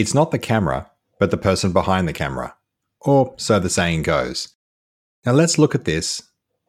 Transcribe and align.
It's 0.00 0.14
not 0.14 0.30
the 0.30 0.38
camera, 0.38 0.90
but 1.18 1.30
the 1.30 1.36
person 1.36 1.74
behind 1.74 2.08
the 2.08 2.14
camera. 2.14 2.54
Or 3.02 3.34
so 3.36 3.58
the 3.58 3.68
saying 3.68 4.04
goes. 4.04 4.48
Now 5.26 5.32
let's 5.32 5.58
look 5.58 5.74
at 5.74 5.84
this 5.84 6.22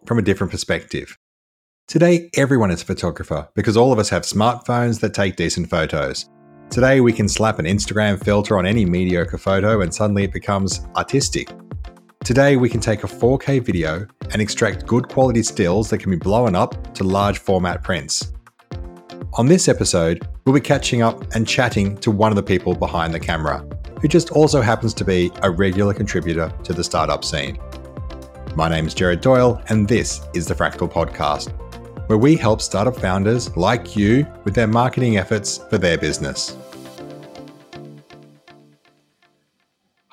from 0.05 0.19
a 0.19 0.21
different 0.21 0.51
perspective. 0.51 1.17
Today, 1.87 2.29
everyone 2.35 2.71
is 2.71 2.81
a 2.81 2.85
photographer 2.85 3.47
because 3.55 3.77
all 3.77 3.93
of 3.93 3.99
us 3.99 4.09
have 4.09 4.23
smartphones 4.23 4.99
that 4.99 5.13
take 5.13 5.37
decent 5.37 5.69
photos. 5.69 6.29
Today, 6.69 6.99
we 6.99 7.13
can 7.13 7.29
slap 7.29 7.57
an 7.57 7.63
Instagram 7.63 8.21
filter 8.21 8.57
on 8.57 8.65
any 8.65 8.83
mediocre 8.83 9.37
photo 9.37 9.79
and 9.79 9.93
suddenly 9.93 10.25
it 10.25 10.33
becomes 10.33 10.81
artistic. 10.97 11.49
Today, 12.25 12.57
we 12.57 12.67
can 12.67 12.81
take 12.81 13.05
a 13.05 13.07
4K 13.07 13.63
video 13.63 14.05
and 14.31 14.41
extract 14.41 14.85
good 14.85 15.07
quality 15.07 15.41
stills 15.41 15.89
that 15.89 15.99
can 15.99 16.11
be 16.11 16.17
blown 16.17 16.53
up 16.53 16.93
to 16.95 17.05
large 17.05 17.39
format 17.39 17.81
prints. 17.81 18.33
On 19.33 19.45
this 19.45 19.69
episode, 19.69 20.27
we'll 20.43 20.53
be 20.53 20.59
catching 20.59 21.01
up 21.01 21.33
and 21.33 21.47
chatting 21.47 21.95
to 21.99 22.11
one 22.11 22.33
of 22.33 22.35
the 22.35 22.43
people 22.43 22.75
behind 22.75 23.13
the 23.13 23.19
camera, 23.19 23.65
who 24.01 24.09
just 24.09 24.31
also 24.31 24.61
happens 24.61 24.93
to 24.95 25.05
be 25.05 25.31
a 25.41 25.49
regular 25.49 25.93
contributor 25.93 26.51
to 26.63 26.73
the 26.73 26.83
startup 26.83 27.23
scene. 27.23 27.57
My 28.55 28.67
name 28.67 28.87
is 28.87 28.93
Jared 28.93 29.21
Doyle, 29.21 29.61
and 29.69 29.87
this 29.87 30.21
is 30.33 30.47
the 30.47 30.53
Fractal 30.53 30.91
Podcast 30.91 31.53
where 32.11 32.17
we 32.17 32.35
help 32.35 32.59
startup 32.61 32.97
founders 32.97 33.55
like 33.55 33.95
you 33.95 34.27
with 34.43 34.53
their 34.53 34.67
marketing 34.67 35.15
efforts 35.15 35.59
for 35.69 35.77
their 35.77 35.97
business. 35.97 36.57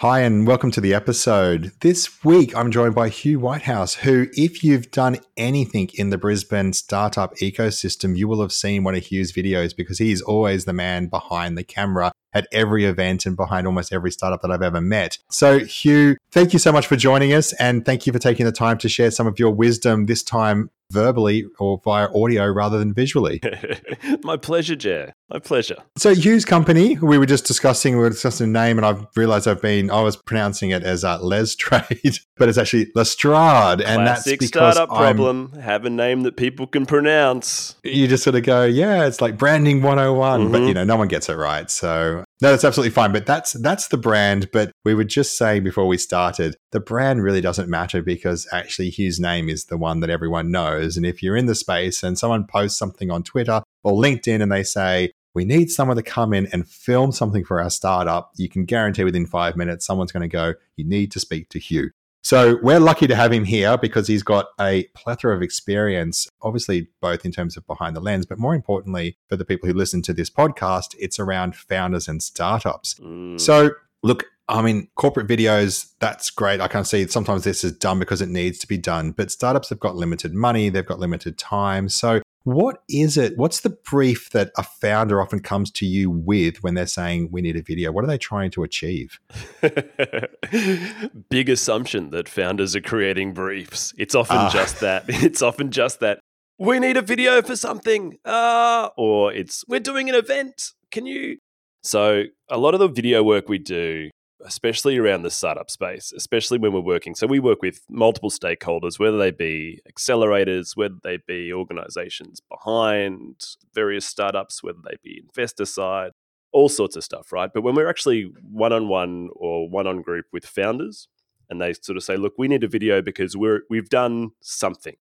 Hi, 0.01 0.21
and 0.21 0.47
welcome 0.47 0.71
to 0.71 0.81
the 0.81 0.95
episode. 0.95 1.73
This 1.81 2.25
week, 2.25 2.55
I'm 2.57 2.71
joined 2.71 2.95
by 2.95 3.09
Hugh 3.09 3.41
Whitehouse, 3.41 3.95
who, 3.95 4.29
if 4.35 4.63
you've 4.63 4.93
done 4.93 5.19
anything 5.37 5.91
in 5.95 6.11
the 6.11 6.17
Brisbane 6.17 6.73
startup 6.73 7.35
ecosystem, 7.39 8.17
you 8.17 8.29
will 8.29 8.41
have 8.41 8.53
seen 8.53 8.85
one 8.85 8.95
of 8.95 9.03
Hugh's 9.03 9.33
videos 9.33 9.75
because 9.77 9.99
he's 9.99 10.23
always 10.23 10.67
the 10.67 10.73
man 10.73 11.09
behind 11.09 11.59
the 11.59 11.65
camera 11.65 12.13
at 12.39 12.49
every 12.53 12.85
event 12.85 13.27
and 13.27 13.37
behind 13.37 13.67
almost 13.67 13.93
every 13.93 14.11
startup 14.11 14.41
that 14.43 14.51
I've 14.51 14.63
ever 14.63 14.81
met. 14.81 15.19
So, 15.31 15.59
Hugh, 15.59 16.17
thank 16.31 16.53
you 16.53 16.59
so 16.59 16.73
much 16.73 16.87
for 16.87 16.97
joining 16.97 17.35
us 17.35 17.53
and 17.55 17.85
thank 17.85 18.07
you 18.07 18.13
for 18.13 18.19
taking 18.19 18.47
the 18.47 18.53
time 18.53 18.79
to 18.79 18.89
share 18.89 19.11
some 19.11 19.27
of 19.27 19.39
your 19.39 19.51
wisdom 19.51 20.07
this 20.07 20.23
time 20.23 20.71
verbally 20.91 21.47
or 21.59 21.81
via 21.85 22.09
audio 22.15 22.47
rather 22.47 22.79
than 22.79 22.95
visually. 22.95 23.41
My 24.23 24.37
pleasure, 24.37 24.77
Jay. 24.77 25.13
My 25.29 25.39
pleasure. 25.39 25.77
So 25.97 26.15
Hugh's 26.15 26.45
company, 26.45 26.99
we 26.99 27.19
were 27.19 27.27
just 27.27 27.47
discussing, 27.47 27.97
we 27.97 28.01
were 28.01 28.11
discussing 28.11 28.49
a 28.49 28.51
name, 28.51 28.79
and 28.79 28.87
I've 28.87 29.07
realized 29.15 29.47
I've 29.47 29.61
been, 29.61 29.91
I 29.91 30.01
was 30.03 30.17
pronouncing 30.17 30.71
it 30.71 30.83
as 30.83 31.05
uh, 31.05 31.19
Les 31.21 31.55
Trade, 31.55 32.19
but 32.37 32.49
it's 32.49 32.59
actually 32.59 32.91
Lestrade, 32.95 33.81
and 33.81 34.03
Classic 34.03 34.41
that's 34.41 34.51
because 34.51 34.75
startup 34.75 34.91
I'm, 34.91 35.17
problem. 35.17 35.53
Have 35.61 35.85
a 35.85 35.91
name 35.91 36.23
that 36.23 36.37
people 36.37 36.67
can 36.67 36.87
pronounce. 36.87 37.77
You 37.85 38.09
just 38.09 38.25
sort 38.25 38.37
of 38.37 38.45
go, 38.45 38.65
yeah, 38.65 39.07
it's 39.07 39.21
like 39.21 39.37
branding 39.37 39.83
101, 39.83 40.41
mm-hmm. 40.41 40.53
but 40.53 40.63
you 40.63 40.75
know, 40.75 40.85
no 40.85 40.97
one 40.97 41.09
gets 41.09 41.29
it 41.29 41.35
right. 41.35 41.71
So 41.71 42.25
no, 42.41 42.51
that's 42.51 42.65
absolutely 42.65 42.93
fine. 42.93 43.13
But 43.13 43.27
that's 43.27 43.53
that's 43.55 43.89
the 43.89 43.97
brand. 43.97 44.51
But 44.53 44.71
we 44.85 44.95
were 44.95 45.05
just 45.05 45.37
saying 45.37 45.65
before 45.65 45.87
we 45.87 45.99
started, 45.99 46.57
the 46.71 46.81
brand 46.81 47.23
really 47.23 47.41
doesn't 47.41 47.69
matter 47.69 48.01
because 48.01 48.47
actually 48.53 48.91
Hugh's 48.91 49.19
name 49.19 49.49
is 49.49 49.65
the 49.65 49.77
one 49.77 50.01
that 50.01 50.11
everyone 50.11 50.51
knows. 50.51 50.97
And 50.97 51.05
if 51.05 51.23
you're 51.23 51.37
in 51.37 51.47
the 51.47 51.55
space 51.55 52.03
and 52.03 52.19
someone 52.19 52.47
posts 52.47 52.79
something 52.79 53.11
on 53.11 53.25
Twitter 53.25 53.63
or 53.83 53.93
LinkedIn 53.93 54.41
and 54.41 54.53
they 54.53 54.63
say, 54.63 55.11
we 55.35 55.45
need 55.45 55.71
someone 55.71 55.97
to 55.97 56.03
come 56.03 56.33
in 56.33 56.47
and 56.53 56.67
film 56.67 57.13
something 57.13 57.45
for 57.45 57.61
our 57.61 57.71
startup, 57.71 58.31
you 58.37 58.49
can 58.49 58.65
guarantee 58.65 59.05
within 59.05 59.27
five 59.27 59.57
minutes 59.57 59.85
someone's 59.85 60.13
going 60.13 60.23
to 60.23 60.29
go, 60.29 60.55
you 60.77 60.85
need 60.85 61.13
to 61.13 61.21
speak 61.21 61.49
to 61.51 61.59
Hugh. 61.59 61.91
So 62.23 62.59
we're 62.63 62.81
lucky 62.81 63.07
to 63.07 63.15
have 63.15 63.33
him 63.33 63.45
here 63.45 63.79
because 63.79 64.09
he's 64.09 64.23
got 64.23 64.47
a 64.61 64.85
plethora 64.95 65.35
of 65.35 65.43
experience, 65.43 66.29
obviously, 66.43 66.89
both 67.01 67.25
in 67.25 67.33
terms 67.33 67.57
of 67.57 67.67
behind 67.67 67.97
the 67.97 68.01
lens, 68.01 68.27
but 68.27 68.39
more 68.39 68.55
importantly, 68.55 69.17
for 69.29 69.37
the 69.37 69.45
people 69.45 69.69
who 69.69 69.75
listen 69.75 70.03
to 70.03 70.13
this 70.13 70.31
podcast, 70.31 70.95
it's 70.99 71.19
around 71.19 71.57
founders 71.57 72.09
and 72.09 72.23
startups. 72.23 72.95
Mm. 72.95 73.41
So, 73.41 73.71
look, 74.03 74.25
I 74.49 74.63
mean, 74.63 74.89
corporate 74.95 75.27
videos, 75.27 75.93
that's 76.01 76.31
great. 76.31 76.61
I 76.61 76.69
can 76.69 76.85
see 76.85 77.07
sometimes 77.07 77.45
this 77.45 77.65
is 77.65 77.73
done 77.73 77.99
because 77.99 78.21
it 78.23 78.29
needs 78.31 78.59
to 78.59 78.67
be 78.67 78.79
done, 78.79 79.13
but 79.13 79.31
startups 79.31 79.69
have 79.69 79.79
got 79.79 79.95
limited 79.95 80.35
money, 80.35 80.71
they've 80.71 80.87
got 80.87 80.99
limited 80.99 81.39
time. 81.39 81.89
So, 81.89 82.23
what 82.55 82.83
is 82.89 83.17
it? 83.17 83.37
What's 83.37 83.61
the 83.61 83.71
brief 83.71 84.31
that 84.31 84.51
a 84.57 84.63
founder 84.63 85.21
often 85.21 85.41
comes 85.41 85.71
to 85.73 85.87
you 85.87 86.11
with 86.11 86.63
when 86.63 86.75
they're 86.75 86.87
saying 86.87 87.29
we 87.31 87.43
need 87.43 87.57
a 87.57 87.63
video? 87.63 87.93
What 87.93 88.05
are 88.05 88.07
they 88.07 88.19
trying 88.19 88.51
to 88.53 88.63
achieve? 88.63 89.19
Big 91.29 91.49
assumption 91.49 92.11
that 92.11 92.29
founders 92.29 92.75
are 92.75 92.81
creating 92.81 93.35
briefs. 93.35 93.93
It's 93.99 94.15
often 94.15 94.37
uh. 94.39 94.51
just 94.51 94.81
that. 94.81 95.05
It's 95.29 95.43
often 95.43 95.71
just 95.71 96.01
that. 96.01 96.21
We 96.59 96.79
need 96.79 96.97
a 96.97 97.03
video 97.03 97.43
for 97.43 97.55
something. 97.55 98.19
Uh, 98.25 98.89
or 98.97 99.33
it's 99.33 99.65
we're 99.69 99.81
doing 99.81 100.09
an 100.09 100.15
event. 100.15 100.73
Can 100.91 101.07
you? 101.07 101.39
So, 101.83 102.25
a 102.51 102.57
lot 102.57 102.75
of 102.75 102.81
the 102.81 102.89
video 102.89 103.23
work 103.23 103.49
we 103.49 103.59
do 103.59 104.11
especially 104.45 104.99
around 104.99 105.23
the 105.23 105.31
startup 105.31 105.71
space, 105.71 106.13
especially 106.13 106.59
when 106.59 106.73
we're 106.73 106.81
working. 106.81 107.15
So 107.15 107.27
we 107.27 107.41
work 107.41 107.63
with 107.63 107.81
multiple 107.89 108.31
stakeholders, 108.31 108.99
whether 108.99 109.19
they 109.19 109.31
be 109.31 109.81
accelerators, 109.91 110.77
whether 110.77 110.97
they 111.03 111.19
be 111.27 111.53
organizations 111.53 112.41
behind 112.41 113.45
various 113.75 114.07
startups, 114.07 114.63
whether 114.63 114.79
they 114.85 114.97
be 115.03 115.21
investor 115.21 115.65
side, 115.65 116.13
all 116.53 116.69
sorts 116.69 116.97
of 116.97 117.05
stuff, 117.05 117.33
right? 117.33 117.51
But 117.53 117.63
when 117.63 117.75
we're 117.75 117.91
actually 117.91 118.33
one 118.43 118.73
on 118.73 118.89
one 118.89 119.29
or 119.35 119.69
one 119.69 119.87
on 119.87 120.03
group 120.03 120.27
with 120.33 120.47
founders, 120.47 121.09
and 121.51 121.61
they 121.61 121.73
sort 121.73 121.97
of 121.97 122.05
say, 122.05 122.17
"Look, 122.17 122.35
we 122.37 122.49
need 122.49 122.65
a 122.65 122.69
video 122.69 123.03
because 123.03 123.37
we're 123.37 123.63
we've 123.71 123.89
done 123.89 124.31
something." 124.41 124.97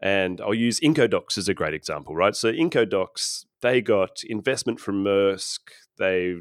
And 0.00 0.40
I'll 0.40 0.54
use 0.54 0.78
Incodocs 0.78 1.36
as 1.38 1.48
a 1.48 1.54
great 1.54 1.74
example, 1.74 2.14
right? 2.14 2.36
So 2.36 2.52
Incodocs, 2.52 3.46
they 3.62 3.80
got 3.80 4.22
investment 4.24 4.78
from 4.78 5.02
Maersk. 5.02 5.58
They 5.98 6.36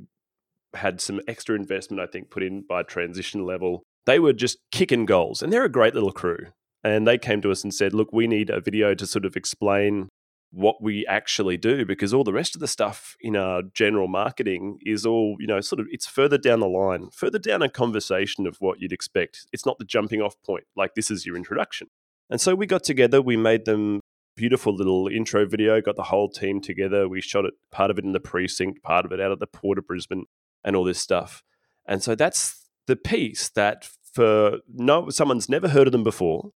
had 0.73 1.01
some 1.01 1.21
extra 1.27 1.55
investment, 1.55 2.01
I 2.01 2.07
think, 2.07 2.29
put 2.29 2.43
in 2.43 2.63
by 2.67 2.83
transition 2.83 3.45
level. 3.45 3.83
They 4.05 4.19
were 4.19 4.33
just 4.33 4.57
kicking 4.71 5.05
goals, 5.05 5.41
and 5.41 5.51
they're 5.51 5.65
a 5.65 5.69
great 5.69 5.93
little 5.93 6.11
crew. 6.11 6.47
And 6.83 7.07
they 7.07 7.17
came 7.17 7.41
to 7.41 7.51
us 7.51 7.63
and 7.63 7.73
said, 7.73 7.93
Look, 7.93 8.13
we 8.13 8.27
need 8.27 8.49
a 8.49 8.61
video 8.61 8.93
to 8.93 9.05
sort 9.05 9.25
of 9.25 9.35
explain 9.35 10.09
what 10.51 10.81
we 10.81 11.05
actually 11.07 11.57
do 11.57 11.85
because 11.85 12.13
all 12.13 12.23
the 12.23 12.33
rest 12.33 12.55
of 12.55 12.61
the 12.61 12.67
stuff 12.67 13.15
in 13.19 13.35
our 13.35 13.61
general 13.73 14.07
marketing 14.07 14.79
is 14.85 15.05
all, 15.05 15.35
you 15.39 15.47
know, 15.47 15.59
sort 15.59 15.79
of 15.79 15.87
it's 15.91 16.07
further 16.07 16.37
down 16.37 16.61
the 16.61 16.67
line, 16.67 17.09
further 17.11 17.39
down 17.39 17.61
a 17.61 17.69
conversation 17.69 18.47
of 18.47 18.55
what 18.59 18.79
you'd 18.79 18.93
expect. 18.93 19.45
It's 19.51 19.65
not 19.65 19.77
the 19.77 19.85
jumping 19.85 20.21
off 20.21 20.35
point, 20.45 20.63
like 20.75 20.95
this 20.95 21.11
is 21.11 21.25
your 21.25 21.35
introduction. 21.35 21.89
And 22.29 22.39
so 22.39 22.55
we 22.55 22.65
got 22.65 22.83
together, 22.83 23.21
we 23.21 23.37
made 23.37 23.65
them 23.65 23.99
beautiful 24.35 24.73
little 24.73 25.07
intro 25.07 25.45
video, 25.45 25.81
got 25.81 25.95
the 25.95 26.03
whole 26.03 26.29
team 26.29 26.61
together. 26.61 27.09
We 27.09 27.21
shot 27.21 27.45
it, 27.45 27.55
part 27.71 27.91
of 27.91 27.97
it 27.97 28.05
in 28.05 28.13
the 28.13 28.19
precinct, 28.19 28.83
part 28.83 29.05
of 29.05 29.11
it 29.11 29.19
out 29.19 29.31
of 29.31 29.39
the 29.39 29.47
Port 29.47 29.77
of 29.77 29.87
Brisbane 29.87 30.25
and 30.67 30.75
all 30.75 30.83
this 30.83 31.01
stuff. 31.01 31.43
And 31.87 32.03
so 32.03 32.13
that's 32.13 32.67
the 32.87 32.97
piece 32.97 33.49
that 33.49 33.89
for 34.13 34.57
no 34.67 35.09
someone's 35.09 35.49
never 35.49 35.69
heard 35.69 35.87
of 35.87 35.93
them 35.93 36.03
before. 36.03 36.51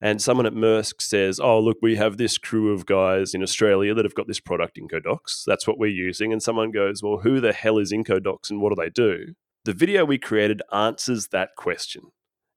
And 0.00 0.20
someone 0.20 0.46
at 0.46 0.54
Maersk 0.54 1.00
says, 1.00 1.38
Oh, 1.38 1.60
look, 1.60 1.76
we 1.80 1.94
have 1.94 2.16
this 2.16 2.38
crew 2.38 2.72
of 2.72 2.86
guys 2.86 3.34
in 3.34 3.42
Australia 3.42 3.94
that 3.94 4.04
have 4.04 4.16
got 4.16 4.26
this 4.26 4.40
product, 4.40 4.76
Incodocs. 4.76 5.44
That's 5.46 5.68
what 5.68 5.78
we're 5.78 5.86
using. 5.86 6.32
And 6.32 6.42
someone 6.42 6.72
goes, 6.72 7.02
Well, 7.02 7.18
who 7.18 7.40
the 7.40 7.52
hell 7.52 7.78
is 7.78 7.92
Incodocs 7.92 8.50
and 8.50 8.60
what 8.60 8.74
do 8.74 8.82
they 8.82 8.90
do? 8.90 9.34
The 9.64 9.74
video 9.74 10.04
we 10.04 10.18
created 10.18 10.62
answers 10.72 11.28
that 11.28 11.50
question. 11.56 12.10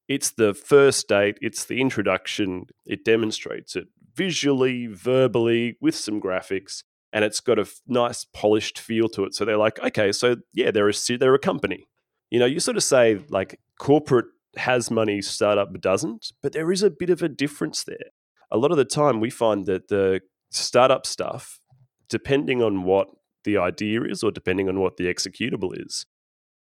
It's 0.08 0.32
the 0.32 0.54
first 0.54 1.08
date, 1.08 1.38
it's 1.42 1.66
the 1.66 1.82
introduction, 1.82 2.68
it 2.86 3.04
demonstrates 3.04 3.76
it 3.76 3.88
visually, 4.16 4.88
verbally, 4.88 5.78
with 5.82 5.96
some 5.96 6.22
graphics 6.22 6.84
and 7.16 7.24
it's 7.24 7.40
got 7.40 7.58
a 7.58 7.66
nice 7.88 8.26
polished 8.26 8.78
feel 8.78 9.08
to 9.08 9.24
it. 9.24 9.34
So 9.34 9.46
they're 9.46 9.56
like, 9.56 9.80
okay, 9.80 10.12
so 10.12 10.36
yeah, 10.54 10.70
they're 10.70 10.90
a 10.90 11.18
they're 11.18 11.34
a 11.34 11.40
company. 11.40 11.88
You 12.30 12.40
know, 12.40 12.46
you 12.46 12.60
sort 12.60 12.76
of 12.76 12.84
say 12.84 13.22
like 13.30 13.58
corporate 13.80 14.26
has 14.58 14.92
money, 14.92 15.22
startup 15.22 15.70
doesn't, 15.80 16.34
but 16.44 16.52
there 16.52 16.74
is 16.74 16.84
a 16.84 16.90
bit 16.90 17.10
of 17.10 17.24
a 17.24 17.30
difference 17.30 17.86
there. 17.86 18.12
A 18.52 18.58
lot 18.58 18.72
of 18.72 18.78
the 18.78 18.84
time, 18.84 19.22
we 19.22 19.30
find 19.30 19.66
that 19.66 19.88
the 19.88 20.22
startup 20.52 21.06
stuff, 21.06 21.62
depending 22.10 22.62
on 22.62 22.84
what 22.84 23.08
the 23.46 23.58
idea 23.58 24.04
is 24.04 24.22
or 24.22 24.30
depending 24.32 24.68
on 24.68 24.82
what 24.82 24.98
the 24.98 25.06
executable 25.06 25.72
is, 25.74 26.06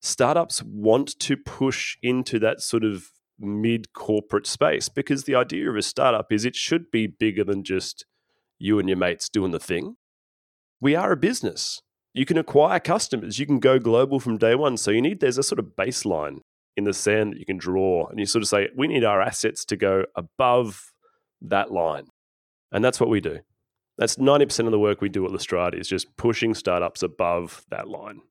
startups 0.04 0.62
want 0.62 1.20
to 1.22 1.36
push 1.36 1.98
into 2.04 2.38
that 2.38 2.62
sort 2.62 2.84
of 2.84 3.06
mid 3.40 3.92
corporate 3.94 4.46
space 4.46 4.88
because 4.88 5.24
the 5.24 5.34
idea 5.34 5.68
of 5.68 5.76
a 5.76 5.82
startup 5.82 6.32
is 6.32 6.46
it 6.46 6.56
should 6.56 6.92
be 6.92 7.08
bigger 7.08 7.44
than 7.44 7.64
just 7.64 8.06
you 8.60 8.78
and 8.78 8.88
your 8.88 8.98
mates 8.98 9.28
doing 9.30 9.52
the 9.52 9.60
thing 9.60 9.96
we 10.84 10.96
are 10.96 11.14
a 11.14 11.18
business. 11.18 11.82
You 12.14 12.26
can 12.26 12.38
acquire 12.38 12.80
customers. 12.80 13.40
You 13.40 13.46
can 13.46 13.60
go 13.60 13.80
global 13.80 14.20
from 14.20 14.38
day 14.38 14.54
one. 14.54 14.78
So 14.78 14.92
you 14.92 15.02
need 15.02 15.22
there's 15.22 15.38
a 15.38 15.44
sort 15.44 15.58
of 15.58 15.72
baseline 15.80 16.40
in 16.76 16.84
the 16.84 16.94
sand 16.94 17.34
that 17.34 17.40
you 17.40 17.46
can 17.46 17.58
draw, 17.58 18.08
and 18.08 18.20
you 18.20 18.26
sort 18.26 18.44
of 18.44 18.50
say 18.50 18.70
we 18.76 18.88
need 18.88 19.04
our 19.04 19.22
assets 19.22 19.64
to 19.66 19.78
go 19.78 20.06
above 20.16 20.92
that 21.42 21.72
line, 21.72 22.06
and 22.72 22.84
that's 22.84 23.00
what 23.00 23.10
we 23.10 23.22
do. 23.22 23.40
That's 23.98 24.18
ninety 24.18 24.46
percent 24.46 24.68
of 24.68 24.72
the 24.72 24.80
work 24.80 25.00
we 25.02 25.10
do 25.10 25.26
at 25.26 25.32
Lestrade 25.32 25.76
is 25.76 25.88
just 25.88 26.16
pushing 26.18 26.54
startups 26.54 27.02
above 27.02 27.64
that 27.70 27.88
line. 27.88 28.22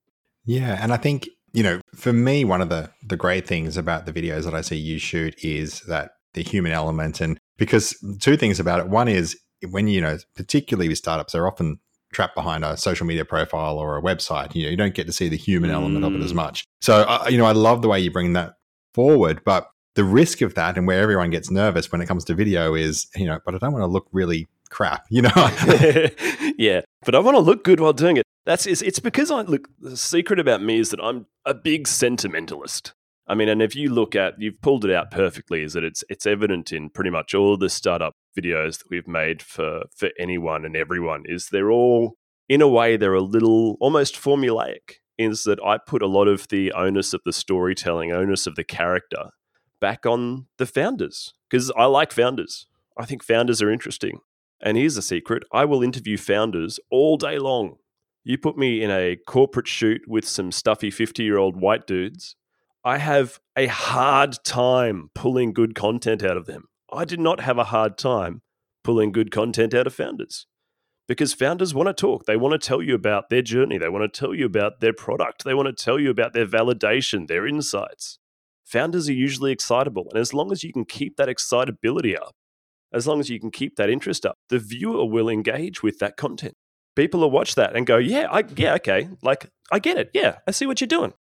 Yeah, 0.45 0.79
and 0.81 0.93
I 0.93 0.97
think 0.97 1.29
you 1.53 1.63
know, 1.63 1.81
for 1.95 2.13
me, 2.13 2.45
one 2.45 2.61
of 2.61 2.69
the 2.69 2.91
the 3.07 3.17
great 3.17 3.47
things 3.47 3.77
about 3.77 4.07
the 4.07 4.13
videos 4.13 4.45
that 4.45 4.55
I 4.55 4.61
see 4.61 4.77
you 4.77 4.99
shoot 4.99 5.35
is 5.43 5.81
that 5.83 6.11
the 6.35 6.43
human 6.43 6.73
element, 6.73 7.21
and 7.21 7.39
because 7.57 7.97
two 8.21 8.37
things 8.37 8.61
about 8.61 8.81
it. 8.81 8.89
One 8.89 9.09
is 9.09 9.39
when 9.71 9.87
you 9.87 10.01
know, 10.01 10.19
particularly 10.35 10.89
with 10.89 10.99
startups, 10.99 11.33
they're 11.33 11.47
often 11.47 11.79
trapped 12.13 12.35
behind 12.35 12.65
a 12.65 12.77
social 12.77 13.07
media 13.07 13.25
profile 13.25 13.79
or 13.79 13.97
a 13.97 14.03
website. 14.03 14.55
You 14.55 14.65
know, 14.65 14.71
you 14.71 14.77
don't 14.77 14.95
get 14.95 15.07
to 15.07 15.13
see 15.13 15.29
the 15.29 15.37
human 15.37 15.71
mm. 15.71 15.75
element 15.75 16.05
of 16.05 16.15
it 16.15 16.23
as 16.23 16.33
Mm. 16.33 16.37
much. 16.37 16.65
So, 16.81 17.03
uh, 17.03 17.27
you 17.29 17.39
know, 17.39 17.47
I 17.47 17.53
love 17.53 17.83
the 17.83 17.89
way 17.89 18.01
you 18.01 18.11
bring 18.11 18.33
that 18.35 18.55
forward, 18.95 19.43
but 19.45 19.69
the 19.95 20.05
risk 20.05 20.41
of 20.41 20.55
that 20.55 20.77
and 20.77 20.87
where 20.87 21.01
everyone 21.01 21.31
gets 21.31 21.51
nervous 21.51 21.93
when 21.93 22.01
it 22.01 22.07
comes 22.07 22.25
to 22.25 22.35
video 22.35 22.75
is, 22.75 23.07
you 23.17 23.27
know, 23.27 23.39
but 23.45 23.55
I 23.55 23.59
don't 23.59 23.73
want 23.73 23.83
to 23.83 23.87
look 23.87 24.07
really 24.13 24.49
crap, 24.71 25.05
you 25.11 25.23
know? 25.23 25.31
yeah, 26.59 26.81
but 27.05 27.15
I 27.15 27.19
want 27.19 27.37
to 27.37 27.41
look 27.41 27.65
good 27.65 27.81
while 27.81 27.93
doing 27.93 28.17
it. 28.17 28.25
That's 28.45 28.67
it's, 28.67 28.83
it's 28.83 28.99
because 28.99 29.31
I 29.31 29.43
look. 29.43 29.69
The 29.81 29.97
secret 29.97 30.41
about 30.41 30.63
me 30.63 30.79
is 30.79 30.91
that 30.91 31.01
I'm 31.01 31.27
a 31.45 31.55
big 31.55 31.87
sentimentalist. 31.87 32.93
I 33.29 33.35
mean, 33.37 33.49
and 33.49 33.63
if 33.63 33.77
you 33.77 33.89
look 33.89 34.17
at, 34.17 34.35
you've 34.39 34.61
pulled 34.63 34.85
it 34.85 34.93
out 34.93 35.13
perfectly. 35.13 35.63
Is 35.63 35.75
that 35.75 35.85
it's 35.85 36.03
it's 36.09 36.27
evident 36.27 36.73
in 36.73 36.91
pretty 36.91 37.11
much 37.11 37.35
all 37.35 37.57
the 37.57 37.69
startup 37.69 38.15
videos 38.37 38.79
that 38.79 38.91
we've 38.91 39.09
made 39.09 39.43
for 39.43 39.85
for 39.95 40.11
anyone 40.19 40.65
and 40.65 40.77
everyone. 40.77 41.25
Is 41.27 41.49
they're 41.51 41.71
all 41.71 42.17
in 42.49 42.61
a 42.61 42.69
way 42.69 42.97
they're 42.97 43.15
a 43.15 43.21
little 43.21 43.77
almost 43.81 44.15
formulaic. 44.15 44.97
Is 45.19 45.45
that 45.45 45.63
I 45.65 45.79
put 45.79 46.03
a 46.03 46.07
lot 46.07 46.27
of 46.27 46.49
the 46.49 46.73
onus 46.73 47.13
of 47.13 47.21
the 47.25 47.33
storytelling, 47.33 48.13
onus 48.13 48.47
of 48.47 48.57
the 48.57 48.65
character, 48.65 49.31
back 49.81 50.07
on 50.07 50.47
the 50.59 50.67
founders 50.67 51.35
because 51.51 51.71
I 51.77 51.85
like 51.85 52.13
founders. 52.13 52.67
I 52.99 53.05
think 53.05 53.23
founders 53.23 53.61
are 53.61 53.71
interesting. 53.71 54.21
And 54.63 54.77
here's 54.77 54.97
a 54.97 55.03
secret 55.03 55.43
I 55.53 55.65
will 55.65 55.83
interview 55.83 56.17
founders 56.17 56.79
all 56.91 57.17
day 57.17 57.39
long. 57.39 57.77
You 58.25 58.39
put 58.39 58.57
me 58.57 58.83
in 58.83 58.91
a 58.91 59.17
corporate 59.27 59.67
shoot 59.67 60.03
with 60.07 60.27
some 60.27 60.53
stuffy 60.53 60.91
50 60.91 61.23
year 61.23 61.39
old 61.39 61.57
white 61.57 61.87
dudes, 61.87 62.37
I 62.85 62.99
have 62.99 63.39
a 63.57 63.67
hard 63.67 64.37
time 64.45 65.11
pulling 65.15 65.53
good 65.53 65.75
content 65.75 66.25
out 66.25 66.37
of 66.37 66.47
them. 66.47 66.69
I 66.93 67.05
did 67.05 67.21
not 67.21 67.41
have 67.41 67.59
a 67.59 67.65
hard 67.65 67.97
time 67.97 68.43
pulling 68.85 69.13
good 69.13 69.31
content 69.31 69.75
out 69.75 69.87
of 69.87 69.95
founders 69.95 70.47
because 71.09 71.33
founders 71.35 71.75
want 71.75 71.89
to 71.89 71.95
talk. 71.95 72.27
They 72.27 72.37
want 72.37 72.53
to 72.53 72.67
tell 72.67 72.83
you 72.83 72.95
about 72.95 73.31
their 73.31 73.43
journey, 73.43 73.79
they 73.79 73.89
want 73.89 74.13
to 74.13 74.21
tell 74.21 74.35
you 74.35 74.47
about 74.47 74.81
their 74.81 74.93
product, 74.93 75.45
they 75.45 75.55
want 75.55 75.67
to 75.67 75.85
tell 75.85 75.99
you 75.99 76.11
about 76.11 76.33
their 76.33 76.47
validation, 76.47 77.29
their 77.29 77.47
insights. 77.47 78.19
Founders 78.65 79.09
are 79.09 79.15
usually 79.15 79.53
excitable. 79.53 80.07
And 80.11 80.19
as 80.19 80.33
long 80.33 80.53
as 80.53 80.65
you 80.65 80.73
can 80.73 80.85
keep 80.85 81.17
that 81.17 81.29
excitability 81.29 82.17
up, 82.17 82.35
as 82.93 83.07
long 83.07 83.21
as 83.21 83.31
you 83.31 83.41
can 83.41 83.51
keep 83.51 83.77
that 83.77 83.91
interest 83.91 84.25
up, 84.27 84.37
the 84.49 84.59
viewer 84.59 85.05
will 85.05 85.29
engage 85.29 85.83
with 85.83 85.99
that 85.99 86.17
content. 86.17 86.55
People 86.95 87.21
will 87.21 87.31
watch 87.31 87.55
that 87.55 87.75
and 87.75 87.87
go, 87.87 87.97
"Yeah, 87.97 88.29
I, 88.31 88.45
yeah, 88.55 88.75
okay, 88.75 89.09
like 89.23 89.49
I 89.71 89.79
get 89.79 89.97
it. 89.97 90.11
Yeah, 90.13 90.39
I 90.47 90.51
see 90.51 90.67
what 90.67 90.81
you're 90.81 90.89
doing. 90.89 91.15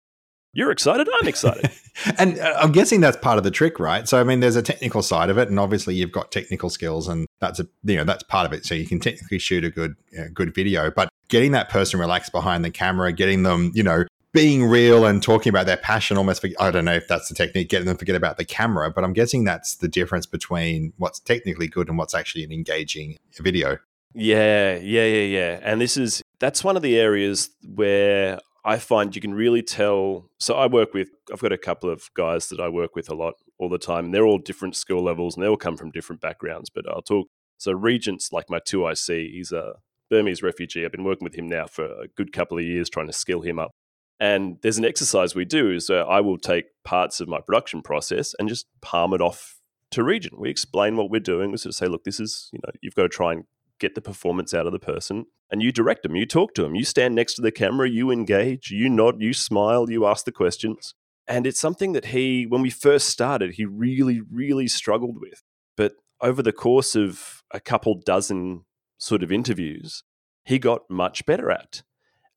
You're 0.53 0.71
excited. 0.71 1.09
I'm 1.21 1.29
excited." 1.29 1.71
and 2.19 2.39
uh, 2.39 2.55
I'm 2.59 2.73
guessing 2.73 3.01
that's 3.01 3.17
part 3.17 3.39
of 3.39 3.45
the 3.45 3.51
trick, 3.51 3.79
right? 3.79 4.09
So, 4.09 4.21
I 4.21 4.25
mean, 4.25 4.41
there's 4.41 4.57
a 4.57 4.63
technical 4.63 5.03
side 5.03 5.31
of 5.31 5.39
it, 5.39 5.49
and 5.49 5.59
obviously 5.59 5.95
you've 5.95 6.13
got 6.13 6.33
technical 6.33 6.71
skills, 6.71 7.09
and 7.09 7.27
that's 7.41 7.61
a 7.61 7.67
you 7.85 7.97
know 7.97 8.05
that's 8.05 8.23
part 8.25 8.47
of 8.47 8.53
it. 8.53 8.65
So 8.65 8.75
you 8.75 8.87
can 8.87 9.01
technically 9.01 9.39
shoot 9.39 9.65
a 9.65 9.71
good 9.71 9.95
uh, 10.19 10.25
good 10.35 10.55
video, 10.55 10.91
but 10.91 11.09
getting 11.29 11.53
that 11.53 11.69
person 11.69 11.99
relaxed 11.99 12.33
behind 12.33 12.65
the 12.65 12.71
camera, 12.71 13.13
getting 13.13 13.45
them, 13.45 13.71
you 13.75 13.83
know, 13.83 14.05
being 14.33 14.65
real 14.65 15.07
and 15.07 15.23
talking 15.23 15.51
about 15.51 15.67
their 15.67 15.77
passion 15.77 16.17
almost 16.17 16.41
for, 16.41 16.49
I 16.61 16.71
don't 16.71 16.85
know 16.85 16.95
if 16.95 17.09
that's 17.09 17.29
the 17.29 17.35
technique, 17.35 17.69
getting 17.69 17.87
them 17.87 17.97
to 17.97 17.99
forget 17.99 18.17
about 18.17 18.37
the 18.37 18.45
camera, 18.45 18.91
but 18.91 19.03
I'm 19.03 19.13
guessing 19.13 19.45
that's 19.45 19.77
the 19.77 19.89
difference 19.89 20.27
between 20.27 20.93
what's 20.99 21.19
technically 21.19 21.67
good 21.67 21.89
and 21.89 21.97
what's 21.97 22.15
actually 22.15 22.45
an 22.45 22.53
engaging 22.53 23.17
video. 23.39 23.79
Yeah, 24.13 24.77
yeah, 24.77 25.05
yeah, 25.05 25.23
yeah. 25.23 25.61
And 25.63 25.81
this 25.81 25.97
is 25.97 26.23
that's 26.39 26.65
one 26.65 26.77
of 26.77 26.83
the 26.83 26.99
areas 26.99 27.51
where 27.75 28.41
I 28.65 28.79
find 28.79 29.15
you 29.15 29.23
can 29.23 29.35
really 29.35 29.63
tell. 29.63 30.29
So 30.39 30.55
I 30.55 30.67
work 30.67 30.93
with 30.93 31.11
I've 31.33 31.41
got 31.41 31.53
a 31.53 31.59
couple 31.59 31.91
of 31.91 32.11
guys 32.15 32.49
that 32.49 32.61
I 32.61 32.69
work 32.69 32.95
with 32.95 33.09
a 33.09 33.15
lot 33.15 33.35
all 33.59 33.69
the 33.69 33.79
time. 33.79 34.07
And 34.07 34.15
they're 34.15 34.27
all 34.27 34.39
different 34.39 34.77
skill 34.77 35.03
levels 35.03 35.37
and 35.37 35.45
they 35.45 35.49
all 35.49 35.57
come 35.57 35.77
from 35.77 35.91
different 35.91 36.21
backgrounds. 36.21 36.71
But 36.71 36.85
I'll 36.89 37.03
talk. 37.03 37.29
So 37.59 37.73
Regent's 37.73 38.33
like 38.33 38.49
my 38.49 38.59
two 38.65 38.87
IC. 38.87 39.07
He's 39.07 39.53
a 39.53 39.75
Burmese 40.11 40.43
refugee. 40.43 40.85
I've 40.85 40.93
been 40.93 41.05
working 41.05 41.25
with 41.25 41.37
him 41.37 41.47
now 41.47 41.67
for 41.67 41.85
a 41.85 42.09
good 42.17 42.33
couple 42.33 42.59
of 42.59 42.65
years, 42.65 42.91
trying 42.91 43.07
to 43.07 43.13
skill 43.13 43.43
him 43.43 43.59
up. 43.59 43.71
And 44.19 44.59
there's 44.63 44.79
an 44.79 44.85
exercise 44.85 45.35
we 45.35 45.47
do 45.47 45.71
is 45.71 45.89
uh, 45.89 46.05
I 46.07 46.21
will 46.21 46.37
take 46.37 46.67
parts 46.85 47.21
of 47.21 47.29
my 47.29 47.41
production 47.41 47.81
process 47.81 48.35
and 48.39 48.49
just 48.49 48.67
palm 48.83 49.15
it 49.15 49.23
off 49.23 49.61
to 49.93 50.05
Regent. 50.05 50.39
We 50.39 50.51
explain 50.51 50.97
what 50.97 51.11
we're 51.11 51.21
doing. 51.21 51.51
We 51.51 51.57
sort 51.57 51.73
of 51.73 51.77
say, 51.77 51.87
look, 51.87 52.05
this 52.05 52.21
is, 52.21 52.51
you 52.53 52.61
know, 52.63 52.71
you've 52.83 52.95
got 52.95 53.03
to 53.05 53.09
try 53.09 53.33
and 53.33 53.45
get 53.81 53.95
the 53.95 54.01
performance 54.01 54.55
out 54.55 54.67
of 54.67 54.73
the 54.73 54.79
person. 54.79 55.27
And 55.51 55.63
you 55.63 55.73
direct 55.73 56.05
them, 56.05 56.15
you 56.15 56.27
talk 56.27 56.55
to 56.55 56.63
them, 56.63 56.77
you 56.77 56.85
stand 56.85 57.15
next 57.15 57.35
to 57.35 57.43
the 57.43 57.51
camera, 57.51 57.89
you 57.89 58.11
engage, 58.11 58.71
you 58.71 58.89
nod, 58.89 59.21
you 59.21 59.33
smile, 59.33 59.91
you 59.91 60.07
ask 60.07 60.25
the 60.25 60.33
questions. 60.33 60.95
And 61.27 61.47
it's 61.47 61.61
something 61.61 61.93
that 61.93 62.07
he, 62.07 62.45
when 62.45 62.63
we 62.63 62.71
first 62.71 63.09
started, 63.09 63.55
he 63.55 63.65
really, 63.65 64.21
really 64.31 64.69
struggled 64.69 65.21
with. 65.21 65.43
But 65.77 65.95
over 66.21 66.43
the 66.43 66.53
course 66.53 66.95
of 66.95 67.43
a 67.53 67.61
couple 67.61 68.01
dozen 68.05 68.65
sort 68.99 69.23
of 69.23 69.33
interviews, 69.33 70.05
he 70.45 70.59
got 70.59 70.91
much 70.91 71.27
better 71.27 71.51
at. 71.51 71.83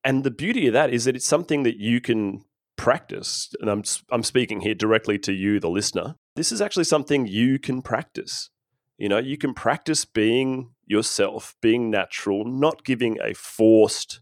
And 0.03 0.23
the 0.23 0.31
beauty 0.31 0.67
of 0.67 0.73
that 0.73 0.93
is 0.93 1.05
that 1.05 1.15
it's 1.15 1.25
something 1.25 1.63
that 1.63 1.77
you 1.77 2.01
can 2.01 2.43
practice. 2.75 3.53
And 3.61 3.69
I'm, 3.69 3.83
I'm 4.11 4.23
speaking 4.23 4.61
here 4.61 4.75
directly 4.75 5.17
to 5.19 5.33
you, 5.33 5.59
the 5.59 5.69
listener. 5.69 6.15
This 6.35 6.51
is 6.51 6.61
actually 6.61 6.83
something 6.85 7.27
you 7.27 7.59
can 7.59 7.81
practice. 7.81 8.49
You 8.97 9.09
know, 9.09 9.17
you 9.17 9.37
can 9.37 9.53
practice 9.53 10.05
being 10.05 10.72
yourself, 10.85 11.55
being 11.61 11.89
natural, 11.89 12.45
not 12.45 12.83
giving 12.83 13.17
a 13.21 13.33
forced 13.33 14.21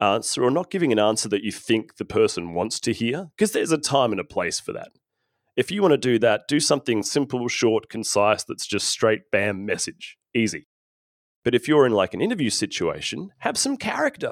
answer 0.00 0.44
or 0.44 0.50
not 0.50 0.70
giving 0.70 0.92
an 0.92 0.98
answer 0.98 1.28
that 1.28 1.42
you 1.42 1.50
think 1.50 1.96
the 1.96 2.04
person 2.04 2.54
wants 2.54 2.78
to 2.80 2.92
hear, 2.92 3.30
because 3.36 3.52
there's 3.52 3.72
a 3.72 3.78
time 3.78 4.12
and 4.12 4.20
a 4.20 4.24
place 4.24 4.60
for 4.60 4.72
that. 4.72 4.90
If 5.56 5.72
you 5.72 5.82
want 5.82 5.92
to 5.92 5.98
do 5.98 6.18
that, 6.20 6.42
do 6.46 6.60
something 6.60 7.02
simple, 7.02 7.48
short, 7.48 7.88
concise 7.88 8.44
that's 8.44 8.66
just 8.66 8.88
straight 8.88 9.30
bam 9.32 9.66
message. 9.66 10.16
Easy. 10.34 10.68
But 11.44 11.54
if 11.54 11.66
you're 11.66 11.86
in 11.86 11.92
like 11.92 12.14
an 12.14 12.20
interview 12.20 12.50
situation, 12.50 13.30
have 13.38 13.58
some 13.58 13.76
character. 13.76 14.30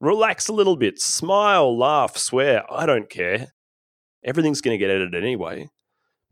Relax 0.00 0.48
a 0.48 0.52
little 0.52 0.76
bit, 0.76 1.00
smile, 1.00 1.76
laugh, 1.76 2.16
swear. 2.16 2.64
I 2.72 2.86
don't 2.86 3.08
care. 3.08 3.52
Everything's 4.24 4.60
going 4.60 4.76
to 4.76 4.84
get 4.84 4.90
edited 4.90 5.22
anyway. 5.22 5.68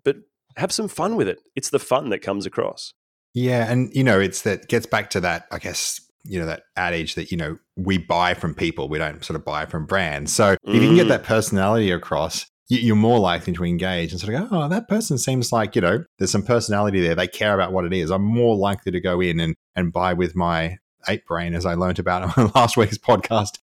But 0.05 0.17
have 0.56 0.72
some 0.72 0.88
fun 0.88 1.17
with 1.17 1.29
it. 1.29 1.38
It's 1.55 1.70
the 1.70 1.79
fun 1.79 2.08
that 2.11 2.22
comes 2.22 2.46
across. 2.46 2.94
Yeah, 3.37 3.71
and 3.71 3.94
you 3.94 4.03
know, 4.03 4.19
it's 4.19 4.43
that 4.43 4.67
gets 4.69 4.87
back 4.87 5.11
to 5.11 5.21
that, 5.21 5.44
I 5.53 5.59
guess, 5.59 6.00
you 6.25 6.41
know, 6.41 6.47
that 6.47 6.62
adage 6.75 7.15
that, 7.17 7.31
you 7.31 7.37
know, 7.37 7.59
we 7.77 7.99
buy 7.99 8.33
from 8.33 8.55
people, 8.55 8.88
we 8.88 8.97
don't 8.99 9.23
sort 9.23 9.37
of 9.37 9.44
buy 9.44 9.67
from 9.67 9.85
brands. 9.85 10.33
So 10.33 10.53
if 10.65 10.75
you 10.75 10.81
can 10.81 10.94
get 10.97 11.05
Mm. 11.06 11.11
that 11.11 11.23
personality 11.25 11.91
across, 11.91 12.47
you- 12.69 12.79
you're 12.79 12.97
more 12.97 13.19
likely 13.19 13.53
to 13.53 13.62
engage 13.65 14.11
and 14.11 14.19
sort 14.21 14.35
of 14.35 14.49
go, 14.49 14.56
oh, 14.56 14.69
that 14.71 14.88
person 14.88 15.19
seems 15.19 15.53
like, 15.53 15.77
you 15.77 15.83
know, 15.83 16.03
there's 16.19 16.31
some 16.33 16.43
personality 16.43 17.00
there. 17.03 17.15
They 17.15 17.29
care 17.29 17.53
about 17.55 17.73
what 17.75 17.85
it 17.85 17.93
is. 17.93 18.11
I'm 18.11 18.25
more 18.25 18.56
likely 18.56 18.91
to 18.93 19.00
go 19.00 19.21
in 19.21 19.39
and, 19.39 19.55
and 19.77 19.93
buy 19.93 20.15
with 20.15 20.35
my 20.35 20.79
ape 21.06 21.27
brain, 21.27 21.55
as 21.55 21.65
I 21.67 21.75
learned 21.75 21.99
about 22.00 22.37
on 22.39 22.50
last 22.56 22.77
week's 22.79 22.99
podcast. 22.99 23.59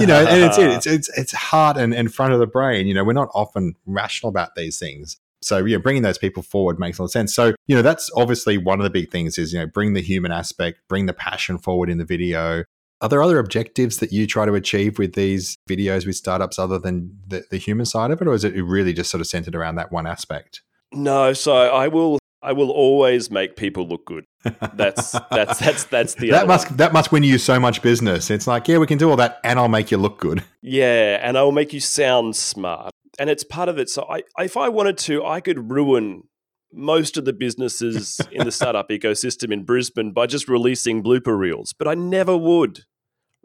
You 0.00 0.06
know, 0.06 0.24
and 0.24 0.42
it's. 0.44 0.58
It's, 0.58 0.86
it's, 0.86 1.18
it's 1.18 1.32
heart 1.32 1.76
and, 1.78 1.92
and 1.94 2.14
front 2.14 2.32
of 2.34 2.38
the 2.40 2.46
brain. 2.46 2.86
You 2.86 2.94
know, 2.94 3.02
we're 3.04 3.14
not 3.14 3.30
often 3.34 3.74
rational 3.86 4.28
about 4.28 4.54
these 4.54 4.78
things. 4.78 5.16
So, 5.44 5.64
yeah, 5.64 5.78
bringing 5.78 6.02
those 6.02 6.18
people 6.18 6.42
forward 6.42 6.78
makes 6.78 6.98
a 6.98 7.02
lot 7.02 7.06
of 7.06 7.10
sense. 7.12 7.34
So, 7.34 7.54
you 7.66 7.76
know, 7.76 7.82
that's 7.82 8.10
obviously 8.16 8.58
one 8.58 8.80
of 8.80 8.84
the 8.84 8.90
big 8.90 9.10
things 9.10 9.38
is, 9.38 9.52
you 9.52 9.60
know, 9.60 9.66
bring 9.66 9.92
the 9.94 10.02
human 10.02 10.32
aspect, 10.32 10.80
bring 10.88 11.06
the 11.06 11.12
passion 11.12 11.58
forward 11.58 11.90
in 11.90 11.98
the 11.98 12.04
video. 12.04 12.64
Are 13.00 13.08
there 13.08 13.22
other 13.22 13.38
objectives 13.38 13.98
that 13.98 14.12
you 14.12 14.26
try 14.26 14.46
to 14.46 14.54
achieve 14.54 14.98
with 14.98 15.14
these 15.14 15.56
videos 15.68 16.06
with 16.06 16.16
startups 16.16 16.58
other 16.58 16.78
than 16.78 17.18
the, 17.26 17.44
the 17.50 17.58
human 17.58 17.86
side 17.86 18.10
of 18.10 18.20
it? 18.22 18.28
Or 18.28 18.34
is 18.34 18.44
it 18.44 18.54
really 18.54 18.92
just 18.92 19.10
sort 19.10 19.20
of 19.20 19.26
centered 19.26 19.54
around 19.54 19.74
that 19.76 19.92
one 19.92 20.06
aspect? 20.06 20.62
No, 20.92 21.32
so 21.32 21.52
I 21.52 21.88
will 21.88 22.18
I 22.44 22.52
will 22.52 22.70
always 22.70 23.30
make 23.30 23.56
people 23.56 23.88
look 23.88 24.04
good. 24.04 24.26
That's 24.74 25.12
that's 25.30 25.58
that's 25.58 25.84
that's 25.90 26.14
the 26.14 26.30
that 26.30 26.42
other 26.42 26.46
must 26.46 26.68
one. 26.68 26.76
that 26.76 26.92
must 26.92 27.10
win 27.10 27.22
you 27.22 27.38
so 27.38 27.58
much 27.58 27.80
business. 27.80 28.30
It's 28.30 28.46
like, 28.46 28.68
yeah, 28.68 28.78
we 28.78 28.86
can 28.86 28.98
do 28.98 29.08
all 29.10 29.16
that 29.16 29.40
and 29.42 29.58
I'll 29.58 29.68
make 29.68 29.90
you 29.90 29.96
look 29.96 30.20
good. 30.20 30.44
Yeah, 30.60 31.18
and 31.22 31.38
I 31.38 31.42
will 31.42 31.52
make 31.52 31.72
you 31.72 31.80
sound 31.80 32.36
smart. 32.36 32.92
And 33.18 33.30
it's 33.30 33.44
part 33.44 33.68
of 33.68 33.78
it. 33.78 33.88
So 33.88 34.06
I 34.10 34.22
if 34.38 34.56
I 34.56 34.68
wanted 34.68 34.98
to, 34.98 35.24
I 35.24 35.40
could 35.40 35.70
ruin 35.70 36.24
most 36.72 37.16
of 37.16 37.24
the 37.24 37.32
businesses 37.32 38.20
in 38.32 38.44
the 38.44 38.52
startup 38.52 38.88
ecosystem 38.88 39.52
in 39.52 39.64
Brisbane 39.64 40.12
by 40.12 40.26
just 40.26 40.48
releasing 40.48 41.02
blooper 41.02 41.38
reels, 41.38 41.72
but 41.72 41.88
I 41.88 41.94
never 41.94 42.36
would. 42.36 42.80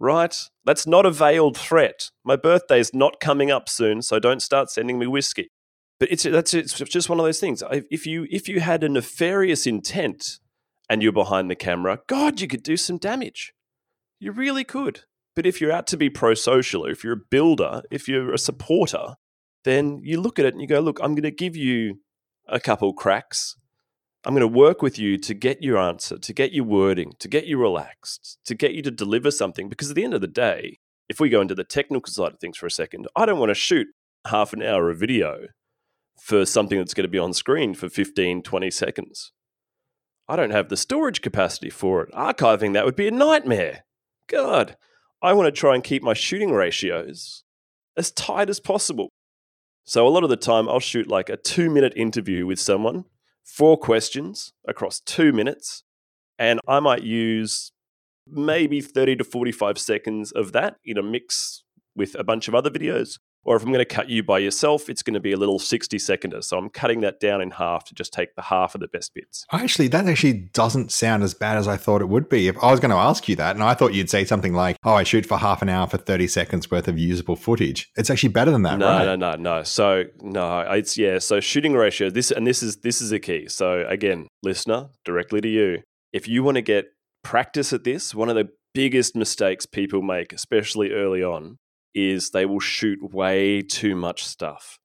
Right? 0.02 0.34
That's 0.64 0.88
not 0.88 1.06
a 1.06 1.12
veiled 1.12 1.58
threat. 1.58 2.10
My 2.24 2.38
birthday's 2.38 2.94
not 2.94 3.20
coming 3.20 3.52
up 3.52 3.68
soon, 3.68 4.02
so 4.02 4.18
don't 4.18 4.42
start 4.42 4.70
sending 4.70 4.98
me 4.98 5.08
whiskey. 5.08 5.50
But 6.00 6.10
it's 6.10 6.24
that's 6.24 6.54
it's 6.54 6.74
just 6.74 7.10
one 7.10 7.20
of 7.20 7.26
those 7.26 7.42
things. 7.42 7.62
If 7.70 8.08
you 8.08 8.26
if 8.32 8.48
you 8.48 8.62
had 8.62 8.84
a 8.84 8.90
nefarious 8.90 9.68
intent 9.68 10.40
and 10.90 11.04
you're 11.04 11.12
behind 11.12 11.52
the 11.52 11.56
camera, 11.56 12.00
God, 12.08 12.40
you 12.40 12.48
could 12.48 12.64
do 12.64 12.78
some 12.78 12.98
damage. 12.98 13.54
You 14.20 14.32
really 14.32 14.64
could. 14.64 15.02
But 15.36 15.46
if 15.46 15.60
you're 15.60 15.72
out 15.72 15.88
to 15.88 15.98
be 15.98 16.10
pro 16.10 16.34
social, 16.34 16.86
if 16.86 17.04
you're 17.04 17.14
a 17.14 17.26
builder, 17.30 17.84
if 17.92 18.08
you're 18.08 18.34
a 18.34 18.38
supporter, 18.38 19.16
then 19.64 20.00
you 20.04 20.20
look 20.20 20.40
at 20.40 20.46
it 20.46 20.54
and 20.54 20.62
you 20.62 20.68
go, 20.68 20.80
look, 20.80 21.00
I'm 21.02 21.14
going 21.14 21.24
to 21.24 21.32
give 21.32 21.56
you 21.56 22.00
a 22.48 22.60
couple 22.60 22.94
cracks. 22.94 23.56
I'm 24.26 24.34
going 24.34 24.42
to 24.42 24.48
work 24.48 24.82
with 24.82 25.00
you 25.00 25.18
to 25.18 25.34
get 25.34 25.64
your 25.64 25.78
answer, 25.78 26.18
to 26.18 26.34
get 26.34 26.52
your 26.52 26.66
wording, 26.66 27.14
to 27.20 27.28
get 27.28 27.46
you 27.46 27.58
relaxed, 27.58 28.38
to 28.46 28.56
get 28.56 28.74
you 28.74 28.82
to 28.82 28.92
deliver 28.92 29.32
something. 29.32 29.70
Because 29.70 29.90
at 29.90 29.96
the 29.96 30.04
end 30.04 30.14
of 30.14 30.22
the 30.22 30.28
day, 30.28 30.80
if 31.08 31.20
we 31.20 31.30
go 31.30 31.42
into 31.42 31.56
the 31.56 31.64
technical 31.64 32.12
side 32.12 32.34
of 32.34 32.40
things 32.40 32.58
for 32.58 32.66
a 32.66 32.72
second, 32.72 33.08
I 33.16 33.26
don't 33.26 33.40
want 33.40 33.50
to 33.50 33.56
shoot 33.56 33.88
half 34.28 34.54
an 34.54 34.62
hour 34.62 34.90
of 34.90 35.00
video 35.00 35.48
for 36.20 36.46
something 36.46 36.78
that's 36.78 36.94
going 36.94 37.06
to 37.06 37.10
be 37.10 37.18
on 37.18 37.34
screen 37.34 37.74
for 37.74 37.90
15, 37.90 38.44
20 38.44 38.72
seconds. 38.72 39.32
I 40.28 40.36
don't 40.36 40.52
have 40.52 40.70
the 40.70 40.78
storage 40.78 41.22
capacity 41.22 41.70
for 41.70 42.04
it. 42.04 42.14
Archiving 42.14 42.74
that 42.74 42.86
would 42.86 42.96
be 42.96 43.08
a 43.08 43.12
nightmare 43.12 43.84
God, 44.30 44.78
I 45.24 45.34
want 45.34 45.48
to 45.48 45.52
try 45.52 45.74
and 45.74 45.84
keep 45.84 46.04
my 46.04 46.14
shooting 46.14 46.52
ratios 46.52 47.44
as 47.98 48.12
tight 48.12 48.50
as 48.50 48.60
possible. 48.60 49.10
So 49.90 50.08
a 50.08 50.10
lot 50.10 50.24
of 50.24 50.30
the 50.30 50.38
time, 50.38 50.70
I'll 50.70 50.80
shoot 50.80 51.08
like 51.08 51.30
a 51.30 51.36
two 51.36 51.68
minute 51.68 51.94
interview 51.96 52.46
with 52.46 52.60
someone, 52.60 53.06
four 53.44 53.76
questions 53.76 54.54
across 54.68 55.00
two 55.00 55.34
minutes, 55.34 55.82
and 56.38 56.60
I 56.68 56.80
might 56.80 57.02
use 57.02 57.72
maybe 58.28 58.82
30 58.82 59.16
to 59.16 59.24
45 59.24 59.80
seconds 59.80 60.32
of 60.32 60.52
that 60.52 60.76
in 60.86 61.00
a 61.00 61.02
mix 61.02 61.64
with 61.96 62.14
a 62.14 62.24
bunch 62.24 62.48
of 62.48 62.54
other 62.54 62.70
videos. 62.70 63.18
Or 63.46 63.56
if 63.56 63.64
I'm 63.64 63.70
going 63.70 63.80
to 63.80 63.86
cut 63.86 64.10
you 64.10 64.22
by 64.22 64.40
yourself, 64.40 64.90
it's 64.90 65.02
going 65.02 65.14
to 65.14 65.20
be 65.20 65.32
a 65.32 65.38
little 65.38 65.60
60 65.60 65.98
seconder. 65.98 66.42
So 66.42 66.58
I'm 66.58 66.70
cutting 66.70 67.02
that 67.02 67.20
down 67.20 67.42
in 67.42 67.52
half 67.52 67.86
to 67.86 67.96
just 67.96 68.14
take 68.14 68.36
the 68.36 68.44
half 68.44 68.76
of 68.76 68.82
the 68.82 68.88
best 68.88 69.14
bits. 69.14 69.46
Actually, 69.52 69.88
that 69.90 70.08
actually 70.08 70.34
doesn't 70.34 70.92
sound 70.92 71.24
as 71.24 71.34
bad 71.34 71.58
as 71.58 71.68
I 71.68 71.78
thought 71.78 72.02
it 72.02 72.10
would 72.10 72.30
be. 72.30 72.48
If 72.48 72.58
I 72.62 72.72
was 72.72 72.80
going 72.80 72.92
to 72.92 72.98
ask 72.98 73.28
you 73.30 73.36
that, 73.38 73.56
and 73.56 73.64
I 73.64 73.74
thought 73.74 73.94
you'd 73.94 74.10
say 74.10 74.26
something 74.26 74.54
like, 74.54 74.78
oh, 74.84 74.94
I 74.94 75.04
shoot 75.04 75.26
for 75.26 75.38
half 75.38 75.62
an 75.62 75.70
hour 75.70 75.88
for 75.88 75.98
30 75.98 76.28
seconds 76.28 76.70
worth 76.70 76.88
of 76.88 77.00
usable 77.00 77.36
footage. 77.36 77.90
It's 77.96 78.10
actually 78.10 78.30
better 78.30 78.52
than 78.52 78.64
that, 78.64 78.78
no, 78.78 78.88
right? 78.88 79.06
No, 79.06 79.16
no, 79.16 79.36
no. 79.36 79.64
So 79.64 80.04
no, 80.22 80.60
it's 80.62 80.98
yeah. 80.98 81.20
So 81.20 81.40
shooting 81.40 81.74
ratio, 81.74 82.10
this 82.10 82.32
and 82.32 82.46
this 82.46 82.62
is 82.62 82.78
this 82.78 83.02
is 83.02 83.12
a 83.12 83.20
key. 83.20 83.48
So 83.48 83.86
again, 83.88 84.28
listener, 84.44 84.90
directly 85.06 85.42
to 85.42 85.48
you. 85.48 85.82
If 86.12 86.28
you 86.28 86.44
want 86.44 86.56
to 86.56 86.62
get 86.62 86.88
practice 87.24 87.74
at 87.74 87.84
this, 87.84 88.16
one 88.16 88.30
of 88.30 88.36
the 88.36 88.50
biggest 88.74 89.16
mistakes 89.16 89.66
people 89.66 90.02
make, 90.02 90.34
especially 90.34 90.92
early 90.92 91.24
on, 91.24 91.58
is 91.94 92.32
they 92.32 92.46
will 92.46 92.60
shoot 92.60 93.00
way 93.14 93.62
too 93.62 93.96
much 93.96 94.26
stuff. 94.26 94.78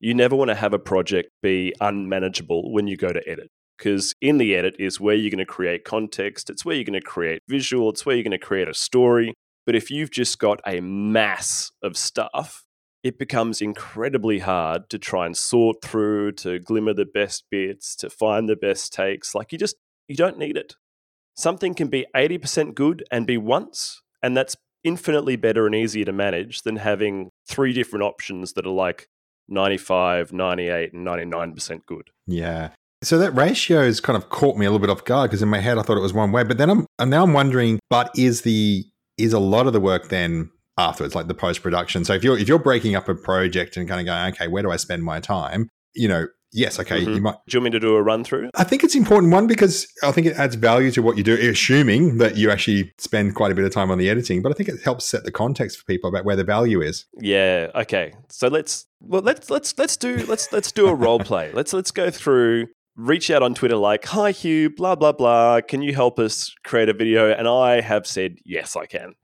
You 0.00 0.14
never 0.14 0.36
want 0.36 0.48
to 0.48 0.54
have 0.54 0.72
a 0.72 0.78
project 0.78 1.30
be 1.42 1.74
unmanageable 1.80 2.72
when 2.72 2.86
you 2.86 2.96
go 2.96 3.12
to 3.12 3.28
edit 3.28 3.50
because 3.78 4.14
in 4.20 4.38
the 4.38 4.54
edit 4.56 4.74
is 4.78 5.00
where 5.00 5.14
you're 5.14 5.30
going 5.30 5.38
to 5.38 5.46
create 5.46 5.84
context, 5.84 6.50
it's 6.50 6.64
where 6.64 6.74
you're 6.74 6.84
going 6.84 7.00
to 7.00 7.00
create 7.00 7.42
visual, 7.48 7.90
it's 7.90 8.04
where 8.04 8.16
you're 8.16 8.24
going 8.24 8.32
to 8.32 8.38
create 8.38 8.68
a 8.68 8.74
story. 8.74 9.34
But 9.64 9.76
if 9.76 9.90
you've 9.90 10.10
just 10.10 10.38
got 10.38 10.60
a 10.66 10.80
mass 10.80 11.70
of 11.82 11.96
stuff, 11.96 12.64
it 13.04 13.18
becomes 13.18 13.62
incredibly 13.62 14.40
hard 14.40 14.90
to 14.90 14.98
try 14.98 15.26
and 15.26 15.36
sort 15.36 15.82
through, 15.82 16.32
to 16.32 16.58
glimmer 16.58 16.92
the 16.92 17.06
best 17.06 17.44
bits, 17.50 17.94
to 17.96 18.10
find 18.10 18.48
the 18.48 18.56
best 18.56 18.92
takes. 18.92 19.34
Like 19.34 19.52
you 19.52 19.58
just, 19.58 19.76
you 20.08 20.16
don't 20.16 20.38
need 20.38 20.56
it. 20.56 20.74
Something 21.36 21.74
can 21.74 21.88
be 21.88 22.06
80% 22.16 22.74
good 22.74 23.04
and 23.12 23.26
be 23.26 23.36
once, 23.36 24.02
and 24.22 24.36
that's 24.36 24.56
infinitely 24.84 25.36
better 25.36 25.66
and 25.66 25.74
easier 25.74 26.04
to 26.04 26.12
manage 26.12 26.62
than 26.62 26.76
having 26.76 27.30
three 27.46 27.72
different 27.72 28.04
options 28.04 28.52
that 28.54 28.66
are 28.66 28.70
like 28.70 29.08
95, 29.48 30.32
98, 30.32 30.92
and 30.92 31.06
99% 31.06 31.86
good. 31.86 32.10
Yeah. 32.26 32.70
So 33.02 33.18
that 33.18 33.32
ratio 33.32 33.84
has 33.84 34.00
kind 34.00 34.16
of 34.16 34.28
caught 34.28 34.56
me 34.56 34.66
a 34.66 34.70
little 34.70 34.84
bit 34.84 34.90
off 34.90 35.04
guard 35.04 35.30
because 35.30 35.42
in 35.42 35.48
my 35.48 35.60
head 35.60 35.78
I 35.78 35.82
thought 35.82 35.96
it 35.96 36.02
was 36.02 36.12
one 36.12 36.32
way, 36.32 36.42
but 36.42 36.58
then 36.58 36.68
I'm 36.68 36.86
and 36.98 37.10
now 37.10 37.22
I'm 37.22 37.32
wondering, 37.32 37.78
but 37.90 38.10
is 38.16 38.42
the 38.42 38.84
is 39.16 39.32
a 39.32 39.38
lot 39.38 39.66
of 39.66 39.72
the 39.72 39.80
work 39.80 40.08
then 40.08 40.50
afterwards, 40.76 41.14
like 41.14 41.28
the 41.28 41.34
post 41.34 41.62
production? 41.62 42.04
So 42.04 42.14
if 42.14 42.24
you're 42.24 42.36
if 42.36 42.48
you're 42.48 42.58
breaking 42.58 42.96
up 42.96 43.08
a 43.08 43.14
project 43.14 43.76
and 43.76 43.88
kind 43.88 44.00
of 44.00 44.06
going, 44.06 44.34
okay, 44.34 44.48
where 44.48 44.64
do 44.64 44.72
I 44.72 44.76
spend 44.76 45.04
my 45.04 45.20
time? 45.20 45.68
You 45.94 46.08
know, 46.08 46.26
yes, 46.52 46.78
okay, 46.80 47.00
mm-hmm. 47.00 47.14
you 47.14 47.20
might. 47.20 47.36
Do 47.46 47.56
you 47.56 47.60
want 47.60 47.72
me 47.72 47.78
to 47.78 47.80
do 47.80 47.94
a 47.94 48.02
run 48.02 48.24
through? 48.24 48.50
I 48.54 48.64
think 48.64 48.84
it's 48.84 48.94
important 48.94 49.32
one 49.32 49.46
because 49.46 49.86
I 50.02 50.12
think 50.12 50.26
it 50.26 50.36
adds 50.36 50.54
value 50.54 50.90
to 50.92 51.02
what 51.02 51.16
you 51.16 51.22
do, 51.22 51.34
assuming 51.34 52.18
that 52.18 52.36
you 52.36 52.50
actually 52.50 52.92
spend 52.98 53.34
quite 53.34 53.52
a 53.52 53.54
bit 53.54 53.64
of 53.64 53.72
time 53.72 53.90
on 53.90 53.98
the 53.98 54.08
editing. 54.08 54.42
But 54.42 54.52
I 54.52 54.54
think 54.54 54.68
it 54.68 54.80
helps 54.82 55.06
set 55.06 55.24
the 55.24 55.32
context 55.32 55.78
for 55.78 55.84
people 55.84 56.08
about 56.08 56.24
where 56.24 56.36
the 56.36 56.44
value 56.44 56.80
is. 56.80 57.06
Yeah. 57.18 57.70
Okay. 57.74 58.14
So 58.28 58.48
let's 58.48 58.86
well 59.00 59.22
let's 59.22 59.50
let's 59.50 59.76
let's 59.78 59.96
do 59.96 60.24
let's 60.26 60.52
let's 60.52 60.72
do 60.72 60.88
a 60.88 60.94
role 60.94 61.18
play. 61.18 61.50
Let's 61.58 61.72
let's 61.72 61.90
go 61.90 62.10
through. 62.10 62.68
Reach 62.96 63.30
out 63.30 63.42
on 63.42 63.54
Twitter 63.54 63.76
like, 63.76 64.04
"Hi 64.06 64.32
Hugh, 64.32 64.70
blah 64.70 64.94
blah 64.94 65.12
blah. 65.12 65.60
Can 65.60 65.82
you 65.82 65.94
help 65.94 66.18
us 66.18 66.54
create 66.64 66.88
a 66.88 66.92
video?" 66.92 67.32
And 67.32 67.46
I 67.48 67.80
have 67.80 68.06
said, 68.06 68.36
"Yes, 68.44 68.76
I 68.76 68.86
can." 68.86 69.14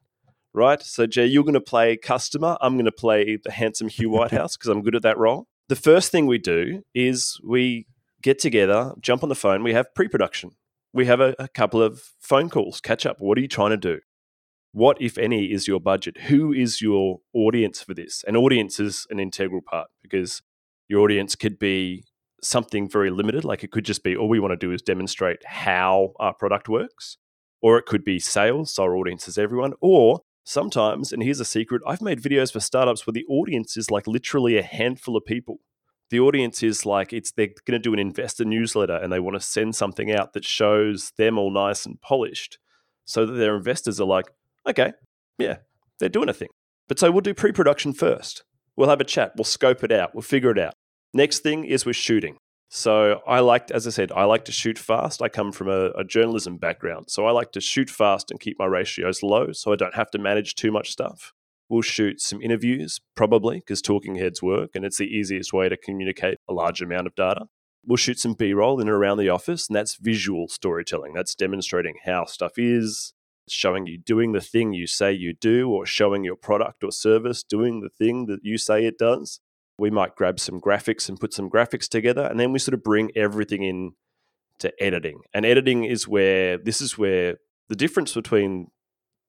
Right. 0.53 0.81
So 0.83 1.07
Jay, 1.07 1.27
you're 1.27 1.43
going 1.43 1.55
to 1.55 1.61
play 1.61 1.97
customer. 1.97 2.57
I'm 2.61 2.75
going 2.75 2.85
to 2.85 2.93
play 2.93 3.39
the 3.43 3.51
handsome 3.51 3.89
Hugh 3.89 4.11
Whitehouse 4.11 4.57
because 4.57 4.69
I'm 4.69 4.83
good 4.83 4.95
at 4.95 5.03
that 5.03 5.19
role 5.19 5.49
the 5.69 5.77
first 5.77 6.13
thing 6.13 6.27
we 6.27 6.39
do 6.39 6.83
is 6.95 7.39
we 7.43 7.87
get 8.23 8.39
together, 8.39 8.93
jump 9.01 9.23
on 9.23 9.29
the 9.29 9.35
phone, 9.35 9.63
we 9.63 9.73
have 9.73 9.95
pre 9.95 10.09
production. 10.09 10.53
We 10.93 11.07
have 11.07 11.21
a, 11.21 11.35
a, 11.39 11.49
couple 11.49 11.83
of 11.83 12.03
phone 12.21 12.49
calls, 12.49 12.81
catch 12.81 13.05
up. 13.05 13.17
What 13.19 13.37
are 13.37 13.41
you 13.41 13.49
trying 13.49 13.71
to 13.71 13.77
do? 13.77 13.99
What, 14.73 14.97
if 15.01 15.19
any, 15.19 15.47
is 15.47 15.67
your 15.67 15.81
budget? 15.81 16.23
Who 16.23 16.53
is 16.53 16.81
your 16.81 17.19
audience 17.33 17.83
for 17.83 17.95
this? 17.95 18.25
An 18.29 18.37
audience 18.37 18.79
is 18.79 19.07
an 19.11 19.19
integral 19.19 19.61
part 19.61 19.89
because 20.03 20.43
your 20.89 21.01
audience 21.01 21.35
could 21.35 21.59
be 21.59 22.05
something 22.43 22.89
very 22.89 23.11
limited, 23.11 23.45
like 23.45 23.65
it 23.65 23.73
could 23.73 23.85
just 23.85 24.05
be 24.05 24.17
all 24.17 24.29
we 24.29 24.39
want 24.39 24.53
to 24.53 24.57
do 24.57 24.73
is 24.73 24.83
demonstrate 24.83 25.45
how 25.47 26.13
our 26.21 26.35
product 26.35 26.69
works, 26.69 27.17
or 27.61 27.79
it 27.79 27.87
could 27.87 28.05
be 28.05 28.19
sales, 28.19 28.75
so 28.75 28.85
our 28.85 28.97
audience 28.97 29.27
is 29.27 29.39
everyone, 29.39 29.73
or 29.81 30.21
Sometimes, 30.45 31.11
and 31.11 31.23
here's 31.23 31.41
a 31.41 31.45
secret, 31.45 31.83
I've 31.87 32.03
made 32.03 32.23
videos 32.23 32.53
for 32.53 32.61
startups 32.61 33.07
where 33.07 33.13
the 33.13 33.25
audience 33.29 33.77
is 33.79 33.91
like 33.91 34.07
literally 34.07 34.59
a 34.59 34.63
handful 34.63 35.17
of 35.17 35.25
people. 35.25 35.61
The 36.11 36.21
audience 36.21 36.63
is 36.63 36.85
like 36.85 37.15
it's 37.15 37.33
they're 37.33 37.47
going 37.47 37.73
to 37.73 37.79
do 37.79 37.95
an 37.95 37.99
investor 37.99 38.45
newsletter 38.45 38.95
and 38.97 39.11
they 39.11 39.21
want 39.21 39.37
to 39.37 39.41
send 39.41 39.75
something 39.75 40.13
out 40.13 40.35
that 40.35 40.45
shows 40.45 41.13
them 41.17 41.39
all 41.39 41.51
nice 41.51 41.87
and 41.87 42.01
polished 42.01 42.59
so 43.07 43.25
that 43.25 43.33
their 43.33 43.57
investors 43.57 44.01
are 44.01 44.07
like, 44.07 44.27
okay, 44.69 44.93
yeah, 45.39 45.57
they're 45.99 46.11
doing 46.11 46.29
a 46.29 46.35
thing. 46.35 46.51
But 46.89 46.99
so 46.99 47.11
we'll 47.11 47.23
do 47.23 47.33
pre-production 47.33 47.95
first. 47.95 48.45
We'll 48.77 48.91
have 48.91 49.01
a 49.01 49.05
chat, 49.05 49.33
we'll 49.37 49.45
scope 49.45 49.83
it 49.83 49.93
out, 49.93 50.15
we'll 50.15 50.23
figure 50.23 50.51
it 50.51 50.59
out. 50.59 50.75
Next 51.15 51.39
thing 51.41 51.65
is 51.65 51.87
we're 51.87 51.95
shooting. 51.95 52.37
So 52.77 53.23
I 53.25 53.39
like, 53.39 53.71
as 53.71 53.87
I 53.87 53.91
said, 53.91 54.11
I 54.11 54.25
like 54.25 54.47
to 54.47 54.53
shoot 54.53 54.81
fast. 54.81 55.23
I 55.23 55.29
come 55.29 55.53
from 55.53 55.69
a, 55.69 55.91
a, 55.91 56.03
journalism 56.03 56.57
background, 56.57 57.09
so 57.09 57.25
I 57.25 57.31
like 57.31 57.53
to 57.53 57.61
shoot 57.61 57.89
fast 57.89 58.33
and 58.33 58.41
keep 58.41 58.59
my 58.59 58.67
ratios 58.67 59.23
low, 59.23 59.53
so 59.53 59.73
I 59.73 59.77
don't 59.77 59.95
have 59.95 60.11
to 60.11 60.19
manage 60.19 60.57
too 60.57 60.73
much 60.73 60.91
stuff. 60.91 61.33
We'll 61.69 61.83
shoot 61.83 62.21
some 62.21 62.43
interviews, 62.43 63.01
probably, 63.15 63.61
because 63.61 63.81
talking 63.81 64.17
heads 64.17 64.43
work, 64.43 64.71
and 64.75 64.85
it's 64.85 64.99
the 64.99 65.07
easiest 65.07 65.53
way 65.53 65.69
to 65.69 65.77
communicate 65.77 66.39
a 66.49 66.53
large 66.53 66.83
amount 66.83 67.07
of 67.07 67.15
data. 67.15 67.47
We'll 67.87 67.97
shoot 67.97 68.19
some 68.19 68.35
B 68.35 68.53
roll 68.53 68.81
in 68.81 68.89
and 68.89 68.97
around 68.97 69.19
the 69.19 69.29
office, 69.29 69.69
and 69.69 69.77
that's 69.77 69.95
visual 69.95 70.49
storytelling. 70.49 71.13
That's 71.15 71.37
demonstrating 71.37 71.99
how 72.05 72.25
stuff 72.25 72.55
is, 72.57 73.15
showing 73.49 73.87
you 73.87 73.99
doing 73.99 74.33
the 74.33 74.41
thing 74.41 74.73
you 74.73 74.89
say 74.89 75.13
you 75.13 75.33
do, 75.33 75.71
or 75.71 75.87
showing 75.87 76.25
your 76.25 76.35
product 76.35 76.83
or 76.83 76.91
service 76.91 77.45
doing 77.45 77.83
the 77.83 77.89
thing 77.89 78.27
that 78.27 78.41
you 78.43 78.59
say 78.59 78.85
it 78.85 78.99
does 78.99 79.39
we 79.79 79.91
might 79.91 80.15
grab 80.15 80.39
some 80.39 80.61
graphics 80.61 81.09
and 81.09 81.19
put 81.19 81.35
some 81.35 81.51
graphics 81.51 81.89
together 81.89 82.23
and 82.23 82.39
then 82.39 82.53
we 82.53 82.59
sort 82.59 82.75
of 82.75 82.83
bring 82.83 83.11
everything 83.17 83.63
in 83.63 83.93
to 84.61 84.73
editing. 84.83 85.23
And 85.33 85.45
editing 85.45 85.85
is 85.85 86.07
where 86.07 86.59
this 86.59 86.81
is 86.81 86.97
where 86.97 87.37
the 87.69 87.77
difference 87.77 88.15
between 88.15 88.69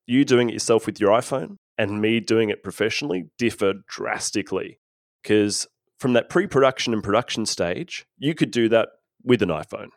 you 0.05 0.23
doing 0.23 0.49
it 0.49 0.53
yourself 0.53 0.85
with 0.85 0.99
your 0.99 1.11
iphone 1.11 1.57
and 1.77 2.01
me 2.01 2.19
doing 2.19 2.49
it 2.49 2.63
professionally 2.63 3.25
differ 3.37 3.73
drastically. 3.87 4.79
Because 5.23 5.67
from 5.99 6.13
that 6.13 6.29
pre-production 6.29 6.93
and 6.93 7.03
production 7.03 7.45
stage 7.45 8.05
you 8.17 8.35
could 8.35 8.51
do 8.51 8.69
that 8.69 8.89
with 9.23 9.41
an 9.41 9.49
iphone. 9.49 9.89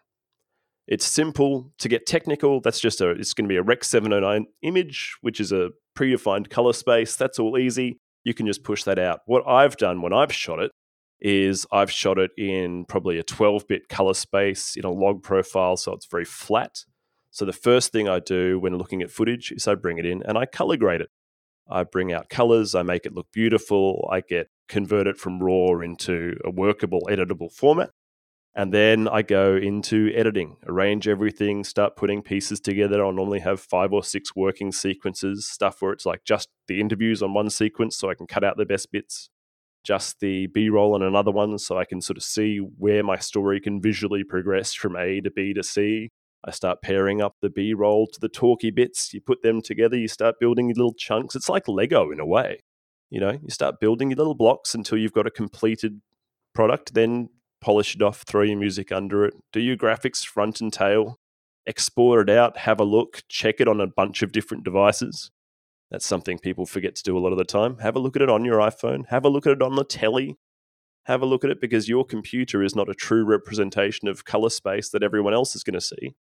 It's 0.86 1.04
simple 1.04 1.70
to 1.78 1.88
get 1.88 2.06
technical 2.06 2.62
that's 2.62 2.80
just 2.80 3.02
a 3.02 3.10
it's 3.10 3.34
going 3.34 3.44
to 3.44 3.52
be 3.52 3.56
a 3.56 3.62
rec 3.62 3.84
709 3.84 4.46
image 4.62 5.16
which 5.20 5.40
is 5.40 5.52
a 5.52 5.70
predefined 5.94 6.48
color 6.48 6.72
space 6.72 7.16
that's 7.16 7.38
all 7.38 7.58
easy 7.58 7.98
you 8.24 8.34
can 8.34 8.46
just 8.46 8.64
push 8.64 8.84
that 8.84 8.98
out. 8.98 9.20
What 9.26 9.46
I've 9.46 9.76
done 9.76 10.02
when 10.02 10.12
I've 10.12 10.32
shot 10.32 10.58
it 10.58 10.72
is 11.20 11.66
I've 11.72 11.90
shot 11.90 12.18
it 12.18 12.30
in 12.36 12.84
probably 12.84 13.18
a 13.18 13.22
12 13.22 13.66
bit 13.66 13.88
color 13.88 14.14
space 14.14 14.76
in 14.76 14.84
a 14.84 14.90
log 14.90 15.22
profile, 15.22 15.76
so 15.76 15.92
it's 15.92 16.06
very 16.06 16.24
flat. 16.24 16.84
So 17.30 17.44
the 17.44 17.52
first 17.52 17.92
thing 17.92 18.08
I 18.08 18.20
do 18.20 18.58
when 18.58 18.76
looking 18.76 19.02
at 19.02 19.10
footage 19.10 19.52
is 19.52 19.68
I 19.68 19.74
bring 19.74 19.98
it 19.98 20.06
in 20.06 20.22
and 20.22 20.38
I 20.38 20.46
color 20.46 20.76
grade 20.76 21.00
it. 21.00 21.10
I 21.70 21.84
bring 21.84 22.12
out 22.12 22.30
colors, 22.30 22.74
I 22.74 22.82
make 22.82 23.04
it 23.04 23.14
look 23.14 23.26
beautiful, 23.32 24.08
I 24.10 24.20
get 24.20 24.48
convert 24.68 25.06
it 25.06 25.18
from 25.18 25.42
raw 25.42 25.78
into 25.80 26.36
a 26.44 26.50
workable, 26.50 27.02
editable 27.10 27.52
format. 27.52 27.90
And 28.58 28.74
then 28.74 29.06
I 29.06 29.22
go 29.22 29.54
into 29.54 30.10
editing, 30.16 30.56
arrange 30.66 31.06
everything, 31.06 31.62
start 31.62 31.94
putting 31.94 32.22
pieces 32.22 32.58
together. 32.58 33.04
I'll 33.04 33.12
normally 33.12 33.38
have 33.38 33.60
five 33.60 33.92
or 33.92 34.02
six 34.02 34.34
working 34.34 34.72
sequences, 34.72 35.46
stuff 35.46 35.80
where 35.80 35.92
it's 35.92 36.04
like 36.04 36.24
just 36.24 36.48
the 36.66 36.80
interviews 36.80 37.22
on 37.22 37.34
one 37.34 37.50
sequence 37.50 37.96
so 37.96 38.10
I 38.10 38.16
can 38.16 38.26
cut 38.26 38.42
out 38.42 38.56
the 38.56 38.66
best 38.66 38.90
bits, 38.90 39.30
just 39.84 40.18
the 40.18 40.48
B 40.48 40.70
roll 40.70 40.96
on 40.96 41.04
another 41.04 41.30
one 41.30 41.56
so 41.58 41.78
I 41.78 41.84
can 41.84 42.00
sort 42.00 42.16
of 42.16 42.24
see 42.24 42.58
where 42.58 43.04
my 43.04 43.16
story 43.16 43.60
can 43.60 43.80
visually 43.80 44.24
progress 44.24 44.74
from 44.74 44.96
A 44.96 45.20
to 45.20 45.30
B 45.30 45.54
to 45.54 45.62
C. 45.62 46.10
I 46.44 46.50
start 46.50 46.82
pairing 46.82 47.22
up 47.22 47.36
the 47.40 47.50
B 47.50 47.74
roll 47.74 48.08
to 48.08 48.18
the 48.18 48.28
talky 48.28 48.72
bits. 48.72 49.14
You 49.14 49.20
put 49.20 49.42
them 49.42 49.62
together, 49.62 49.96
you 49.96 50.08
start 50.08 50.34
building 50.40 50.66
little 50.66 50.94
chunks. 50.94 51.36
It's 51.36 51.48
like 51.48 51.68
Lego 51.68 52.10
in 52.10 52.18
a 52.18 52.26
way. 52.26 52.58
You 53.08 53.20
know, 53.20 53.38
you 53.40 53.50
start 53.50 53.78
building 53.78 54.10
your 54.10 54.16
little 54.16 54.34
blocks 54.34 54.74
until 54.74 54.98
you've 54.98 55.12
got 55.12 55.28
a 55.28 55.30
completed 55.30 56.00
product. 56.56 56.94
Then 56.94 57.28
polish 57.60 57.94
it 57.94 58.02
off, 58.02 58.22
throw 58.22 58.42
your 58.42 58.58
music 58.58 58.92
under 58.92 59.24
it, 59.24 59.34
do 59.52 59.60
your 59.60 59.76
graphics 59.76 60.24
front 60.24 60.60
and 60.60 60.72
tail, 60.72 61.18
export 61.66 62.28
it 62.28 62.34
out, 62.34 62.58
have 62.58 62.80
a 62.80 62.84
look, 62.84 63.22
check 63.28 63.56
it 63.60 63.68
on 63.68 63.80
a 63.80 63.86
bunch 63.86 64.22
of 64.22 64.32
different 64.32 64.64
devices. 64.64 65.30
That's 65.90 66.06
something 66.06 66.38
people 66.38 66.66
forget 66.66 66.94
to 66.96 67.02
do 67.02 67.16
a 67.16 67.20
lot 67.20 67.32
of 67.32 67.38
the 67.38 67.44
time. 67.44 67.78
Have 67.78 67.96
a 67.96 67.98
look 67.98 68.16
at 68.16 68.22
it 68.22 68.28
on 68.28 68.44
your 68.44 68.58
iPhone, 68.58 69.06
have 69.08 69.24
a 69.24 69.28
look 69.28 69.46
at 69.46 69.52
it 69.52 69.62
on 69.62 69.76
the 69.76 69.84
telly, 69.84 70.36
have 71.04 71.22
a 71.22 71.26
look 71.26 71.44
at 71.44 71.50
it 71.50 71.60
because 71.60 71.88
your 71.88 72.04
computer 72.04 72.62
is 72.62 72.76
not 72.76 72.90
a 72.90 72.94
true 72.94 73.24
representation 73.24 74.08
of 74.08 74.24
color 74.24 74.50
space 74.50 74.90
that 74.90 75.02
everyone 75.02 75.32
else 75.32 75.56
is 75.56 75.64
going 75.64 75.74
to 75.74 75.80
see, 75.80 76.14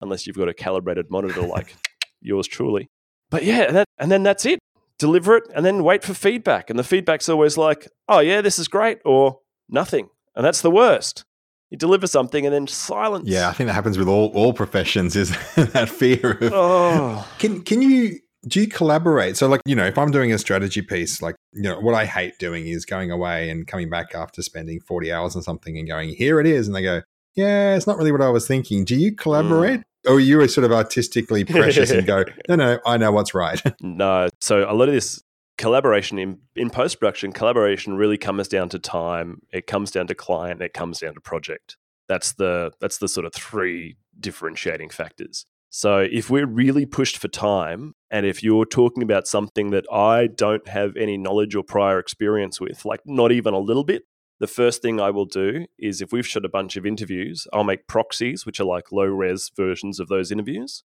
unless 0.00 0.26
you've 0.26 0.36
got 0.36 0.48
a 0.48 0.54
calibrated 0.54 1.06
monitor 1.10 1.42
like 1.42 1.74
yours 2.20 2.46
truly. 2.46 2.88
but 3.30 3.44
yeah, 3.44 3.70
that, 3.70 3.86
and 3.98 4.10
then 4.10 4.22
that's 4.22 4.46
it. 4.46 4.60
Deliver 4.98 5.36
it 5.36 5.44
and 5.54 5.64
then 5.64 5.82
wait 5.82 6.04
for 6.04 6.14
feedback. 6.14 6.70
And 6.70 6.78
the 6.78 6.84
feedback's 6.84 7.28
always 7.28 7.56
like, 7.56 7.88
oh, 8.06 8.20
yeah, 8.20 8.42
this 8.42 8.58
is 8.58 8.68
great, 8.68 8.98
or 9.04 9.40
nothing. 9.68 10.10
And 10.34 10.44
that's 10.44 10.60
the 10.60 10.70
worst. 10.70 11.24
You 11.70 11.78
deliver 11.78 12.06
something 12.06 12.44
and 12.44 12.54
then 12.54 12.66
silence. 12.66 13.28
Yeah, 13.28 13.48
I 13.48 13.52
think 13.52 13.68
that 13.68 13.74
happens 13.74 13.96
with 13.96 14.08
all, 14.08 14.28
all 14.34 14.52
professions 14.52 15.14
is 15.16 15.30
that 15.54 15.88
fear 15.88 16.32
of 16.32 16.52
Oh. 16.52 17.28
Can 17.38 17.62
can 17.62 17.80
you 17.80 18.18
do 18.46 18.60
you 18.60 18.68
collaborate? 18.68 19.36
So 19.36 19.46
like, 19.48 19.60
you 19.66 19.76
know, 19.76 19.84
if 19.84 19.98
I'm 19.98 20.10
doing 20.10 20.32
a 20.32 20.38
strategy 20.38 20.82
piece, 20.82 21.20
like, 21.20 21.36
you 21.52 21.62
know, 21.62 21.78
what 21.78 21.94
I 21.94 22.06
hate 22.06 22.38
doing 22.38 22.66
is 22.66 22.84
going 22.84 23.10
away 23.10 23.50
and 23.50 23.66
coming 23.66 23.90
back 23.90 24.14
after 24.14 24.42
spending 24.42 24.80
40 24.80 25.12
hours 25.12 25.36
on 25.36 25.42
something 25.42 25.78
and 25.78 25.86
going, 25.86 26.10
here 26.10 26.40
it 26.40 26.46
is. 26.46 26.66
And 26.66 26.74
they 26.74 26.82
go, 26.82 27.02
yeah, 27.34 27.76
it's 27.76 27.86
not 27.86 27.98
really 27.98 28.12
what 28.12 28.22
I 28.22 28.30
was 28.30 28.46
thinking. 28.46 28.84
Do 28.84 28.96
you 28.96 29.12
mm. 29.12 29.18
collaborate? 29.18 29.82
Or 30.06 30.14
are 30.14 30.20
you 30.20 30.46
sort 30.48 30.64
of 30.64 30.72
artistically 30.72 31.44
precious 31.44 31.90
and 31.90 32.06
go, 32.06 32.24
no, 32.48 32.56
no, 32.56 32.78
I 32.86 32.96
know 32.96 33.12
what's 33.12 33.34
right. 33.34 33.60
No. 33.82 34.28
So 34.40 34.68
a 34.68 34.72
lot 34.72 34.88
of 34.88 34.94
this 34.94 35.22
collaboration 35.60 36.18
in, 36.18 36.38
in 36.56 36.70
post 36.70 36.98
production, 36.98 37.32
collaboration 37.32 37.94
really 37.94 38.16
comes 38.16 38.48
down 38.48 38.70
to 38.70 38.78
time. 38.78 39.42
It 39.52 39.66
comes 39.66 39.90
down 39.90 40.06
to 40.06 40.14
client. 40.14 40.62
It 40.62 40.72
comes 40.72 41.00
down 41.00 41.14
to 41.14 41.20
project. 41.20 41.76
That's 42.08 42.32
the 42.32 42.72
that's 42.80 42.98
the 42.98 43.08
sort 43.08 43.26
of 43.26 43.34
three 43.34 43.96
differentiating 44.18 44.88
factors. 44.88 45.44
So 45.68 45.98
if 45.98 46.30
we're 46.30 46.46
really 46.46 46.86
pushed 46.86 47.18
for 47.18 47.28
time, 47.28 47.94
and 48.10 48.26
if 48.26 48.42
you're 48.42 48.64
talking 48.64 49.02
about 49.04 49.28
something 49.28 49.70
that 49.70 49.84
I 49.92 50.26
don't 50.26 50.66
have 50.66 50.96
any 50.96 51.16
knowledge 51.16 51.54
or 51.54 51.62
prior 51.62 51.98
experience 52.00 52.60
with, 52.60 52.84
like 52.84 53.00
not 53.04 53.30
even 53.30 53.54
a 53.54 53.60
little 53.60 53.84
bit, 53.84 54.02
the 54.40 54.48
first 54.48 54.82
thing 54.82 54.98
I 54.98 55.10
will 55.10 55.26
do 55.26 55.66
is 55.78 56.00
if 56.00 56.10
we've 56.10 56.26
shot 56.26 56.46
a 56.46 56.48
bunch 56.48 56.76
of 56.76 56.86
interviews, 56.86 57.46
I'll 57.52 57.62
make 57.64 57.86
proxies, 57.86 58.46
which 58.46 58.58
are 58.58 58.64
like 58.64 58.90
low 58.90 59.04
res 59.04 59.52
versions 59.54 60.00
of 60.00 60.08
those 60.08 60.32
interviews 60.32 60.82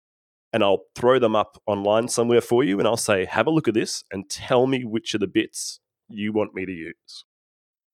and 0.53 0.63
I'll 0.63 0.83
throw 0.95 1.19
them 1.19 1.35
up 1.35 1.61
online 1.65 2.07
somewhere 2.07 2.39
for 2.41 2.63
you 2.63 2.79
and 2.79 2.87
I'll 2.87 2.95
say, 2.95 3.25
have 3.25 3.47
a 3.47 3.51
look 3.51 3.67
at 3.67 3.73
this 3.73 4.03
and 4.11 4.29
tell 4.29 4.67
me 4.67 4.85
which 4.85 5.13
of 5.15 5.19
the 5.19 5.27
bits 5.27 5.79
you 6.07 6.31
want 6.31 6.53
me 6.53 6.65
to 6.65 6.71
use 6.71 7.25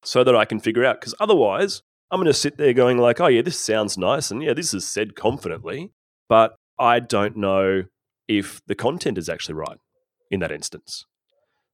so 0.04 0.24
that 0.24 0.36
I 0.36 0.46
can 0.46 0.60
figure 0.60 0.86
out. 0.86 1.00
Because 1.00 1.16
otherwise, 1.20 1.82
I'm 2.12 2.18
going 2.20 2.28
to 2.28 2.34
sit 2.34 2.58
there 2.58 2.74
going, 2.74 2.98
like, 2.98 3.22
oh, 3.22 3.28
yeah, 3.28 3.42
this 3.42 3.60
sounds 3.60 3.98
nice. 3.98 4.30
And 4.30 4.44
yeah, 4.44 4.54
this 4.54 4.74
is 4.74 4.86
said 4.86 5.16
confidently, 5.16 5.92
but 6.28 6.56
I 6.78 7.00
don't 7.00 7.38
know 7.38 7.84
if 8.28 8.62
the 8.68 8.76
content 8.76 9.18
is 9.18 9.30
actually 9.30 9.56
right 9.56 9.78
in 10.30 10.42
that 10.42 10.52
instance. 10.52 11.06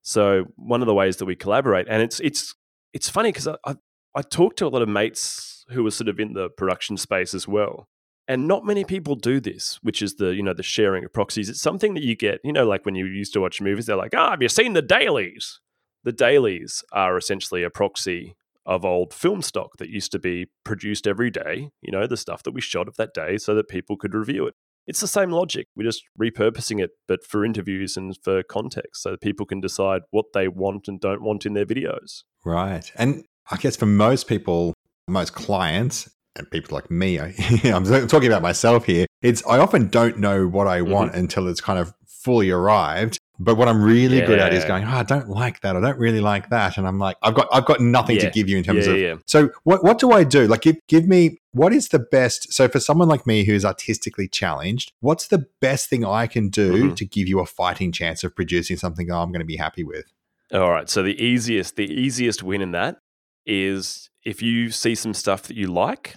So 0.02 0.46
one 0.56 0.82
of 0.82 0.88
the 0.88 0.94
ways 0.94 1.18
that 1.18 1.26
we 1.26 1.36
collaborate, 1.36 1.88
and 1.90 2.02
it's 2.02 2.20
it's 2.20 2.54
it's 2.94 3.10
funny 3.10 3.30
because 3.30 3.48
I, 3.48 3.56
I 3.66 3.76
I 4.14 4.22
talk 4.22 4.56
to 4.58 4.68
a 4.68 4.70
lot 4.70 4.82
of 4.82 4.88
mates 4.88 5.66
who 5.70 5.86
are 5.86 5.92
sort 5.92 6.08
of 6.08 6.20
in 6.20 6.34
the 6.34 6.50
production 6.50 6.96
space 6.96 7.34
as 7.34 7.48
well, 7.48 7.88
and 8.28 8.48
not 8.48 8.66
many 8.66 8.84
people 8.84 9.16
do 9.16 9.40
this, 9.40 9.80
which 9.84 10.02
is 10.02 10.16
the 10.16 10.36
you 10.36 10.44
know 10.44 10.54
the 10.54 10.64
sharing 10.64 11.06
of 11.06 11.14
proxies. 11.14 11.50
It's 11.50 11.62
something 11.62 11.94
that 11.94 12.04
you 12.04 12.16
get, 12.16 12.40
you 12.44 12.54
know, 12.54 12.66
like 12.66 12.86
when 12.86 12.96
you 12.96 13.06
used 13.06 13.34
to 13.34 13.42
watch 13.42 13.62
movies, 13.62 13.86
they're 13.86 13.96
like, 13.96 14.14
"Ah, 14.16 14.28
oh, 14.28 14.32
have 14.32 14.42
you 14.42 14.50
seen 14.50 14.74
the 14.74 14.82
dailies?" 14.82 15.60
The 16.04 16.12
dailies 16.12 16.84
are 16.92 17.18
essentially 17.18 17.64
a 17.64 17.70
proxy 17.70 18.36
of 18.66 18.84
old 18.84 19.14
film 19.14 19.42
stock 19.42 19.78
that 19.78 19.90
used 19.90 20.12
to 20.12 20.20
be 20.20 20.48
produced 20.64 21.08
every 21.08 21.30
day. 21.30 21.70
You 21.82 21.92
know, 21.92 22.08
the 22.08 22.18
stuff 22.18 22.44
that 22.44 22.52
we 22.52 22.62
shot 22.62 22.88
of 22.88 22.98
that 22.98 23.14
day, 23.14 23.38
so 23.38 23.54
that 23.56 23.68
people 23.68 23.98
could 23.98 24.14
review 24.14 24.48
it. 24.48 24.56
It's 24.88 25.02
the 25.02 25.08
same 25.08 25.32
logic. 25.32 25.68
We're 25.76 25.84
just 25.84 26.04
repurposing 26.20 26.80
it, 26.80 26.92
but 27.08 27.26
for 27.26 27.44
interviews 27.44 27.98
and 27.98 28.16
for 28.24 28.44
context, 28.44 29.02
so 29.02 29.12
that 29.12 29.22
people 29.22 29.46
can 29.46 29.60
decide 29.60 30.04
what 30.12 30.26
they 30.34 30.48
want 30.48 30.88
and 30.88 31.00
don't 31.00 31.24
want 31.24 31.46
in 31.46 31.54
their 31.54 31.66
videos. 31.66 32.24
Right, 32.44 32.92
and 32.96 33.26
I 33.50 33.58
guess 33.58 33.76
for 33.76 33.88
most 33.88 34.28
people, 34.28 34.74
most 35.08 35.34
clients, 35.34 36.10
and 36.36 36.50
people 36.52 36.76
like 36.76 36.92
me, 36.92 37.20
I, 37.20 37.34
I'm 37.64 37.86
talking 38.08 38.28
about 38.28 38.42
myself 38.42 38.86
here. 38.86 39.06
It's 39.22 39.46
I 39.46 39.60
often 39.60 39.88
don't 39.90 40.20
know 40.20 40.48
what 40.48 40.68
I 40.68 40.82
want 40.82 41.12
mm-hmm. 41.12 41.22
until 41.22 41.48
it's 41.48 41.62
kind 41.62 41.80
of 41.80 41.94
fully 42.08 42.50
arrived. 42.50 43.20
But 43.38 43.56
what 43.56 43.68
I'm 43.68 43.84
really 43.84 44.20
yeah. 44.20 44.26
good 44.26 44.40
at 44.40 44.54
is 44.54 44.64
going, 44.64 44.86
oh, 44.86 44.90
I 44.92 45.04
don't 45.04 45.28
like 45.28 45.60
that. 45.60 45.76
I 45.76 45.82
don't 45.82 46.00
really 46.00 46.22
like 46.22 46.50
that. 46.52 46.78
And 46.78 46.88
I'm 46.88 46.98
like, 46.98 47.18
I've 47.22 47.36
got 47.36 47.48
I've 47.52 47.66
got 47.66 47.82
nothing 47.82 48.16
yeah. 48.16 48.24
to 48.24 48.32
give 48.32 48.48
you 48.48 48.58
in 48.58 48.64
terms 48.64 48.88
yeah, 48.88 48.94
of 48.94 49.24
so 49.28 49.50
what 49.64 49.84
what 49.84 50.00
do 50.00 50.12
I 50.12 50.24
do? 50.24 50.48
Like 50.48 50.62
give 50.62 50.78
give 50.88 51.06
me 51.08 51.40
what 51.52 51.74
is 51.74 51.90
the 51.90 52.00
best 52.00 52.54
so 52.54 52.68
for 52.70 52.80
someone 52.80 53.10
like 53.10 53.28
me 53.28 53.44
who's 53.44 53.66
artistically 53.66 54.30
challenged, 54.30 54.94
what's 55.02 55.28
the 55.28 55.46
best 55.60 55.90
thing 55.90 56.06
I 56.06 56.28
can 56.28 56.50
do 56.50 56.74
mm-hmm. 56.74 56.94
to 56.96 57.06
give 57.06 57.28
you 57.28 57.40
a 57.42 57.46
fighting 57.46 57.92
chance 57.92 58.24
of 58.24 58.36
producing 58.36 58.78
something 58.78 59.12
I'm 59.12 59.32
going 59.32 59.40
to 59.40 59.46
be 59.46 59.58
happy 59.58 59.84
with? 59.84 60.06
All 60.54 60.72
right. 60.72 60.90
So 60.90 61.04
the 61.04 61.22
easiest 61.22 61.76
the 61.76 61.92
easiest 61.92 62.42
win 62.42 62.62
in 62.62 62.72
that 62.72 63.00
is 63.46 64.10
if 64.24 64.42
you 64.42 64.72
see 64.72 64.96
some 64.96 65.14
stuff 65.14 65.44
that 65.44 65.58
you 65.58 65.68
like 65.68 66.16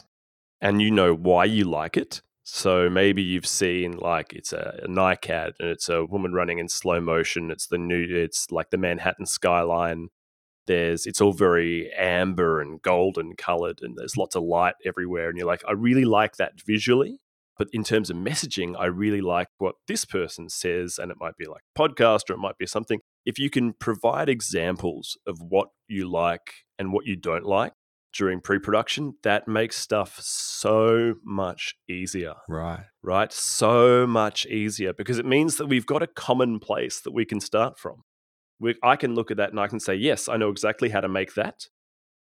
and 0.60 0.82
you 0.82 0.90
know 0.90 1.14
why 1.14 1.44
you 1.44 1.64
like 1.64 1.96
it. 1.96 2.22
So 2.42 2.88
maybe 2.88 3.22
you've 3.22 3.46
seen 3.46 3.98
like 3.98 4.32
it's 4.32 4.52
a, 4.52 4.80
a 4.82 5.18
ad 5.30 5.52
and 5.60 5.68
it's 5.68 5.88
a 5.88 6.06
woman 6.06 6.32
running 6.32 6.58
in 6.58 6.68
slow 6.68 6.98
motion. 7.00 7.50
It's 7.50 7.66
the 7.66 7.76
new, 7.76 8.06
it's 8.08 8.50
like 8.50 8.70
the 8.70 8.78
Manhattan 8.78 9.26
skyline. 9.26 10.08
There's, 10.66 11.06
it's 11.06 11.20
all 11.20 11.32
very 11.32 11.92
amber 11.92 12.60
and 12.60 12.80
golden 12.80 13.36
colored, 13.36 13.80
and 13.82 13.96
there's 13.96 14.16
lots 14.16 14.36
of 14.36 14.42
light 14.42 14.74
everywhere. 14.84 15.28
And 15.28 15.38
you're 15.38 15.46
like, 15.46 15.62
I 15.66 15.72
really 15.72 16.04
like 16.04 16.36
that 16.36 16.60
visually. 16.66 17.20
But 17.58 17.68
in 17.72 17.82
terms 17.84 18.08
of 18.08 18.16
messaging, 18.16 18.76
I 18.78 18.86
really 18.86 19.20
like 19.20 19.48
what 19.58 19.74
this 19.86 20.04
person 20.04 20.48
says, 20.48 20.98
and 20.98 21.10
it 21.10 21.16
might 21.18 21.36
be 21.36 21.46
like 21.46 21.62
podcast 21.76 22.30
or 22.30 22.34
it 22.34 22.38
might 22.38 22.56
be 22.56 22.66
something. 22.66 23.00
If 23.26 23.38
you 23.38 23.50
can 23.50 23.72
provide 23.72 24.28
examples 24.28 25.18
of 25.26 25.38
what 25.40 25.68
you 25.88 26.08
like 26.08 26.52
and 26.78 26.92
what 26.92 27.04
you 27.04 27.16
don't 27.16 27.44
like, 27.44 27.72
during 28.12 28.40
pre-production 28.40 29.14
that 29.22 29.46
makes 29.46 29.76
stuff 29.76 30.18
so 30.20 31.14
much 31.24 31.74
easier 31.88 32.34
right. 32.48 32.84
right? 33.02 33.32
So 33.32 34.06
much 34.06 34.46
easier 34.46 34.92
because 34.92 35.18
it 35.18 35.26
means 35.26 35.56
that 35.56 35.66
we've 35.66 35.86
got 35.86 36.02
a 36.02 36.06
common 36.06 36.58
place 36.58 37.00
that 37.00 37.12
we 37.12 37.24
can 37.24 37.40
start 37.40 37.78
from. 37.78 38.04
We, 38.60 38.74
i 38.82 38.96
can 38.96 39.14
look 39.14 39.30
at 39.30 39.36
that 39.36 39.50
and 39.50 39.60
i 39.60 39.68
can 39.68 39.78
say 39.78 39.94
yes 39.94 40.28
i 40.28 40.36
know 40.36 40.50
exactly 40.50 40.88
how 40.88 41.00
to 41.00 41.08
make 41.08 41.34
that. 41.34 41.66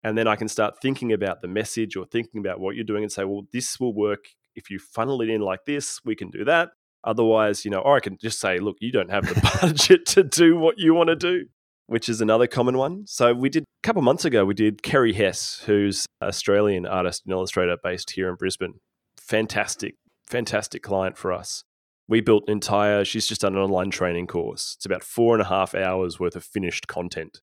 And 0.04 0.18
then 0.18 0.28
i 0.28 0.36
can 0.36 0.48
start 0.48 0.76
thinking 0.82 1.12
about 1.13 1.42
the 1.42 1.48
message 1.48 1.96
or 1.96 2.06
thinking 2.06 2.39
about 2.39 2.60
what 2.60 2.76
you're 2.76 2.84
doing 2.84 3.04
and 3.04 3.12
say 3.12 3.24
well 3.24 3.44
this 3.54 3.80
will 3.80 3.94
work. 3.94 4.26
If 4.56 4.70
you 4.70 4.80
funnel 4.80 5.22
it 5.22 5.30
in 5.30 5.42
like 5.42 5.65
this 5.65 6.02
we 6.06 6.15
can 6.15 6.30
do 6.30 6.44
that. 6.46 6.70
Otherwise 7.04 7.63
you 7.63 7.72
know 7.72 7.80
or 7.80 7.96
i 7.96 8.00
can 8.00 8.18
just 8.18 8.39
say 8.39 8.60
look 8.60 8.78
you 8.80 8.92
don't 8.92 9.12
have 9.12 9.26
the 9.26 9.60
budget 9.62 10.06
to 10.08 10.24
do 10.24 10.58
what 10.58 10.78
you 10.78 10.94
want 10.94 11.08
to 11.10 11.15
do 11.15 11.46
which 11.89 12.08
is 12.08 12.21
another 12.21 12.47
common 12.47 12.78
one. 12.78 13.06
So 13.08 13.34
we 13.34 13.49
did 13.49 13.63
a 13.63 13.84
couple 13.84 14.02
months 14.02 14.25
ago. 14.25 14.45
We 14.45 14.54
did 14.54 14.84
Kerrie 14.84 15.13
Hess, 15.13 15.63
who's 15.65 16.06
Australian 16.21 16.86
artist 16.86 17.23
and 17.25 17.34
illustrator 17.34 17.78
based 17.82 18.12
here 18.12 18.30
in 18.30 18.36
Brisbane. 18.36 18.75
Fantastic, 19.17 19.95
fantastic 20.28 20.84
client 20.84 21.17
for 21.17 21.34
us. 21.34 21.63
We 22.08 22.21
built 22.21 22.43
an 22.47 22.54
entire. 22.54 23.04
She's 23.06 23.28
just 23.28 23.41
done 23.41 23.56
an 23.56 23.62
online 23.62 23.91
training 23.91 24.28
course. 24.28 24.75
It's 24.78 24.86
about 24.86 25.04
four 25.04 25.34
and 25.34 25.41
a 25.41 25.47
half 25.47 25.75
hours 25.75 26.19
worth 26.19 26.36
of 26.36 26.43
finished 26.43 26.88
content. 26.88 27.41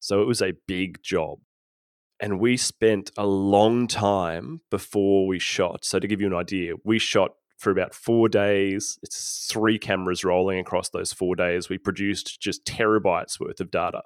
So 0.00 0.22
it 0.22 0.26
was 0.26 0.42
a 0.42 0.54
big 0.66 1.02
job. 1.02 1.38
And 2.20 2.40
we 2.40 2.56
spent 2.56 3.10
a 3.16 3.26
long 3.26 3.86
time 3.86 4.60
before 4.70 5.26
we 5.26 5.38
shot. 5.38 5.84
So, 5.84 6.00
to 6.00 6.06
give 6.08 6.20
you 6.20 6.26
an 6.26 6.34
idea, 6.34 6.74
we 6.84 6.98
shot 6.98 7.32
for 7.58 7.70
about 7.70 7.92
four 7.92 8.28
days. 8.28 8.98
It's 9.02 9.48
three 9.50 9.78
cameras 9.78 10.24
rolling 10.24 10.60
across 10.60 10.88
those 10.88 11.12
four 11.12 11.34
days. 11.36 11.68
We 11.68 11.76
produced 11.76 12.40
just 12.40 12.64
terabytes 12.64 13.38
worth 13.38 13.60
of 13.60 13.70
data. 13.70 14.02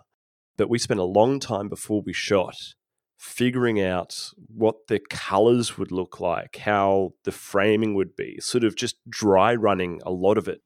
But 0.57 0.71
we 0.71 0.79
spent 0.79 1.01
a 1.01 1.05
long 1.05 1.39
time 1.39 1.69
before 1.69 2.03
we 2.03 2.13
shot 2.13 2.57
figuring 3.19 3.81
out 3.81 4.31
what 4.49 4.89
the 4.89 4.99
colors 4.99 5.79
would 5.79 5.93
look 5.93 6.19
like, 6.19 6.57
how 6.57 7.13
the 7.23 7.31
framing 7.31 7.95
would 7.95 8.17
be, 8.17 8.41
sort 8.41 8.65
of 8.65 8.75
just 8.75 8.97
dry 9.09 9.55
running 9.55 10.01
a 10.05 10.11
lot 10.11 10.37
of 10.37 10.49
it. 10.49 10.61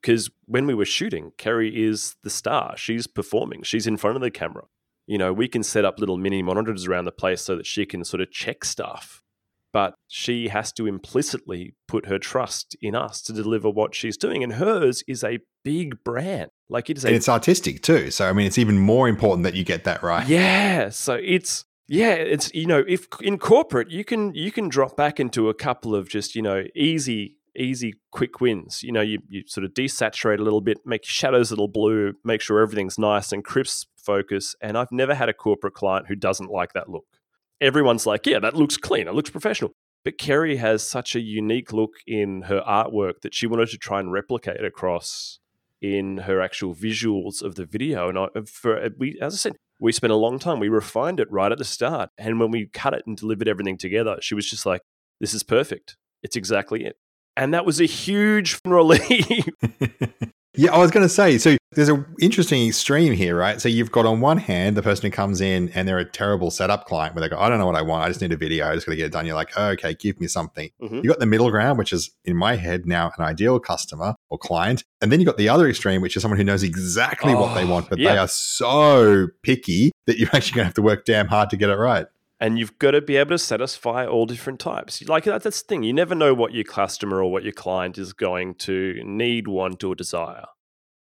Because 0.00 0.30
when 0.44 0.66
we 0.66 0.74
were 0.74 0.84
shooting, 0.84 1.32
Kerrie 1.38 1.84
is 1.84 2.14
the 2.22 2.30
star. 2.30 2.76
She's 2.76 3.08
performing, 3.08 3.64
she's 3.64 3.86
in 3.86 3.96
front 3.96 4.16
of 4.16 4.22
the 4.22 4.30
camera. 4.30 4.64
You 5.06 5.18
know, 5.18 5.32
we 5.32 5.48
can 5.48 5.62
set 5.62 5.84
up 5.84 5.98
little 5.98 6.18
mini 6.18 6.42
monitors 6.42 6.86
around 6.86 7.06
the 7.06 7.12
place 7.12 7.40
so 7.40 7.56
that 7.56 7.66
she 7.66 7.84
can 7.84 8.04
sort 8.04 8.20
of 8.20 8.30
check 8.30 8.64
stuff 8.64 9.24
but 9.72 9.94
she 10.06 10.48
has 10.48 10.72
to 10.72 10.86
implicitly 10.86 11.74
put 11.86 12.06
her 12.06 12.18
trust 12.18 12.76
in 12.80 12.94
us 12.94 13.22
to 13.22 13.32
deliver 13.32 13.68
what 13.70 13.94
she's 13.94 14.16
doing. 14.16 14.42
And 14.42 14.54
hers 14.54 15.02
is 15.06 15.22
a 15.22 15.40
big 15.64 16.02
brand. 16.04 16.50
Like 16.68 16.90
it 16.90 16.98
is 16.98 17.04
a, 17.04 17.08
and 17.08 17.16
it's 17.16 17.28
artistic 17.28 17.82
too. 17.82 18.10
So 18.10 18.28
I 18.28 18.32
mean 18.32 18.46
it's 18.46 18.58
even 18.58 18.78
more 18.78 19.08
important 19.08 19.44
that 19.44 19.54
you 19.54 19.64
get 19.64 19.84
that 19.84 20.02
right. 20.02 20.26
Yeah. 20.26 20.90
So 20.90 21.14
it's 21.14 21.64
yeah, 21.86 22.12
it's 22.12 22.52
you 22.54 22.66
know, 22.66 22.84
if 22.86 23.06
in 23.22 23.38
corporate 23.38 23.90
you 23.90 24.04
can 24.04 24.34
you 24.34 24.52
can 24.52 24.68
drop 24.68 24.96
back 24.96 25.18
into 25.18 25.48
a 25.48 25.54
couple 25.54 25.94
of 25.94 26.08
just, 26.08 26.34
you 26.34 26.42
know, 26.42 26.64
easy 26.74 27.36
easy 27.56 27.94
quick 28.12 28.40
wins. 28.40 28.82
You 28.82 28.92
know, 28.92 29.00
you, 29.00 29.18
you 29.28 29.42
sort 29.46 29.64
of 29.64 29.74
desaturate 29.74 30.38
a 30.38 30.42
little 30.42 30.60
bit, 30.60 30.78
make 30.84 31.04
shadows 31.04 31.50
a 31.50 31.54
little 31.54 31.68
blue, 31.68 32.14
make 32.24 32.40
sure 32.40 32.60
everything's 32.60 32.98
nice 32.98 33.32
and 33.32 33.44
crisp 33.44 33.88
focus. 33.96 34.54
And 34.60 34.78
I've 34.78 34.92
never 34.92 35.14
had 35.14 35.28
a 35.28 35.34
corporate 35.34 35.74
client 35.74 36.06
who 36.06 36.14
doesn't 36.14 36.50
like 36.50 36.72
that 36.74 36.88
look 36.88 37.17
everyone's 37.60 38.06
like, 38.06 38.26
yeah, 38.26 38.38
that 38.40 38.54
looks 38.54 38.76
clean, 38.76 39.08
it 39.08 39.14
looks 39.14 39.30
professional. 39.30 39.72
But 40.04 40.18
Kerrie 40.18 40.56
has 40.56 40.82
such 40.82 41.14
a 41.14 41.20
unique 41.20 41.72
look 41.72 41.94
in 42.06 42.42
her 42.42 42.62
artwork 42.66 43.20
that 43.22 43.34
she 43.34 43.46
wanted 43.46 43.68
to 43.70 43.78
try 43.78 44.00
and 44.00 44.12
replicate 44.12 44.64
across 44.64 45.38
in 45.80 46.18
her 46.18 46.40
actual 46.40 46.74
visuals 46.74 47.42
of 47.42 47.56
the 47.56 47.66
video. 47.66 48.08
And 48.08 48.18
I, 48.18 48.28
for 48.46 48.88
we, 48.98 49.18
as 49.20 49.34
I 49.34 49.36
said, 49.36 49.56
we 49.78 49.92
spent 49.92 50.12
a 50.12 50.16
long 50.16 50.38
time. 50.38 50.60
We 50.60 50.68
refined 50.68 51.20
it 51.20 51.30
right 51.30 51.52
at 51.52 51.58
the 51.58 51.64
start, 51.64 52.10
and 52.18 52.40
when 52.40 52.50
we 52.50 52.66
cut 52.66 52.94
it 52.94 53.02
and 53.06 53.16
delivered 53.16 53.48
everything 53.48 53.78
together, 53.78 54.18
she 54.20 54.34
was 54.34 54.48
just 54.48 54.66
like, 54.66 54.82
"This 55.20 55.34
is 55.34 55.42
perfect. 55.42 55.96
It's 56.22 56.36
exactly 56.36 56.84
it." 56.84 56.96
And 57.36 57.54
that 57.54 57.64
was 57.64 57.80
a 57.80 57.86
huge 57.86 58.60
relief. 58.64 59.48
Yeah, 60.58 60.72
I 60.74 60.78
was 60.78 60.90
going 60.90 61.04
to 61.04 61.08
say. 61.08 61.38
So 61.38 61.56
there's 61.72 61.88
an 61.88 62.04
interesting 62.20 62.66
extreme 62.66 63.12
here, 63.12 63.36
right? 63.36 63.60
So 63.60 63.68
you've 63.68 63.92
got 63.92 64.06
on 64.06 64.20
one 64.20 64.38
hand 64.38 64.76
the 64.76 64.82
person 64.82 65.04
who 65.06 65.10
comes 65.12 65.40
in 65.40 65.68
and 65.74 65.86
they're 65.86 65.98
a 65.98 66.04
terrible 66.04 66.50
setup 66.50 66.86
client 66.86 67.14
where 67.14 67.20
they 67.20 67.28
go, 67.28 67.38
I 67.38 67.48
don't 67.48 67.58
know 67.58 67.66
what 67.66 67.76
I 67.76 67.82
want. 67.82 68.02
I 68.04 68.08
just 68.08 68.20
need 68.20 68.32
a 68.32 68.36
video. 68.36 68.68
I 68.68 68.74
just 68.74 68.84
got 68.84 68.90
to 68.92 68.96
get 68.96 69.06
it 69.06 69.12
done. 69.12 69.24
You're 69.24 69.36
like, 69.36 69.50
oh, 69.56 69.68
okay, 69.68 69.94
give 69.94 70.20
me 70.20 70.26
something. 70.26 70.70
Mhm. 70.82 71.04
You 71.04 71.10
got 71.10 71.20
the 71.20 71.26
middle 71.26 71.48
ground, 71.50 71.78
which 71.78 71.92
is 71.92 72.10
in 72.24 72.36
my 72.36 72.56
head 72.56 72.86
now 72.86 73.12
an 73.16 73.24
ideal 73.24 73.60
customer 73.60 74.16
or 74.30 74.38
client. 74.38 74.82
And 75.00 75.12
then 75.12 75.20
you've 75.20 75.26
got 75.28 75.36
the 75.36 75.48
other 75.48 75.68
extreme, 75.68 76.02
which 76.02 76.16
is 76.16 76.22
someone 76.22 76.38
who 76.38 76.44
knows 76.44 76.64
exactly 76.64 77.34
what 77.36 77.54
they 77.54 77.62
Oh, 77.62 77.68
want, 77.68 77.88
but 77.88 77.98
yeah. 78.00 78.12
they 78.12 78.18
are 78.18 78.28
so 78.28 79.28
picky 79.42 79.92
that 80.06 80.18
you're 80.18 80.30
actually 80.34 80.56
going 80.56 80.64
to 80.64 80.68
have 80.68 80.74
to 80.74 80.82
work 80.82 81.04
damn 81.04 81.28
hard 81.28 81.50
to 81.50 81.56
get 81.56 81.70
it 81.70 81.76
right. 81.76 82.06
And 82.40 82.58
you've 82.58 82.78
got 82.78 82.92
to 82.92 83.00
be 83.00 83.16
able 83.16 83.30
to 83.30 83.38
satisfy 83.38 84.06
all 84.06 84.26
different 84.26 84.60
types. 84.60 85.02
Like 85.08 85.24
that- 85.24 85.42
that's 85.42 85.62
the 85.62 85.66
thing. 85.68 85.82
You 85.82 85.92
never 85.92 86.14
know 86.14 86.34
what 86.34 86.54
your 86.54 86.64
customer 86.64 87.22
or 87.22 87.30
what 87.32 87.42
your 87.42 87.52
client 87.52 87.98
is 87.98 88.12
going 88.12 88.54
to 88.56 89.02
need, 89.04 89.48
want, 89.48 89.82
or 89.84 89.94
desire. 89.94 90.46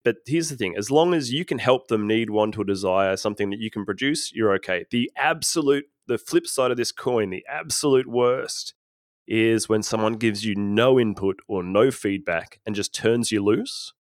But 0.04 0.16
here's 0.26 0.50
the 0.50 0.56
thing: 0.56 0.76
as 0.76 0.90
long 0.90 1.14
as 1.14 1.32
you 1.32 1.44
can 1.44 1.58
help 1.58 1.88
them 1.88 2.06
need, 2.06 2.30
want, 2.30 2.58
or 2.58 2.64
desire 2.64 3.16
something 3.16 3.50
that 3.50 3.58
you 3.60 3.70
can 3.70 3.84
produce, 3.84 4.32
you're 4.32 4.52
okay. 4.54 4.84
The 4.90 5.10
absolute, 5.16 5.86
the 6.06 6.18
flip 6.18 6.46
side 6.46 6.70
of 6.70 6.76
this 6.76 6.92
coin, 6.92 7.30
the 7.30 7.44
absolute 7.48 8.06
worst 8.06 8.74
is 9.26 9.68
when 9.68 9.82
someone 9.82 10.14
gives 10.14 10.44
you 10.44 10.54
no 10.54 11.00
input 11.00 11.40
or 11.48 11.62
no 11.62 11.90
feedback 11.90 12.60
and 12.66 12.74
just 12.74 12.94
turns 12.94 13.32
you 13.32 13.42
loose. 13.42 13.94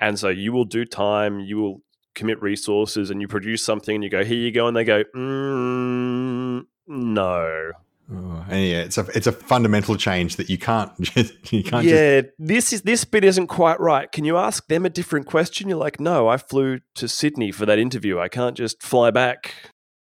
And 0.00 0.18
so 0.18 0.28
you 0.28 0.52
will 0.52 0.64
do 0.64 0.84
time, 0.84 1.40
you 1.40 1.56
will 1.58 1.82
commit 2.14 2.40
resources, 2.42 3.10
and 3.10 3.20
you 3.20 3.28
produce 3.28 3.62
something, 3.62 3.96
and 3.96 4.04
you 4.04 4.10
go, 4.10 4.24
"Here 4.24 4.38
you 4.38 4.52
go," 4.52 4.66
and 4.66 4.76
they 4.76 4.84
go, 4.84 5.04
mm, 5.14 6.66
"No." 6.86 7.72
Oh, 8.14 8.44
and 8.50 8.66
yeah, 8.66 8.82
it's 8.82 8.98
a 8.98 9.06
it's 9.14 9.26
a 9.26 9.32
fundamental 9.32 9.96
change 9.96 10.36
that 10.36 10.50
you 10.50 10.58
can't 10.58 10.92
just, 11.00 11.52
you 11.52 11.62
can't 11.62 11.82
just 11.82 11.94
Yeah, 11.94 12.22
this 12.38 12.72
is 12.72 12.82
this 12.82 13.04
bit 13.04 13.24
isn't 13.24 13.46
quite 13.46 13.80
right. 13.80 14.10
Can 14.10 14.24
you 14.24 14.36
ask 14.36 14.66
them 14.66 14.84
a 14.84 14.90
different 14.90 15.26
question? 15.26 15.68
You're 15.68 15.78
like, 15.78 16.00
"No, 16.00 16.28
I 16.28 16.36
flew 16.36 16.80
to 16.96 17.08
Sydney 17.08 17.52
for 17.52 17.64
that 17.66 17.78
interview. 17.78 18.18
I 18.18 18.28
can't 18.28 18.56
just 18.56 18.82
fly 18.82 19.10
back 19.10 19.54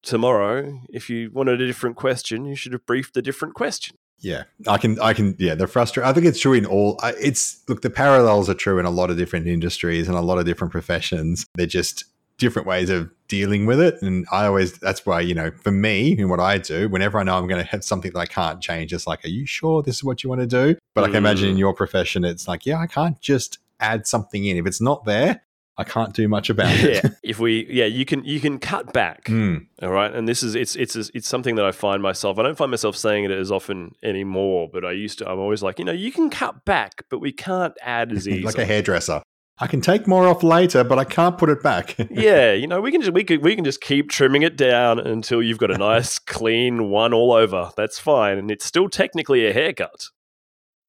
tomorrow. 0.03 0.81
If 0.89 1.11
you 1.11 1.31
wanted 1.33 1.61
a 1.61 1.67
different 1.67 1.97
question, 1.97 2.45
you 2.45 2.57
should 2.57 2.73
have 2.73 2.87
briefed 2.87 3.17
a 3.17 3.23
different 3.23 3.55
question." 3.55 3.97
Yeah, 4.21 4.45
I 4.67 4.79
can, 4.79 5.01
I 5.01 5.15
can, 5.15 5.35
yeah, 5.39 5.55
they're 5.55 5.67
frustrated. 5.67 6.09
I 6.09 6.13
think 6.13 6.27
it's 6.27 6.41
true 6.41 6.53
in 6.53 6.67
all. 6.67 7.01
It's 7.21 7.63
look, 7.69 7.83
the 7.83 7.91
parallels 7.91 8.49
are 8.51 8.55
true 8.55 8.79
in 8.79 8.87
a 8.87 8.91
lot 8.91 9.11
of 9.11 9.17
different 9.17 9.47
industries 9.47 10.09
and 10.09 10.17
a 10.17 10.21
lot 10.21 10.39
of 10.39 10.45
different 10.45 10.73
professions. 10.73 11.47
They're 11.55 11.67
just 11.67 12.05
different 12.37 12.67
ways 12.67 12.89
of 12.91 13.11
dealing 13.29 13.67
with 13.67 13.81
it. 13.81 14.01
And 14.03 14.27
I 14.33 14.47
always, 14.47 14.73
that's 14.79 15.05
why 15.05 15.21
you 15.21 15.35
know, 15.35 15.51
for 15.63 15.71
me 15.71 16.19
and 16.19 16.31
what 16.31 16.41
I 16.41 16.59
do, 16.59 16.89
whenever 16.89 17.19
I 17.19 17.23
know 17.23 17.37
I'm 17.37 17.47
going 17.47 17.63
to 17.63 17.71
have 17.71 17.85
something 17.85 18.13
that 18.13 18.19
I 18.19 18.27
can't 18.27 18.61
change, 18.61 18.93
it's 18.93 19.07
like, 19.07 19.25
are 19.25 19.29
you 19.29 19.47
sure 19.47 19.83
this 19.83 19.97
is 19.97 20.05
what 20.05 20.23
you 20.23 20.31
want 20.31 20.41
to 20.43 20.47
do? 20.47 20.79
But 20.95 21.05
I 21.05 21.07
can 21.09 21.17
imagine 21.17 21.49
in 21.51 21.57
Mm. 21.57 21.61
your 21.61 21.75
profession, 21.75 22.25
it's 22.25 22.49
like, 22.49 22.67
yeah, 22.67 22.79
I 22.79 22.87
can't 22.87 23.21
just 23.21 23.59
add 23.79 24.07
something 24.07 24.45
in 24.45 24.57
if 24.57 24.67
it's 24.67 24.81
not 24.81 25.05
there. 25.05 25.43
I 25.81 25.85
can't 25.85 26.13
do 26.13 26.29
much 26.29 26.51
about 26.51 26.71
it. 26.73 27.03
yeah, 27.03 27.11
if 27.23 27.39
we, 27.39 27.67
yeah, 27.71 27.87
you 27.87 28.05
can 28.05 28.23
you 28.23 28.39
can 28.39 28.59
cut 28.59 28.93
back. 28.93 29.25
Mm, 29.25 29.67
All 29.83 29.89
right, 29.91 30.13
and 30.15 30.29
this 30.29 30.43
is 30.43 30.55
it's 30.55 30.77
it's 30.77 30.95
it's 30.95 31.27
something 31.27 31.55
that 31.57 31.65
I 31.65 31.73
find 31.73 32.03
myself. 32.03 32.39
I 32.39 32.43
don't 32.43 32.57
find 32.57 32.71
myself 32.71 32.97
saying 32.97 33.25
it 33.25 33.31
as 33.31 33.51
often 33.51 33.95
anymore, 34.03 34.69
but 34.71 34.85
I 34.85 34.93
used 34.93 35.19
to. 35.21 35.31
I'm 35.31 35.39
always 35.39 35.63
like, 35.63 35.79
you 35.79 35.87
know, 35.87 35.93
you 35.93 36.13
can 36.13 36.29
cut 36.29 36.67
back, 36.67 37.05
but 37.09 37.19
we 37.19 37.33
can't 37.33 37.73
add 37.81 38.13
as 38.13 38.29
easily. 38.29 38.43
like 38.53 38.59
a 38.59 38.67
hairdresser. 38.67 39.23
I 39.63 39.67
can 39.67 39.81
take 39.81 40.07
more 40.07 40.27
off 40.27 40.43
later, 40.43 40.85
but 40.85 40.99
I 40.99 41.05
can't 41.05 41.37
put 41.37 41.49
it 41.49 41.63
back. 41.63 41.97
yeah, 42.11 42.53
you 42.53 42.67
know, 42.67 42.83
we 42.83 42.93
can 42.93 43.01
just 43.01 43.13
we 43.15 43.25
can 43.25 43.41
we 43.41 43.57
can 43.57 43.65
just 43.65 43.81
keep 43.81 44.11
trimming 44.11 44.43
it 44.43 44.57
down 44.59 44.99
until 44.99 45.43
you've 45.43 45.59
got 45.59 45.71
a 45.71 45.79
nice 45.79 46.19
clean 46.19 46.91
one 46.91 47.15
all 47.15 47.33
over. 47.33 47.71
That's 47.75 47.99
fine, 47.99 48.37
and 48.37 48.51
it's 48.51 48.67
still 48.67 48.91
technically 48.91 49.47
a 49.47 49.55
haircut. 49.55 50.09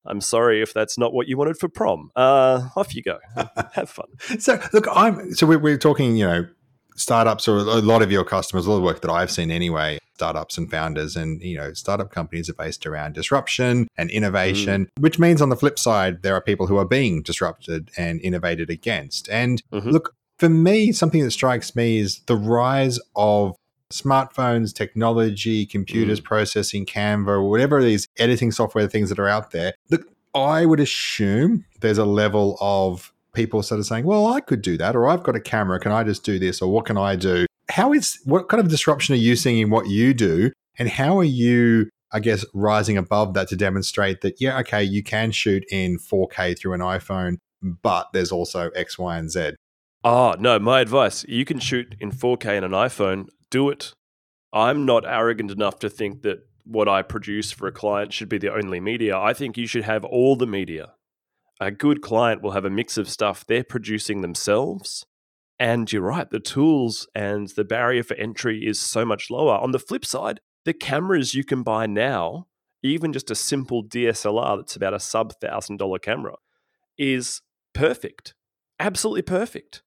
I'm 0.06 0.22
sorry 0.22 0.62
if 0.62 0.74
that's 0.74 0.98
not 0.98 1.14
what 1.14 1.28
you 1.28 1.38
wanted 1.38 1.58
for 1.58 1.70
prom. 1.70 2.12
Uh, 2.16 2.70
off 2.76 2.96
you 2.96 3.04
go. 3.04 3.20
Have 3.74 3.90
fun. 3.90 4.08
So 4.40 4.60
look, 4.74 4.88
I'm 4.92 5.34
so 5.34 5.46
we're, 5.48 5.60
we're 5.60 5.78
talking, 5.78 6.16
you 6.16 6.26
know, 6.26 6.48
startups 6.96 7.48
or 7.48 7.58
a 7.58 7.64
lot 7.82 8.02
of 8.02 8.12
your 8.12 8.24
customers, 8.24 8.68
all 8.68 8.76
the 8.76 8.82
work 8.82 9.02
that 9.02 9.12
I've 9.12 9.32
seen 9.32 9.52
anyway, 9.52 9.98
startups 10.16 10.58
and 10.58 10.70
founders, 10.70 11.16
and 11.16 11.42
you 11.42 11.58
know, 11.58 11.74
startup 11.74 12.12
companies 12.12 12.50
are 12.50 12.54
based 12.54 12.86
around 12.86 13.14
disruption 13.14 13.88
and 13.98 14.10
innovation, 14.12 14.90
which 15.00 15.18
means 15.20 15.42
on 15.42 15.50
the 15.50 15.56
flip 15.56 15.80
side, 15.80 16.22
there 16.24 16.36
are 16.36 16.42
people 16.42 16.68
who 16.68 16.78
are 16.78 16.86
being 16.86 17.22
disrupted 17.22 17.90
and 17.98 18.20
innovated 18.22 18.70
against. 18.70 19.30
And 19.30 19.62
Mhm. 19.74 19.92
look, 19.92 20.16
for 20.38 20.50
me, 20.50 20.92
something 20.92 21.24
that 21.24 21.32
strikes 21.32 21.76
me 21.76 22.00
is 22.00 22.22
the 22.26 22.36
rise 22.36 23.00
of 23.16 23.56
smartphones, 23.92 24.74
technology, 24.74 25.66
computers 25.66 26.20
mm. 26.20 26.24
processing 26.24 26.86
Canva, 26.86 27.48
whatever 27.48 27.82
these 27.82 28.08
editing 28.18 28.52
software 28.52 28.88
things 28.88 29.10
that 29.10 29.20
are 29.20 29.28
out 29.28 29.52
there. 29.52 29.74
Look, 29.90 30.06
I 30.34 30.66
would 30.66 30.80
assume 30.80 31.66
there's 31.82 31.98
a 31.98 32.06
level 32.06 32.58
of 32.62 33.14
people 33.34 33.64
sort 33.64 33.80
of 33.80 33.86
saying, 33.86 34.06
well, 34.06 34.28
I 34.28 34.42
could 34.42 34.62
do 34.62 34.78
that, 34.78 34.96
or 34.96 35.08
I've 35.08 35.24
got 35.24 35.36
a 35.36 35.40
camera. 35.40 35.80
Can 35.80 35.92
I 35.92 36.04
just 36.04 36.24
do 36.24 36.40
this? 36.40 36.62
Or 36.62 36.72
what 36.72 36.86
can 36.86 36.98
I 36.98 37.16
do? 37.16 37.46
How 37.70 37.94
is, 37.94 38.20
what 38.26 38.50
kind 38.50 38.62
of 38.62 38.70
disruption 38.70 39.16
are 39.16 39.20
you 39.20 39.36
seeing 39.36 39.60
in 39.60 39.70
what 39.70 39.88
you 39.88 40.14
do? 40.14 40.52
And 40.78 40.90
how 40.90 41.18
are 41.20 41.24
you, 41.24 41.90
I 42.12 42.20
guess, 42.20 42.46
rising 42.54 42.98
above 42.98 43.34
that 43.34 43.48
to 43.50 43.56
demonstrate 43.56 44.22
that, 44.22 44.42
yeah, 44.42 44.60
okay, 44.60 44.84
you 44.84 45.04
can 45.04 45.32
shoot 45.32 45.64
in 45.72 45.98
4K 45.98 46.58
through 46.58 46.74
an 46.74 46.82
iPhone, 46.82 47.38
but 47.62 48.08
there's 48.14 48.32
also 48.32 48.70
X, 48.72 48.98
Y, 48.98 49.18
and 49.18 49.32
Z. 49.32 49.52
Oh, 50.04 50.36
no, 50.40 50.58
my 50.60 50.82
advice 50.82 51.24
you 51.28 51.46
can 51.46 51.60
shoot 51.60 51.96
in 52.00 52.12
4K 52.12 52.58
in 52.58 52.64
an 52.64 52.72
iPhone, 52.72 53.28
do 53.52 53.70
it. 53.70 53.94
I'm 54.52 54.86
not 54.86 55.06
arrogant 55.06 55.52
enough 55.52 55.78
to 55.80 55.90
think 55.90 56.24
that 56.24 56.40
what 56.66 56.90
I 56.90 57.02
produce 57.04 57.52
for 57.52 57.68
a 57.68 57.72
client 57.72 58.14
should 58.14 58.30
be 58.30 58.38
the 58.38 58.54
only 58.54 58.80
media. 58.80 59.18
I 59.18 59.34
think 59.34 59.58
you 59.58 59.68
should 59.68 59.84
have 59.84 60.04
all 60.04 60.36
the 60.36 60.48
media. 60.48 60.94
A 61.60 61.72
good 61.72 62.02
client 62.02 62.42
will 62.42 62.52
have 62.52 62.66
a 62.66 62.70
mix 62.70 62.98
of 62.98 63.10
stuff 63.10 63.46
they're 63.46 63.64
producing 63.64 64.22
themselves. 64.22 65.06
And 65.60 65.92
you're 65.92 66.02
right, 66.02 66.28
the 66.30 66.40
tools 66.40 67.08
and 67.14 67.50
the 67.50 67.64
barrier 67.64 68.02
for 68.02 68.16
entry 68.16 68.66
is 68.66 68.80
so 68.80 69.06
much 69.06 69.30
lower. 69.30 69.58
On 69.58 69.72
the 69.72 69.80
flip 69.80 70.04
side, 70.04 70.40
the 70.66 70.74
cameras 70.74 71.36
you 71.36 71.44
can 71.44 71.62
buy 71.62 71.86
now, 71.86 72.48
even 72.82 73.14
just 73.14 73.30
a 73.30 73.36
simple 73.36 73.84
DSLR 73.84 74.58
that's 74.58 74.76
about 74.76 74.96
a 74.96 75.00
sub 75.00 75.34
thousand 75.40 75.78
dollar 75.78 76.00
camera, 76.00 76.36
is 76.98 77.42
perfect. 77.74 78.34
Absolutely 78.80 79.22
perfect. 79.22 79.84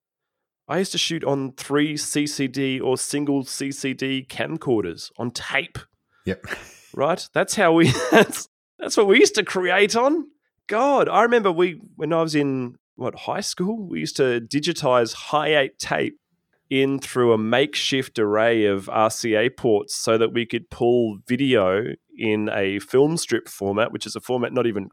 I 0.67 0.79
used 0.79 0.93
to 0.93 0.99
shoot 0.99 1.25
on 1.25 1.53
three 1.53 1.95
CCD 1.95 2.83
or 2.83 2.97
single 2.97 3.45
CCD 3.45 4.27
camcorders 4.27 5.11
on 5.19 5.31
tape, 5.31 5.79
Yep. 6.25 6.47
right? 6.95 7.29
That's 7.35 7.55
how 7.55 7.73
we 7.73 7.93
that's 8.11 8.49
that's 8.79 8.97
what 8.97 9.07
we 9.07 9.19
used 9.19 9.35
to 9.35 9.45
create 9.45 9.95
on. 9.95 10.27
God, 10.67 11.09
I 11.09 11.23
remember 11.23 11.53
we 11.53 11.81
when 11.97 12.13
I 12.13 12.23
was 12.23 12.35
in 12.35 12.77
what 12.97 13.15
high 13.21 13.41
school, 13.41 13.87
we 13.89 14.01
used 14.01 14.17
to 14.17 14.41
digitize 14.41 15.13
high 15.15 15.57
eight 15.59 15.79
tape 15.79 16.19
in 16.71 16.99
through 16.99 17.33
a 17.33 17.39
makeshift 17.39 18.19
array 18.19 18.65
of 18.65 18.87
RCA 18.87 19.55
ports 19.57 19.95
so 19.95 20.17
that 20.17 20.33
we 20.33 20.47
could 20.47 20.71
pull 20.71 21.19
video 21.27 21.85
in 22.17 22.49
a 22.53 22.79
film 22.79 23.17
strip 23.17 23.49
format, 23.49 23.93
which 23.93 24.07
is 24.07 24.17
a 24.17 24.21
format 24.21 24.53
not 24.53 24.67
even 24.67 24.89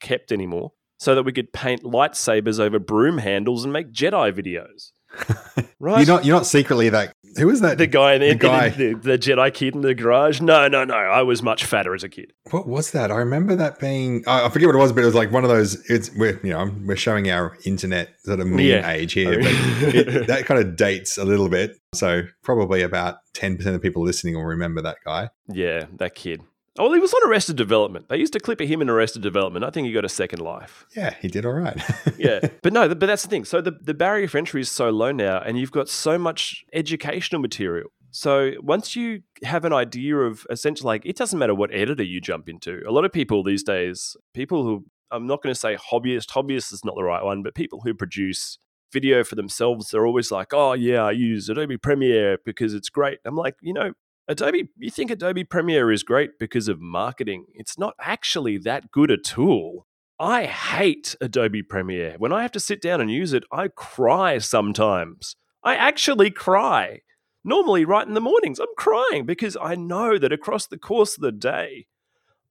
kept 0.00 0.32
anymore, 0.32 0.72
so 0.98 1.14
that 1.14 1.24
we 1.24 1.32
could 1.32 1.52
paint 1.52 1.82
lightsabers 1.82 2.58
over 2.58 2.78
broom 2.78 3.18
handles 3.18 3.62
and 3.64 3.72
make 3.72 3.92
Jedi 3.92 4.32
videos. 4.32 4.92
Right? 5.78 6.06
You're 6.06 6.14
not, 6.16 6.24
you're 6.24 6.36
not 6.36 6.46
secretly 6.46 6.90
that. 6.90 7.12
Who 7.38 7.50
is 7.50 7.60
that? 7.62 7.76
the 7.76 7.88
guy 7.88 8.14
in 8.14 8.20
the, 8.20 8.28
the 8.28 8.34
guy. 8.36 8.68
the, 8.68 8.94
the 8.94 9.18
Jedi 9.18 9.52
kid 9.52 9.74
in 9.74 9.80
the 9.80 9.94
garage. 9.96 10.40
No, 10.40 10.68
no, 10.68 10.84
no. 10.84 10.94
I 10.94 11.22
was 11.22 11.42
much 11.42 11.64
fatter 11.64 11.92
as 11.92 12.04
a 12.04 12.08
kid. 12.08 12.32
What 12.52 12.68
was 12.68 12.92
that? 12.92 13.10
I 13.10 13.16
remember 13.16 13.56
that 13.56 13.80
being. 13.80 14.22
I 14.28 14.46
I 14.46 14.48
forget 14.48 14.68
what 14.68 14.76
it 14.76 14.78
was, 14.78 14.92
but 14.92 15.02
it 15.02 15.06
was 15.06 15.16
like 15.16 15.32
one 15.32 15.42
of 15.42 15.50
those. 15.50 15.74
It's 15.90 16.14
we're 16.14 16.38
you 16.44 16.50
know 16.50 16.70
we're 16.84 16.94
showing 16.94 17.30
our 17.30 17.56
internet 17.64 18.10
sort 18.22 18.38
of 18.38 18.46
mean 18.46 18.66
Yeah. 18.66 18.88
age 18.90 19.14
here, 19.14 19.40
but 19.40 19.50
it, 19.94 20.26
that 20.28 20.44
kind 20.46 20.60
of 20.60 20.76
dates 20.76 21.18
a 21.18 21.24
little 21.24 21.48
bit. 21.48 21.72
So 21.94 22.22
probably 22.44 22.82
about 22.82 23.16
ten 23.34 23.56
percent 23.56 23.74
of 23.74 23.82
people 23.82 24.04
listening 24.04 24.34
will 24.36 24.44
remember 24.44 24.82
that 24.82 24.98
guy. 25.04 25.30
Yeah, 25.48 25.86
that 25.96 26.14
kid. 26.14 26.42
Oh, 26.78 26.84
well, 26.84 26.94
he 26.94 27.00
was 27.00 27.12
on 27.12 27.28
Arrested 27.28 27.56
Development. 27.56 28.08
They 28.08 28.16
used 28.16 28.32
to 28.32 28.40
clip 28.40 28.60
him 28.60 28.80
in 28.80 28.88
Arrested 28.88 29.22
Development. 29.22 29.64
I 29.64 29.70
think 29.70 29.86
he 29.86 29.92
got 29.92 30.06
a 30.06 30.08
second 30.08 30.40
life. 30.40 30.86
Yeah, 30.96 31.14
he 31.20 31.28
did 31.28 31.44
all 31.44 31.52
right. 31.52 31.78
yeah 32.22 32.40
but 32.62 32.72
no 32.72 32.88
but 32.88 33.00
that's 33.00 33.22
the 33.22 33.28
thing 33.28 33.44
so 33.44 33.60
the, 33.60 33.72
the 33.82 33.94
barrier 33.94 34.28
for 34.28 34.38
entry 34.38 34.60
is 34.60 34.70
so 34.70 34.90
low 34.90 35.12
now 35.12 35.40
and 35.40 35.58
you've 35.58 35.72
got 35.72 35.88
so 35.88 36.18
much 36.18 36.64
educational 36.72 37.40
material 37.40 37.90
so 38.10 38.52
once 38.60 38.94
you 38.94 39.22
have 39.44 39.64
an 39.64 39.72
idea 39.72 40.16
of 40.16 40.46
essentially 40.50 40.86
like 40.86 41.04
it 41.04 41.16
doesn't 41.16 41.38
matter 41.38 41.54
what 41.54 41.72
editor 41.72 42.02
you 42.02 42.20
jump 42.20 42.48
into 42.48 42.82
a 42.86 42.92
lot 42.92 43.04
of 43.04 43.12
people 43.12 43.42
these 43.42 43.62
days 43.62 44.16
people 44.34 44.62
who 44.62 44.84
i'm 45.10 45.26
not 45.26 45.42
going 45.42 45.52
to 45.52 45.58
say 45.58 45.76
hobbyist 45.76 46.28
hobbyist 46.28 46.72
is 46.72 46.84
not 46.84 46.94
the 46.94 47.02
right 47.02 47.24
one 47.24 47.42
but 47.42 47.54
people 47.54 47.80
who 47.82 47.94
produce 47.94 48.58
video 48.92 49.24
for 49.24 49.34
themselves 49.34 49.90
they're 49.90 50.06
always 50.06 50.30
like 50.30 50.52
oh 50.52 50.74
yeah 50.74 51.02
i 51.02 51.10
use 51.10 51.48
adobe 51.48 51.78
premiere 51.78 52.38
because 52.44 52.74
it's 52.74 52.88
great 52.88 53.18
i'm 53.24 53.36
like 53.36 53.56
you 53.62 53.72
know 53.72 53.92
adobe 54.28 54.68
you 54.78 54.90
think 54.90 55.10
adobe 55.10 55.44
premiere 55.44 55.90
is 55.90 56.02
great 56.02 56.38
because 56.38 56.68
of 56.68 56.80
marketing 56.80 57.46
it's 57.54 57.78
not 57.78 57.94
actually 58.00 58.58
that 58.58 58.90
good 58.90 59.10
a 59.10 59.16
tool 59.16 59.86
I 60.22 60.44
hate 60.44 61.16
Adobe 61.20 61.64
Premiere. 61.64 62.14
When 62.16 62.32
I 62.32 62.42
have 62.42 62.52
to 62.52 62.60
sit 62.60 62.80
down 62.80 63.00
and 63.00 63.10
use 63.10 63.32
it, 63.32 63.42
I 63.50 63.66
cry 63.66 64.38
sometimes. 64.38 65.34
I 65.64 65.74
actually 65.74 66.30
cry. 66.30 67.00
Normally, 67.44 67.84
right 67.84 68.06
in 68.06 68.14
the 68.14 68.20
mornings, 68.20 68.60
I'm 68.60 68.68
crying 68.78 69.26
because 69.26 69.56
I 69.60 69.74
know 69.74 70.18
that 70.18 70.32
across 70.32 70.68
the 70.68 70.78
course 70.78 71.16
of 71.16 71.22
the 71.22 71.32
day, 71.32 71.86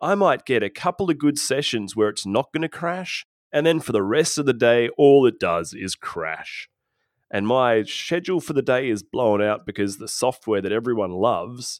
I 0.01 0.15
might 0.15 0.45
get 0.45 0.63
a 0.63 0.69
couple 0.69 1.09
of 1.09 1.17
good 1.17 1.39
sessions 1.39 1.95
where 1.95 2.09
it's 2.09 2.25
not 2.25 2.51
going 2.51 2.63
to 2.63 2.69
crash, 2.69 3.25
And 3.53 3.65
then 3.65 3.79
for 3.79 3.93
the 3.93 4.03
rest 4.03 4.37
of 4.37 4.45
the 4.45 4.53
day, 4.53 4.89
all 4.97 5.25
it 5.25 5.39
does 5.39 5.73
is 5.73 5.95
crash. 5.95 6.67
And 7.31 7.47
my 7.47 7.83
schedule 7.83 8.41
for 8.41 8.53
the 8.53 8.61
day 8.61 8.89
is 8.89 9.03
blown 9.03 9.41
out 9.41 9.65
because 9.65 9.97
the 9.97 10.09
software 10.09 10.61
that 10.61 10.73
everyone 10.73 11.11
loves 11.11 11.79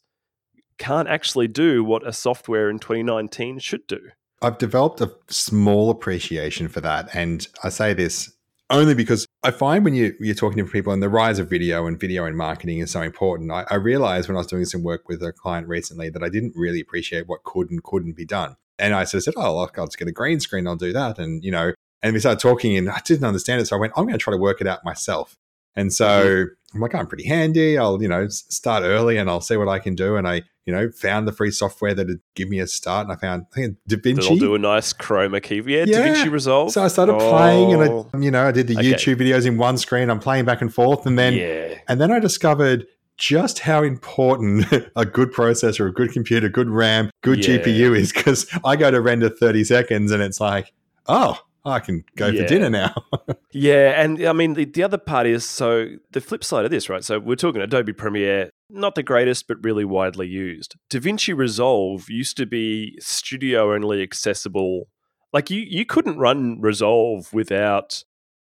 can't 0.78 1.10
actually 1.10 1.50
do 1.50 1.84
what 1.84 2.08
a 2.08 2.14
software 2.14 2.70
in 2.70 2.80
2019 2.80 3.60
should 3.60 3.86
do. 3.86 4.00
I've 4.42 4.58
developed 4.58 5.02
a 5.02 5.12
small 5.30 5.90
appreciation 5.90 6.68
for 6.68 6.82
that. 6.82 7.14
And 7.14 7.48
I 7.64 7.70
say 7.70 7.94
this 7.94 8.32
only 8.72 8.96
because 8.96 9.28
I 9.44 9.52
find 9.52 9.84
when 9.84 9.94
you, 9.94 10.16
you're 10.20 10.34
talking 10.34 10.66
to 10.66 10.72
people 10.72 10.94
and 10.94 11.04
the 11.04 11.10
rise 11.10 11.38
of 11.38 11.50
video 11.50 11.86
and 11.86 12.00
video 12.00 12.26
and 12.26 12.38
marketing 12.38 12.80
is 12.80 12.90
so 12.90 13.02
important. 13.02 13.52
I, 13.52 13.66
I 13.70 13.76
realized 13.76 14.30
when 14.30 14.38
I 14.38 14.40
was 14.40 14.48
doing 14.48 14.66
some 14.66 14.84
work 14.84 15.10
with 15.10 15.22
a 15.22 15.34
client 15.34 15.68
recently 15.68 16.10
that 16.10 16.24
I 16.24 16.30
didn't 16.30 16.54
really 16.56 16.80
appreciate 16.80 17.28
what 17.28 17.44
could 17.44 17.70
and 17.70 17.84
couldn't 17.84 18.16
be 18.16 18.26
done. 18.26 18.56
And 18.80 18.96
I 18.96 19.04
sort 19.04 19.20
of 19.20 19.24
said, 19.26 19.34
oh, 19.38 19.58
I'll 19.58 19.86
just 19.86 20.00
get 20.00 20.08
a 20.08 20.14
green 20.14 20.40
screen, 20.40 20.66
I'll 20.66 20.76
do 20.78 20.94
that. 20.94 21.20
And, 21.20 21.44
you 21.44 21.52
know, 21.52 21.74
and 22.02 22.14
we 22.14 22.20
started 22.20 22.40
talking 22.40 22.78
and 22.78 22.90
I 22.90 23.00
didn't 23.06 23.26
understand 23.26 23.62
it. 23.62 23.66
So 23.66 23.76
I 23.76 23.80
went, 23.80 23.94
I'm 23.96 24.06
going 24.06 24.18
to 24.18 24.24
try 24.24 24.32
to 24.32 24.40
work 24.40 24.62
it 24.62 24.68
out 24.68 24.84
myself. 24.84 25.38
And 25.76 25.94
so 25.94 26.06
mm-hmm. 26.06 26.76
I'm 26.76 26.82
like, 26.82 26.96
I'm 26.96 27.08
pretty 27.08 27.28
handy. 27.28 27.78
I'll, 27.78 28.02
you 28.02 28.08
know, 28.08 28.28
start 28.30 28.84
early 28.84 29.18
and 29.18 29.30
I'll 29.30 29.42
see 29.42 29.58
what 29.58 29.68
I 29.68 29.80
can 29.80 29.96
do. 29.96 30.16
And 30.16 30.28
I, 30.28 30.44
you 30.66 30.74
know, 30.74 30.90
found 30.92 31.28
the 31.28 31.32
free 31.32 31.52
software 31.52 31.94
that 31.94 32.08
would 32.08 32.22
give 32.36 32.50
me 32.50 32.60
a 32.60 32.68
start. 32.68 33.08
And 33.08 33.12
I 33.12 33.16
found 33.16 33.46
I 33.54 33.56
think 33.56 33.78
DaVinci. 33.90 34.16
That'll 34.16 34.38
do 34.38 34.56
a 34.56 34.60
nice 34.60 34.94
chroma 34.94 35.42
key. 35.42 35.62
Yeah, 35.66 35.86
yeah. 35.86 36.08
DaVinci 36.08 36.32
Resolve. 36.32 36.72
So 36.72 36.84
I 36.84 36.88
started 36.88 37.16
oh. 37.16 37.30
playing 37.30 37.74
and 37.74 37.84
I, 37.84 38.18
you 38.20 38.32
know, 38.32 38.48
I 38.48 38.52
did 38.52 38.68
the 38.68 38.78
okay. 38.78 38.94
YouTube 38.94 39.16
videos 39.16 39.46
in 39.46 39.58
one 39.58 39.78
screen. 39.78 40.10
I'm 40.10 40.20
playing 40.20 40.46
back 40.46 40.62
and 40.62 40.74
forth. 40.74 41.06
And 41.06 41.18
then, 41.18 41.34
yeah. 41.34 41.78
and 41.88 42.00
then 42.00 42.12
I 42.12 42.20
discovered 42.20 42.86
just 43.18 43.60
how 43.60 43.84
important 43.84 44.66
a 44.96 45.06
good 45.06 45.32
processor, 45.32 45.88
a 45.88 45.92
good 45.92 46.12
computer, 46.12 46.50
good 46.50 46.70
RAM, 46.70 47.12
good 47.22 47.46
yeah. 47.46 47.58
GPU 47.58 47.98
is 47.98 48.12
because 48.12 48.48
I 48.66 48.76
go 48.76 48.90
to 48.92 49.02
render 49.02 49.30
30 49.30 49.64
seconds 49.64 50.12
and 50.12 50.24
it's 50.24 50.40
like, 50.40 50.74
oh, 51.08 51.38
I 51.64 51.80
can 51.80 52.04
go 52.16 52.28
yeah. 52.28 52.42
for 52.42 52.48
dinner 52.48 52.70
now. 52.70 52.96
yeah. 53.52 54.02
And 54.02 54.26
I 54.26 54.34
mean, 54.34 54.54
the, 54.54 54.66
the 54.66 54.84
other 54.84 54.98
part 54.98 55.28
is 55.28 55.48
so 55.48 55.90
the 56.12 56.22
flip 56.22 56.44
side 56.44 56.66
of 56.66 56.72
this, 56.72 56.90
right? 56.90 57.04
So 57.04 57.20
we're 57.20 57.36
talking 57.36 57.62
Adobe 57.62 57.94
Premiere, 57.94 58.50
not 58.70 58.96
the 58.96 59.04
greatest, 59.04 59.48
but 59.48 59.64
really 59.64 59.86
widely 59.86 60.28
used. 60.28 60.76
DaVinci 60.90 61.38
Resolve 61.38 62.10
used 62.10 62.38
to 62.38 62.46
be 62.46 62.98
studio 63.00 63.74
only 63.74 64.02
accessible. 64.02 64.88
Like 65.32 65.50
you, 65.50 65.62
you 65.62 65.86
couldn't 65.86 66.18
run 66.18 66.60
Resolve 66.62 67.32
without 67.32 68.04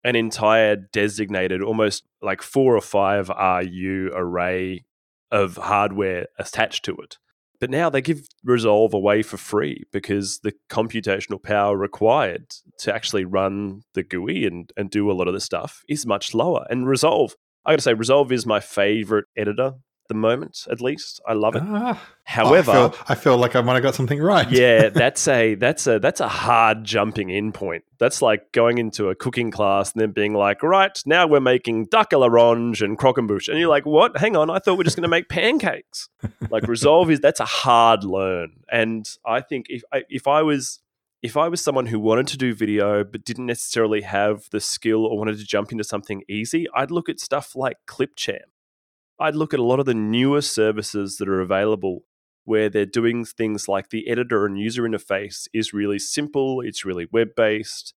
an 0.03 0.15
entire 0.15 0.75
designated, 0.75 1.61
almost 1.61 2.03
like 2.21 2.41
four 2.41 2.75
or 2.75 2.81
five 2.81 3.29
RU 3.29 4.11
array 4.13 4.85
of 5.31 5.57
hardware 5.57 6.27
attached 6.39 6.85
to 6.85 6.95
it. 6.97 7.17
But 7.61 7.69
now 7.69 7.91
they 7.91 8.01
give 8.01 8.27
Resolve 8.43 8.93
away 8.93 9.21
for 9.21 9.37
free 9.37 9.83
because 9.93 10.39
the 10.39 10.53
computational 10.69 11.41
power 11.41 11.77
required 11.77 12.49
to 12.79 12.93
actually 12.93 13.23
run 13.23 13.83
the 13.93 14.01
GUI 14.01 14.45
and, 14.47 14.73
and 14.75 14.89
do 14.89 15.11
a 15.11 15.13
lot 15.13 15.27
of 15.27 15.35
the 15.35 15.39
stuff 15.39 15.83
is 15.87 16.05
much 16.07 16.33
lower. 16.33 16.65
And 16.71 16.87
Resolve, 16.87 17.35
I 17.63 17.73
gotta 17.73 17.83
say, 17.83 17.93
Resolve 17.93 18.31
is 18.31 18.47
my 18.47 18.59
favorite 18.59 19.25
editor 19.37 19.75
the 20.11 20.19
moment, 20.19 20.67
at 20.69 20.81
least. 20.81 21.21
I 21.25 21.33
love 21.33 21.55
it. 21.55 21.63
Ah, 21.65 22.01
However, 22.23 22.71
I 22.71 22.73
feel, 22.73 22.95
I 23.07 23.15
feel, 23.15 23.37
like 23.37 23.55
I 23.55 23.61
might 23.61 23.75
have 23.75 23.83
got 23.83 23.95
something 23.95 24.21
right. 24.21 24.49
yeah, 24.51 24.89
that's 24.93 25.27
a 25.27 25.55
that's 25.55 25.87
a 25.87 25.99
that's 25.99 26.19
a 26.19 26.27
hard 26.27 26.83
jumping 26.83 27.29
in 27.29 27.51
point. 27.51 27.83
That's 27.97 28.21
like 28.21 28.51
going 28.51 28.77
into 28.77 29.09
a 29.09 29.15
cooking 29.15 29.51
class 29.51 29.93
and 29.93 30.01
then 30.01 30.11
being 30.11 30.33
like, 30.33 30.63
right 30.63 31.01
now 31.05 31.27
we're 31.27 31.39
making 31.39 31.85
duck 31.85 32.13
a 32.13 32.17
l'orange 32.17 32.81
and 32.81 32.97
croquembouche, 32.97 33.47
and 33.47 33.57
you're 33.57 33.69
like, 33.69 33.85
what? 33.85 34.17
Hang 34.17 34.35
on, 34.35 34.49
I 34.49 34.59
thought 34.59 34.75
we 34.75 34.81
are 34.81 34.85
just 34.85 34.97
going 34.97 35.03
to 35.03 35.09
make 35.09 35.29
pancakes. 35.29 36.09
like 36.49 36.67
resolve 36.67 37.09
is 37.09 37.19
that's 37.19 37.39
a 37.39 37.45
hard 37.45 38.03
learn, 38.03 38.51
and 38.69 39.09
I 39.25 39.41
think 39.41 39.67
if 39.69 39.83
I, 39.93 40.03
if 40.09 40.27
I 40.27 40.41
was 40.41 40.79
if 41.21 41.37
I 41.37 41.47
was 41.47 41.61
someone 41.61 41.85
who 41.85 41.99
wanted 41.99 42.27
to 42.27 42.37
do 42.37 42.53
video 42.53 43.03
but 43.03 43.23
didn't 43.23 43.45
necessarily 43.45 44.01
have 44.01 44.49
the 44.51 44.59
skill 44.59 45.05
or 45.05 45.17
wanted 45.17 45.37
to 45.37 45.45
jump 45.45 45.71
into 45.71 45.83
something 45.83 46.23
easy, 46.27 46.67
I'd 46.73 46.91
look 46.91 47.09
at 47.09 47.19
stuff 47.19 47.55
like 47.55 47.77
Clipchamp 47.87 48.50
I'd 49.21 49.35
look 49.35 49.53
at 49.53 49.59
a 49.59 49.63
lot 49.63 49.79
of 49.79 49.85
the 49.85 49.93
newer 49.93 50.41
services 50.41 51.17
that 51.17 51.29
are 51.29 51.41
available 51.41 52.01
where 52.43 52.69
they're 52.69 52.85
doing 52.85 53.23
things 53.23 53.67
like 53.67 53.89
the 53.89 54.07
editor 54.09 54.45
and 54.45 54.59
user 54.59 54.83
interface 54.83 55.47
is 55.53 55.73
really 55.73 55.99
simple, 55.99 56.61
it's 56.61 56.83
really 56.83 57.07
web 57.11 57.29
based, 57.37 57.93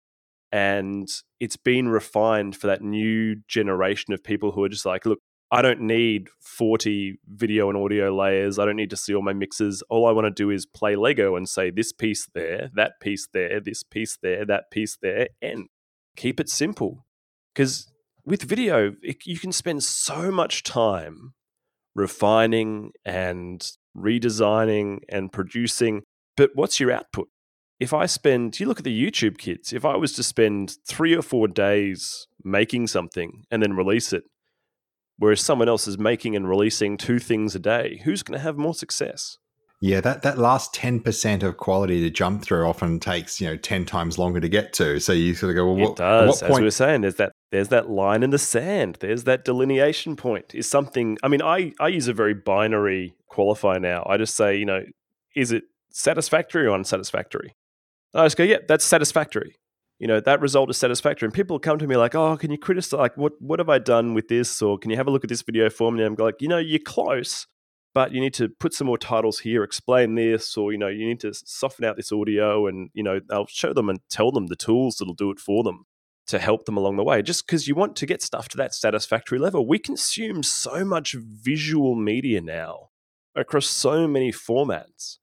and 0.51 1.07
it's 1.39 1.55
been 1.55 1.88
refined 1.88 2.55
for 2.55 2.67
that 2.67 2.81
new 2.81 3.38
generation 3.47 4.13
of 4.13 4.23
people 4.23 4.51
who 4.51 4.63
are 4.63 4.69
just 4.69 4.86
like, 4.86 5.05
look, 5.05 5.19
I 5.49 5.62
don't 5.62 5.81
need 5.81 6.29
40 6.41 7.19
video 7.27 7.69
and 7.69 7.77
audio 7.77 8.13
layers. 8.13 8.59
I 8.59 8.65
don't 8.65 8.75
need 8.75 8.89
to 8.89 8.97
see 8.97 9.13
all 9.13 9.21
my 9.21 9.33
mixes. 9.33 9.83
All 9.89 10.07
I 10.07 10.12
want 10.12 10.25
to 10.25 10.31
do 10.31 10.49
is 10.49 10.65
play 10.65 10.95
Lego 10.95 11.36
and 11.36 11.47
say 11.47 11.69
this 11.69 11.91
piece 11.93 12.27
there, 12.33 12.69
that 12.73 12.99
piece 12.99 13.27
there, 13.31 13.59
this 13.59 13.83
piece 13.83 14.17
there, 14.21 14.45
that 14.45 14.71
piece 14.71 14.97
there, 15.01 15.27
and 15.41 15.67
keep 16.17 16.39
it 16.39 16.49
simple. 16.49 17.05
Because 17.53 17.92
with 18.25 18.43
video, 18.43 18.93
it, 19.01 19.25
you 19.25 19.38
can 19.38 19.51
spend 19.51 19.83
so 19.83 20.31
much 20.31 20.63
time 20.63 21.33
refining 21.95 22.91
and 23.05 23.71
redesigning 23.95 24.99
and 25.09 25.31
producing. 25.31 26.03
But 26.36 26.51
what's 26.55 26.79
your 26.79 26.91
output? 26.91 27.27
If 27.79 27.93
I 27.93 28.05
spend, 28.05 28.59
you 28.59 28.65
look 28.65 28.79
at 28.79 28.86
the 28.86 29.12
YouTube 29.12 29.38
kids, 29.38 29.73
if 29.73 29.83
I 29.83 29.97
was 29.97 30.13
to 30.13 30.23
spend 30.23 30.77
three 30.88 31.15
or 31.15 31.21
four 31.21 31.47
days 31.47 32.27
making 32.43 32.88
something 32.88 33.43
and 33.51 33.62
then 33.62 33.73
release 33.73 34.13
it, 34.13 34.23
whereas 35.17 35.41
someone 35.41 35.69
else 35.69 35.88
is 35.88 35.97
making 35.97 36.36
and 36.36 36.47
releasing 36.47 36.97
two 36.97 37.19
things 37.19 37.55
a 37.55 37.59
day, 37.59 38.01
who's 38.03 38.23
going 38.23 38.38
to 38.38 38.43
have 38.43 38.57
more 38.57 38.73
success? 38.73 39.38
Yeah, 39.84 40.00
that, 40.00 40.22
that 40.22 40.38
last 40.38 40.74
10% 40.74 41.43
of 41.43 41.58
quality 41.58 42.00
to 42.04 42.10
jump 42.10 42.41
through 42.41 42.65
often 42.65 43.02
takes, 43.02 43.41
you 43.41 43.50
know, 43.50 43.58
10 43.58 43.84
times 43.84 44.17
longer 44.17 44.39
to 44.39 44.48
get 44.48 44.72
to. 44.76 44.98
So 45.02 45.12
you 45.12 45.36
sort 45.36 45.50
of 45.50 45.56
go, 45.58 45.65
well, 45.65 45.76
what, 45.76 45.91
it 45.91 45.96
does. 45.98 46.41
What 46.41 46.52
As 46.52 46.58
we 46.58 46.63
were 46.63 46.72
saying, 46.72 47.02
there's 47.02 47.15
that 47.15 47.34
there's 47.52 47.67
that 47.67 47.89
line 47.89 48.24
in 48.24 48.30
the 48.30 48.38
sand. 48.38 49.00
There's 49.02 49.26
that 49.26 49.43
delineation 49.43 50.15
point. 50.15 50.56
Is 50.56 50.69
something 50.69 51.17
I 51.22 51.28
mean, 51.28 51.41
I, 51.41 51.74
I 51.82 51.89
use 51.89 52.08
a 52.08 52.13
very 52.13 52.34
binary 52.34 53.13
qualifier 53.30 53.82
now. 53.82 54.06
I 54.08 54.15
just 54.15 54.38
say, 54.38 54.56
you 54.56 54.65
know, 54.65 54.86
is 55.36 55.52
it 55.52 55.65
satisfactory 55.89 56.65
or 56.65 56.74
unsatisfactory? 56.74 57.54
I 58.13 58.24
just 58.24 58.38
go, 58.38 58.46
yeah, 58.46 58.60
that's 58.65 58.86
satisfactory. 58.86 59.58
You 60.00 60.08
know, 60.08 60.22
that 60.22 60.39
result 60.39 60.69
is 60.69 60.78
satisfactory. 60.78 61.28
And 61.28 61.34
people 61.34 61.60
come 61.60 61.78
to 61.80 61.88
me 61.88 61.98
like, 61.98 62.15
oh, 62.15 62.38
can 62.38 62.52
you 62.52 62.58
criticize 62.58 62.98
like 62.98 63.17
what 63.17 63.34
what 63.41 63.60
have 63.60 63.67
I 63.67 63.80
done 63.80 64.13
with 64.13 64.30
this? 64.30 64.62
Or 64.62 64.78
can 64.78 64.91
you 64.91 64.96
have 64.96 65.08
a 65.08 65.12
look 65.12 65.26
at 65.26 65.30
this 65.30 65.41
video 65.41 65.69
for 65.69 65.91
me? 65.91 66.02
And 66.06 66.17
I'm 66.17 66.26
like, 66.26 66.41
you 66.41 66.48
know, 66.48 66.58
you're 66.58 66.80
close 66.80 67.48
but 67.93 68.12
you 68.12 68.19
need 68.19 68.34
to 68.36 68.49
put 68.49 68.73
some 68.73 68.88
more 68.88 68.97
titles 68.97 69.39
here, 69.39 69.63
explain 69.63 70.15
this, 70.15 70.58
or 70.58 70.71
you 70.71 70.77
know, 70.77 70.88
you 70.88 71.06
need 71.06 71.19
to 71.21 71.34
soften 71.34 71.86
out 71.86 71.95
this 71.95 72.12
audio, 72.12 72.67
and 72.67 72.89
you 72.93 73.03
know, 73.03 73.19
I'll 73.32 73.47
show 73.47 73.73
them 73.73 73.89
and 73.89 73.99
tell 74.10 74.32
them 74.32 74.47
the 74.47 74.56
tools 74.56 74.97
that'll 74.97 75.13
do 75.13 75.32
it 75.32 75.39
for 75.39 75.63
them 75.63 75.86
to 76.27 76.39
help 76.39 76.65
them 76.65 76.77
along 76.77 76.97
the 76.97 77.03
way. 77.03 77.21
Just 77.21 77.45
because 77.45 77.67
you 77.67 77.75
want 77.75 77.95
to 77.97 78.06
get 78.06 78.21
stuff 78.21 78.47
to 78.49 78.58
that 78.58 78.73
satisfactory 78.73 79.39
level, 79.39 79.67
we 79.67 79.77
consume 79.77 80.41
so 80.41 80.84
much 80.86 81.13
visual 81.13 81.95
media 81.95 82.41
now 82.41 82.89
across 83.36 83.67
so 83.67 84.08
many 84.08 84.32
formats 84.32 85.17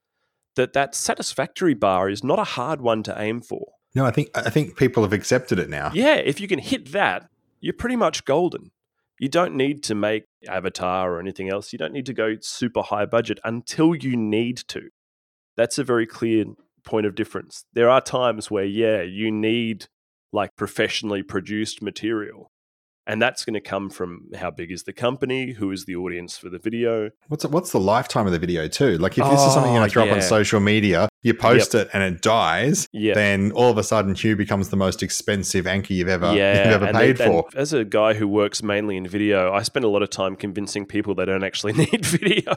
that 0.56 0.72
that 0.72 0.94
satisfactory 0.94 1.74
bar 1.74 2.10
is 2.10 2.22
not 2.22 2.38
a 2.38 2.44
hard 2.44 2.80
one 2.80 3.02
to 3.04 3.20
aim 3.20 3.40
for. 3.40 3.72
No, 3.94 4.04
I 4.04 4.10
think 4.10 4.30
I 4.34 4.50
think 4.50 4.76
people 4.76 5.02
have 5.02 5.12
accepted 5.12 5.58
it 5.58 5.68
now. 5.68 5.90
Yeah, 5.92 6.16
if 6.16 6.40
you 6.40 6.46
can 6.46 6.58
hit 6.58 6.92
that, 6.92 7.28
you're 7.60 7.74
pretty 7.74 7.96
much 7.96 8.24
golden. 8.24 8.70
You 9.20 9.28
don't 9.28 9.54
need 9.54 9.82
to 9.82 9.94
make 9.94 10.24
Avatar 10.48 11.12
or 11.12 11.20
anything 11.20 11.50
else. 11.50 11.74
You 11.74 11.78
don't 11.78 11.92
need 11.92 12.06
to 12.06 12.14
go 12.14 12.36
super 12.40 12.80
high 12.80 13.04
budget 13.04 13.38
until 13.44 13.94
you 13.94 14.16
need 14.16 14.56
to. 14.68 14.88
That's 15.58 15.76
a 15.76 15.84
very 15.84 16.06
clear 16.06 16.46
point 16.84 17.04
of 17.04 17.14
difference. 17.14 17.66
There 17.74 17.90
are 17.90 18.00
times 18.00 18.50
where, 18.50 18.64
yeah, 18.64 19.02
you 19.02 19.30
need 19.30 19.88
like 20.32 20.56
professionally 20.56 21.22
produced 21.22 21.82
material. 21.82 22.50
And 23.06 23.20
that's 23.20 23.44
going 23.44 23.54
to 23.54 23.60
come 23.60 23.90
from 23.90 24.30
how 24.34 24.50
big 24.52 24.72
is 24.72 24.84
the 24.84 24.94
company, 24.94 25.52
who 25.52 25.70
is 25.70 25.84
the 25.84 25.96
audience 25.96 26.38
for 26.38 26.48
the 26.48 26.58
video. 26.58 27.10
What's 27.28 27.44
what's 27.44 27.72
the 27.72 27.80
lifetime 27.80 28.24
of 28.24 28.32
the 28.32 28.38
video 28.38 28.68
too? 28.68 28.96
Like 28.96 29.18
if 29.18 29.24
this 29.28 29.40
is 29.42 29.52
something 29.52 29.72
you're 29.72 29.80
going 29.80 29.90
to 29.90 29.92
oh, 29.92 30.02
throw 30.02 30.04
yeah. 30.04 30.12
up 30.12 30.16
on 30.16 30.22
social 30.22 30.60
media, 30.60 31.09
you 31.22 31.34
post 31.34 31.74
yep. 31.74 31.86
it 31.86 31.90
and 31.92 32.02
it 32.02 32.22
dies, 32.22 32.88
yep. 32.92 33.14
then 33.14 33.52
all 33.52 33.70
of 33.70 33.78
a 33.78 33.82
sudden 33.82 34.14
Hugh 34.14 34.36
becomes 34.36 34.70
the 34.70 34.76
most 34.76 35.02
expensive 35.02 35.66
anchor 35.66 35.92
you've 35.92 36.08
ever 36.08 36.34
yeah. 36.34 36.64
you've 36.64 36.82
ever 36.82 36.92
paid 36.92 37.18
for. 37.18 37.48
as 37.54 37.72
a 37.72 37.84
guy 37.84 38.14
who 38.14 38.26
works 38.26 38.62
mainly 38.62 38.96
in 38.96 39.06
video, 39.06 39.52
I 39.52 39.62
spend 39.62 39.84
a 39.84 39.88
lot 39.88 40.02
of 40.02 40.10
time 40.10 40.36
convincing 40.36 40.86
people 40.86 41.14
they 41.14 41.24
don't 41.24 41.44
actually 41.44 41.72
need 41.74 42.04
video. 42.04 42.54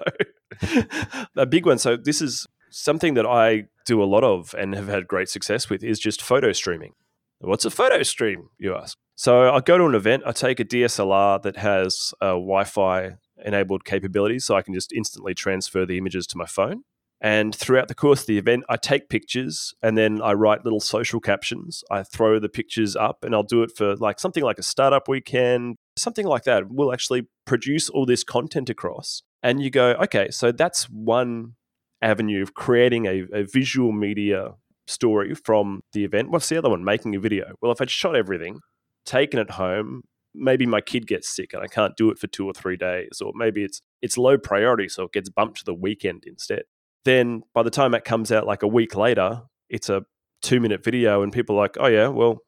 a 1.36 1.46
big 1.46 1.66
one. 1.66 1.78
So 1.78 1.98
this 1.98 2.22
is 2.22 2.48
something 2.70 3.14
that 3.16 3.26
I 3.26 3.66
do 3.86 4.02
a 4.02 4.06
lot 4.06 4.24
of 4.24 4.56
and 4.58 4.74
have 4.76 4.88
had 4.88 5.08
great 5.08 5.30
success 5.30 5.70
with 5.70 5.84
is 5.84 6.00
just 6.00 6.22
photo 6.22 6.52
streaming. 6.54 6.94
What's 7.40 7.66
a 7.66 7.72
photo 7.72 8.04
stream, 8.04 8.50
you 8.58 8.74
ask? 8.74 8.98
So 9.16 9.54
I 9.54 9.60
go 9.60 9.78
to 9.78 9.86
an 9.86 9.96
event, 9.96 10.24
I 10.26 10.32
take 10.32 10.62
a 10.62 10.66
DSLR 10.66 11.42
that 11.44 11.58
has 11.58 12.14
uh, 12.22 12.28
a 12.28 12.30
Wi 12.30 12.64
Fi 12.64 13.18
enabled 13.44 13.84
capabilities 13.84 14.46
so 14.46 14.56
I 14.56 14.62
can 14.62 14.74
just 14.74 14.94
instantly 14.94 15.34
transfer 15.34 15.86
the 15.86 15.98
images 15.98 16.26
to 16.28 16.38
my 16.38 16.46
phone. 16.46 16.84
And 17.24 17.56
throughout 17.56 17.88
the 17.88 17.96
course 17.96 18.22
of 18.22 18.28
the 18.28 18.38
event, 18.38 18.66
I 18.68 18.76
take 18.76 19.08
pictures 19.08 19.74
and 19.82 19.98
then 19.98 20.22
I 20.22 20.34
write 20.34 20.66
little 20.66 20.82
social 20.82 21.22
captions. 21.22 21.82
I 21.90 22.04
throw 22.04 22.38
the 22.38 22.50
pictures 22.50 22.98
up 22.98 23.24
and 23.24 23.34
I'll 23.34 23.44
do 23.44 23.64
it 23.64 23.72
for 23.76 23.96
like 23.96 24.20
something 24.20 24.44
like 24.44 24.60
a 24.60 24.64
startup 24.64 25.08
weekend, 25.08 25.78
something 25.98 26.28
like 26.28 26.44
that. 26.44 26.70
We'll 26.70 26.92
actually 26.92 27.30
produce 27.46 27.88
all 27.90 28.06
this 28.06 28.26
content 28.26 28.70
across. 28.70 29.24
And 29.42 29.64
you 29.64 29.70
go, 29.70 29.92
okay, 30.02 30.32
so 30.32 30.52
that's 30.52 30.90
one 30.90 31.54
avenue 32.02 32.44
of 32.44 32.54
creating 32.54 33.06
a, 33.06 33.24
a 33.32 33.44
visual 33.44 33.94
media 33.94 34.56
story 34.88 35.34
from 35.34 35.80
the 35.94 36.04
event. 36.04 36.30
What's 36.30 36.50
the 36.50 36.58
other 36.58 36.70
one? 36.70 36.84
Making 36.84 37.16
a 37.16 37.20
video. 37.22 37.54
Well, 37.62 37.72
if 37.72 37.80
I'd 37.80 37.90
shot 37.90 38.18
everything, 38.18 38.60
taken 39.06 39.40
it 39.40 39.52
home, 39.52 40.02
maybe 40.36 40.66
my 40.66 40.82
kid 40.82 41.08
gets 41.08 41.30
sick 41.34 41.54
and 41.54 41.64
I 41.64 41.68
can't 41.68 41.96
do 41.96 42.10
it 42.10 42.20
for 42.20 42.28
two 42.28 42.46
or 42.46 42.54
three 42.54 42.76
days, 42.76 43.22
or 43.24 43.32
maybe 43.34 43.64
it's 43.64 43.82
it's 44.02 44.18
low 44.18 44.38
priority, 44.38 44.90
so 44.90 45.04
it 45.04 45.14
gets 45.14 45.30
bumped 45.30 45.60
to 45.60 45.66
the 45.66 45.74
weekend 45.74 46.24
instead. 46.26 46.64
Then 47.06 47.44
by 47.54 47.64
the 47.64 47.70
time 47.70 47.92
that 47.92 48.06
comes 48.06 48.32
out 48.32 48.46
like 48.46 48.64
a 48.64 48.68
week 48.68 48.96
later, 48.96 49.42
it's 49.70 49.90
a 49.90 50.04
two 50.42 50.60
minute 50.60 50.84
video, 50.84 51.22
and 51.24 51.32
people 51.32 51.56
are 51.58 51.60
like, 51.60 51.78
oh 51.80 51.88
yeah, 51.88 52.08
well, 52.08 52.40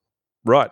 right. 0.43 0.71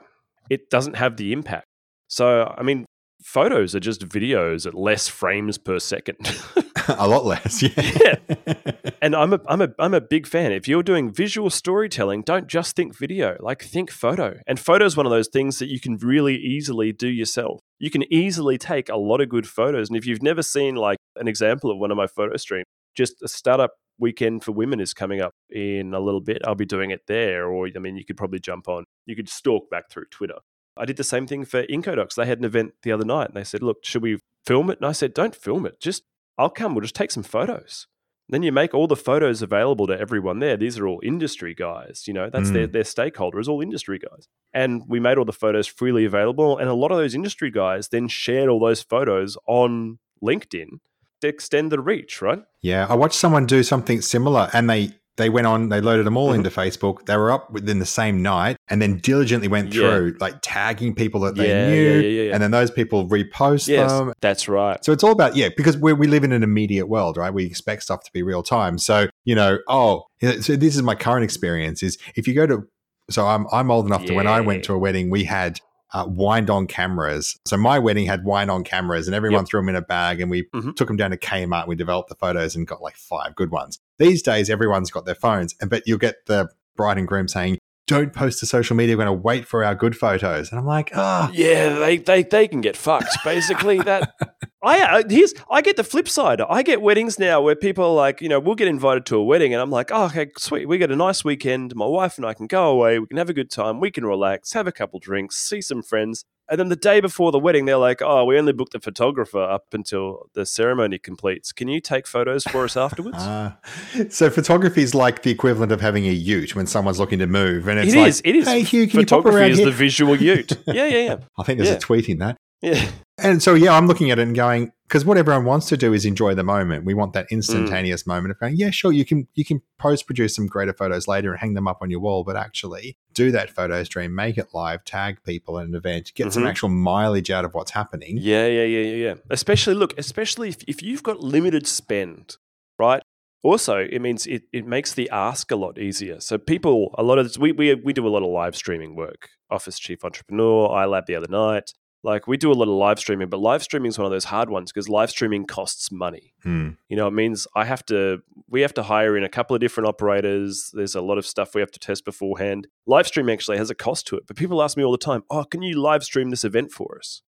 It 0.49 0.69
doesn't 0.69 0.95
have 0.95 1.17
the 1.17 1.33
impact. 1.33 1.65
So 2.07 2.53
I 2.57 2.63
mean, 2.63 2.85
photos 3.23 3.73
are 3.75 3.79
just 3.79 4.07
videos 4.07 4.65
at 4.65 4.73
less 4.73 5.07
frames 5.07 5.57
per 5.57 5.79
second. 5.79 6.17
a 6.87 7.07
lot 7.07 7.25
less, 7.25 7.61
yeah. 7.61 7.69
yeah. 7.77 8.43
And 9.01 9.17
I'm 9.17 9.33
a 9.33 9.39
I'm 9.49 9.61
a 9.61 9.67
I'm 9.79 9.93
a 9.93 9.99
big 9.99 10.25
fan. 10.25 10.53
If 10.53 10.65
you're 10.65 10.81
doing 10.81 11.11
visual 11.11 11.49
storytelling, 11.49 12.21
don't 12.21 12.47
just 12.47 12.73
think 12.73 12.97
video. 12.97 13.35
Like 13.41 13.61
think 13.61 13.91
photo. 13.91 14.39
And 14.47 14.57
photo 14.57 14.85
is 14.85 14.95
one 14.95 15.05
of 15.05 15.09
those 15.11 15.27
things 15.27 15.59
that 15.59 15.67
you 15.67 15.81
can 15.81 15.97
really 15.97 16.37
easily 16.37 16.93
do 16.93 17.09
yourself. 17.09 17.59
You 17.79 17.89
can 17.89 18.05
easily 18.13 18.57
take 18.57 18.87
a 18.87 18.95
lot 18.95 19.19
of 19.19 19.27
good 19.27 19.45
photos. 19.45 19.89
And 19.89 19.97
if 19.97 20.05
you've 20.05 20.23
never 20.23 20.41
seen 20.41 20.75
like 20.75 20.99
an 21.17 21.27
example 21.27 21.69
of 21.69 21.79
one 21.79 21.91
of 21.91 21.97
my 21.97 22.07
photo 22.07 22.37
streams, 22.37 22.63
just 22.95 23.21
a 23.21 23.27
startup 23.27 23.73
weekend 23.99 24.43
for 24.43 24.51
women 24.51 24.79
is 24.79 24.93
coming 24.93 25.21
up 25.21 25.33
in 25.49 25.93
a 25.93 25.99
little 25.99 26.21
bit. 26.21 26.41
I'll 26.45 26.55
be 26.55 26.65
doing 26.65 26.91
it 26.91 27.07
there. 27.07 27.47
Or 27.47 27.67
I 27.75 27.79
mean 27.79 27.95
you 27.95 28.05
could 28.05 28.17
probably 28.17 28.39
jump 28.39 28.67
on. 28.67 28.85
You 29.05 29.15
could 29.15 29.29
stalk 29.29 29.69
back 29.69 29.89
through 29.89 30.05
Twitter. 30.11 30.39
I 30.75 30.85
did 30.85 30.97
the 30.97 31.03
same 31.03 31.27
thing 31.27 31.45
for 31.45 31.63
Incodocs. 31.63 32.15
They 32.15 32.25
had 32.25 32.39
an 32.39 32.45
event 32.45 32.73
the 32.81 32.91
other 32.91 33.05
night 33.05 33.27
and 33.27 33.35
they 33.35 33.43
said, 33.43 33.61
Look, 33.61 33.85
should 33.85 34.01
we 34.01 34.19
film 34.45 34.69
it? 34.69 34.79
And 34.79 34.87
I 34.87 34.91
said, 34.91 35.13
Don't 35.13 35.35
film 35.35 35.65
it. 35.65 35.79
Just, 35.79 36.03
I'll 36.37 36.49
come. 36.49 36.73
We'll 36.73 36.81
just 36.81 36.95
take 36.95 37.11
some 37.11 37.23
photos. 37.23 37.87
then 38.29 38.41
you 38.41 38.51
make 38.51 38.73
all 38.73 38.87
the 38.87 38.95
photos 38.95 39.41
available 39.41 39.85
to 39.87 39.99
everyone 39.99 40.39
there. 40.39 40.57
These 40.57 40.79
are 40.79 40.87
all 40.87 40.99
industry 41.03 41.53
guys. 41.53 42.07
You 42.07 42.13
know, 42.13 42.29
that's 42.29 42.49
mm. 42.49 42.53
their, 42.53 42.67
their 42.67 42.83
stakeholder, 42.83 43.39
is 43.39 43.47
all 43.47 43.61
industry 43.61 43.99
guys. 43.99 44.27
And 44.53 44.83
we 44.87 44.99
made 44.99 45.17
all 45.17 45.25
the 45.25 45.33
photos 45.33 45.67
freely 45.67 46.05
available. 46.05 46.57
And 46.57 46.69
a 46.69 46.73
lot 46.73 46.91
of 46.91 46.97
those 46.97 47.13
industry 47.13 47.51
guys 47.51 47.89
then 47.89 48.07
shared 48.07 48.49
all 48.49 48.59
those 48.59 48.81
photos 48.81 49.37
on 49.47 49.99
LinkedIn 50.23 50.79
extend 51.27 51.71
the 51.71 51.79
reach, 51.79 52.21
right? 52.21 52.41
Yeah. 52.61 52.87
I 52.89 52.95
watched 52.95 53.15
someone 53.15 53.45
do 53.45 53.63
something 53.63 54.01
similar 54.01 54.49
and 54.53 54.69
they 54.69 54.91
they 55.15 55.29
went 55.29 55.45
on, 55.45 55.69
they 55.69 55.79
loaded 55.79 56.07
them 56.07 56.17
all 56.17 56.29
mm-hmm. 56.29 56.37
into 56.37 56.49
Facebook. 56.49 57.05
They 57.05 57.15
were 57.15 57.31
up 57.31 57.51
within 57.51 57.77
the 57.77 57.85
same 57.85 58.23
night 58.23 58.57
and 58.67 58.81
then 58.81 58.97
diligently 58.97 59.47
went 59.47 59.71
yeah. 59.71 59.81
through, 59.81 60.17
like 60.19 60.35
tagging 60.41 60.95
people 60.95 61.21
that 61.21 61.35
they 61.35 61.49
yeah, 61.49 61.69
knew. 61.69 61.99
Yeah, 61.99 62.33
and 62.33 62.41
then 62.41 62.49
those 62.49 62.71
people 62.71 63.07
repost 63.07 63.67
yes, 63.67 63.91
them. 63.91 64.13
That's 64.21 64.47
right. 64.47 64.83
So 64.83 64.91
it's 64.91 65.03
all 65.03 65.11
about, 65.11 65.35
yeah, 65.35 65.49
because 65.55 65.77
we 65.77 65.93
we 65.93 66.07
live 66.07 66.23
in 66.23 66.31
an 66.31 66.41
immediate 66.41 66.87
world, 66.87 67.17
right? 67.17 67.31
We 67.31 67.45
expect 67.45 67.83
stuff 67.83 68.03
to 68.05 68.11
be 68.11 68.23
real 68.23 68.41
time. 68.41 68.79
So, 68.79 69.07
you 69.23 69.35
know, 69.35 69.59
oh, 69.67 70.05
so 70.19 70.55
this 70.55 70.75
is 70.75 70.81
my 70.81 70.95
current 70.95 71.23
experience 71.23 71.83
is 71.83 71.99
if 72.15 72.27
you 72.27 72.33
go 72.33 72.47
to, 72.47 72.63
so 73.11 73.27
I'm, 73.27 73.45
I'm 73.51 73.69
old 73.69 73.85
enough 73.85 74.05
to 74.05 74.13
when 74.15 74.25
I 74.25 74.41
went 74.41 74.63
to 74.63 74.73
a 74.73 74.79
wedding, 74.79 75.11
we 75.11 75.25
had 75.25 75.59
uh, 75.93 76.05
wind 76.07 76.49
on 76.49 76.67
cameras. 76.67 77.37
So 77.45 77.55
my 77.55 77.79
wedding 77.79 78.05
had 78.05 78.25
wind 78.25 78.49
on 78.49 78.63
cameras, 78.63 79.07
and 79.07 79.15
everyone 79.15 79.41
yep. 79.41 79.47
threw 79.47 79.61
them 79.61 79.69
in 79.69 79.75
a 79.75 79.81
bag, 79.81 80.21
and 80.21 80.29
we 80.29 80.43
mm-hmm. 80.43 80.71
took 80.71 80.87
them 80.87 80.97
down 80.97 81.11
to 81.11 81.17
Kmart. 81.17 81.61
And 81.61 81.67
we 81.67 81.75
developed 81.75 82.09
the 82.09 82.15
photos 82.15 82.55
and 82.55 82.67
got 82.67 82.81
like 82.81 82.95
five 82.95 83.35
good 83.35 83.51
ones. 83.51 83.79
These 83.99 84.23
days, 84.23 84.49
everyone's 84.49 84.91
got 84.91 85.05
their 85.05 85.15
phones, 85.15 85.55
and 85.61 85.69
but 85.69 85.83
you'll 85.85 85.99
get 85.99 86.25
the 86.25 86.49
bride 86.75 86.97
and 86.97 87.07
groom 87.07 87.27
saying, 87.27 87.59
"Don't 87.87 88.11
post 88.11 88.39
to 88.39 88.45
social 88.45 88.75
media. 88.75 88.95
We're 88.97 89.05
going 89.05 89.17
to 89.17 89.21
wait 89.21 89.47
for 89.47 89.63
our 89.63 89.75
good 89.75 89.95
photos." 89.95 90.49
And 90.49 90.59
I'm 90.59 90.65
like, 90.65 90.91
ah, 90.95 91.29
oh. 91.29 91.33
yeah, 91.33 91.77
they 91.77 91.97
they 91.97 92.23
they 92.23 92.47
can 92.47 92.61
get 92.61 92.75
fucked. 92.75 93.17
Basically, 93.23 93.79
that 93.81 94.13
I 94.63 94.79
uh, 94.81 95.03
here's 95.09 95.33
I 95.49 95.61
get 95.61 95.75
the 95.75 95.83
flip 95.83 96.07
side. 96.07 96.39
I 96.39 96.63
get 96.63 96.81
weddings 96.81 97.19
now 97.19 97.41
where 97.41 97.55
people 97.55 97.83
are 97.83 97.93
like, 97.93 98.21
you 98.21 98.29
know, 98.29 98.39
we'll 98.39 98.55
get 98.55 98.69
invited 98.69 99.05
to 99.07 99.17
a 99.17 99.23
wedding, 99.23 99.53
and 99.53 99.61
I'm 99.61 99.69
like, 99.69 99.91
oh, 99.91 100.05
okay, 100.05 100.31
sweet. 100.37 100.67
We 100.67 100.77
get 100.77 100.89
a 100.89 100.95
nice 100.95 101.25
weekend. 101.25 101.75
My 101.75 101.85
wife 101.85 102.17
and 102.17 102.25
I 102.25 102.33
can 102.33 102.47
go 102.47 102.69
away. 102.69 102.97
We 102.97 103.07
can 103.07 103.17
have 103.17 103.29
a 103.29 103.33
good 103.33 103.51
time. 103.51 103.81
We 103.81 103.91
can 103.91 104.05
relax, 104.05 104.53
have 104.53 104.65
a 104.65 104.71
couple 104.71 104.99
drinks, 104.99 105.35
see 105.35 105.61
some 105.61 105.83
friends. 105.83 106.23
And 106.49 106.59
then 106.59 106.69
the 106.69 106.75
day 106.75 106.99
before 106.99 107.31
the 107.31 107.39
wedding, 107.39 107.65
they're 107.65 107.77
like, 107.77 108.01
"Oh, 108.01 108.25
we 108.25 108.37
only 108.37 108.53
booked 108.53 108.73
the 108.73 108.79
photographer 108.79 109.41
up 109.41 109.65
until 109.73 110.29
the 110.33 110.45
ceremony 110.45 110.97
completes. 110.97 111.51
Can 111.51 111.67
you 111.67 111.81
take 111.81 112.07
photos 112.07 112.43
for 112.45 112.63
us 112.63 112.77
afterwards?" 112.77 113.17
Uh, 113.17 113.53
so 114.09 114.29
photography 114.29 114.81
is 114.81 114.95
like 114.95 115.23
the 115.23 115.31
equivalent 115.31 115.71
of 115.71 115.81
having 115.81 116.05
a 116.05 116.11
ute 116.11 116.55
when 116.55 116.67
someone's 116.67 116.99
looking 116.99 117.19
to 117.19 117.27
move, 117.27 117.67
and 117.67 117.79
it's 117.79 117.93
it 117.93 117.97
like, 117.97 118.07
is, 118.07 118.21
it 118.23 118.35
is. 118.35 118.47
Hey, 118.47 118.61
Hugh, 118.61 118.87
can 118.87 119.01
photography 119.01 119.27
you 119.27 119.31
pop 119.31 119.41
around 119.41 119.51
is 119.51 119.57
here? 119.57 119.65
the 119.65 119.71
visual 119.71 120.15
ute. 120.15 120.51
yeah, 120.67 120.85
yeah, 120.85 120.97
yeah. 120.97 121.17
I 121.37 121.43
think 121.43 121.57
there's 121.59 121.69
yeah. 121.69 121.75
a 121.75 121.79
tweet 121.79 122.07
in 122.07 122.19
that. 122.19 122.37
Yeah. 122.61 122.89
And 123.19 123.43
so, 123.43 123.53
yeah, 123.53 123.73
I'm 123.73 123.85
looking 123.85 124.09
at 124.09 124.17
it 124.17 124.23
and 124.23 124.35
going, 124.35 124.71
because 124.87 125.05
what 125.05 125.17
everyone 125.17 125.45
wants 125.45 125.67
to 125.69 125.77
do 125.77 125.93
is 125.93 126.03
enjoy 126.03 126.33
the 126.33 126.43
moment. 126.43 126.83
We 126.83 126.95
want 126.95 127.13
that 127.13 127.27
mm. 127.27 127.31
instantaneous 127.31 128.03
mm. 128.03 128.07
moment 128.07 128.31
of 128.31 128.39
going, 128.39 128.55
yeah, 128.55 128.71
sure, 128.71 128.91
you 128.91 129.05
can 129.05 129.27
you 129.35 129.45
can 129.45 129.61
post 129.77 130.07
produce 130.07 130.35
some 130.35 130.47
greater 130.47 130.73
photos 130.73 131.07
later 131.07 131.31
and 131.31 131.39
hang 131.39 131.53
them 131.53 131.67
up 131.67 131.79
on 131.81 131.91
your 131.91 131.99
wall, 131.99 132.23
but 132.23 132.35
actually 132.35 132.97
do 133.13 133.31
that 133.31 133.51
photo 133.51 133.83
stream, 133.83 134.15
make 134.15 134.37
it 134.37 134.47
live, 134.53 134.83
tag 134.83 135.17
people 135.23 135.59
at 135.59 135.67
an 135.67 135.75
event, 135.75 136.11
get 136.15 136.23
mm-hmm. 136.23 136.31
some 136.31 136.47
actual 136.47 136.69
mileage 136.69 137.29
out 137.29 137.45
of 137.45 137.53
what's 137.53 137.71
happening. 137.71 138.17
Yeah, 138.19 138.47
yeah, 138.47 138.63
yeah, 138.63 138.81
yeah, 138.81 138.95
yeah. 138.95 139.13
Especially 139.29 139.75
look, 139.75 139.97
especially 139.97 140.49
if, 140.49 140.63
if 140.67 140.81
you've 140.81 141.03
got 141.03 141.19
limited 141.19 141.67
spend, 141.67 142.37
right? 142.79 143.01
Also, 143.43 143.77
it 143.77 143.99
means 143.99 144.25
it, 144.25 144.43
it 144.51 144.65
makes 144.65 144.93
the 144.93 145.09
ask 145.11 145.51
a 145.51 145.55
lot 145.55 145.77
easier. 145.77 146.19
So 146.19 146.37
people, 146.37 146.95
a 146.97 147.03
lot 147.03 147.19
of 147.19 147.25
this, 147.25 147.37
we, 147.37 147.51
we 147.51 147.75
we 147.75 147.93
do 147.93 148.07
a 148.07 148.09
lot 148.09 148.23
of 148.23 148.29
live 148.29 148.55
streaming 148.55 148.95
work. 148.95 149.29
Office 149.51 149.77
Chief 149.77 150.03
Entrepreneur, 150.03 150.69
iLab 150.69 151.05
the 151.05 151.15
other 151.15 151.27
night 151.27 151.73
like 152.03 152.27
we 152.27 152.35
do 152.35 152.51
a 152.51 152.53
lot 152.53 152.67
of 152.67 152.75
live 152.75 152.99
streaming, 152.99 153.29
but 153.29 153.39
live 153.39 153.63
streaming 153.63 153.89
is 153.89 153.97
one 153.97 154.05
of 154.05 154.11
those 154.11 154.25
hard 154.25 154.49
ones 154.49 154.71
because 154.71 154.89
live 154.89 155.09
streaming 155.09 155.45
costs 155.45 155.91
money. 155.91 156.33
Hmm. 156.43 156.71
You 156.89 156.97
know, 156.97 157.07
it 157.07 157.13
means 157.13 157.47
I 157.55 157.63
have 157.63 157.85
to 157.85 158.21
we 158.49 158.61
have 158.61 158.73
to 158.75 158.83
hire 158.83 159.15
in 159.15 159.23
a 159.23 159.29
couple 159.29 159.55
of 159.55 159.61
different 159.61 159.87
operators. 159.87 160.69
There's 160.73 160.95
a 160.95 161.01
lot 161.01 161.17
of 161.17 161.25
stuff 161.25 161.55
we 161.55 161.61
have 161.61 161.71
to 161.71 161.79
test 161.79 162.03
beforehand. 162.03 162.67
Live 162.85 163.07
stream 163.07 163.29
actually 163.29 163.57
has 163.57 163.69
a 163.69 163.75
cost 163.75 164.05
to 164.07 164.17
it, 164.17 164.27
but 164.27 164.35
people 164.35 164.61
ask 164.61 164.75
me 164.75 164.83
all 164.83 164.91
the 164.91 164.97
time, 164.97 165.23
"Oh, 165.29 165.45
can 165.45 165.61
you 165.61 165.79
live 165.79 166.03
stream 166.03 166.29
this 166.29 166.43
event 166.43 166.71
for 166.71 166.97
us?" 166.99 167.21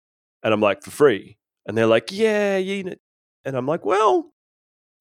And 0.43 0.53
I'm 0.53 0.61
like, 0.61 0.83
"For 0.83 0.91
free." 0.91 1.37
And 1.65 1.77
they're 1.77 1.87
like, 1.87 2.11
"Yeah, 2.11 2.57
yeah." 2.57 2.93
And 3.45 3.55
I'm 3.55 3.65
like, 3.65 3.85
"Well, 3.85 4.33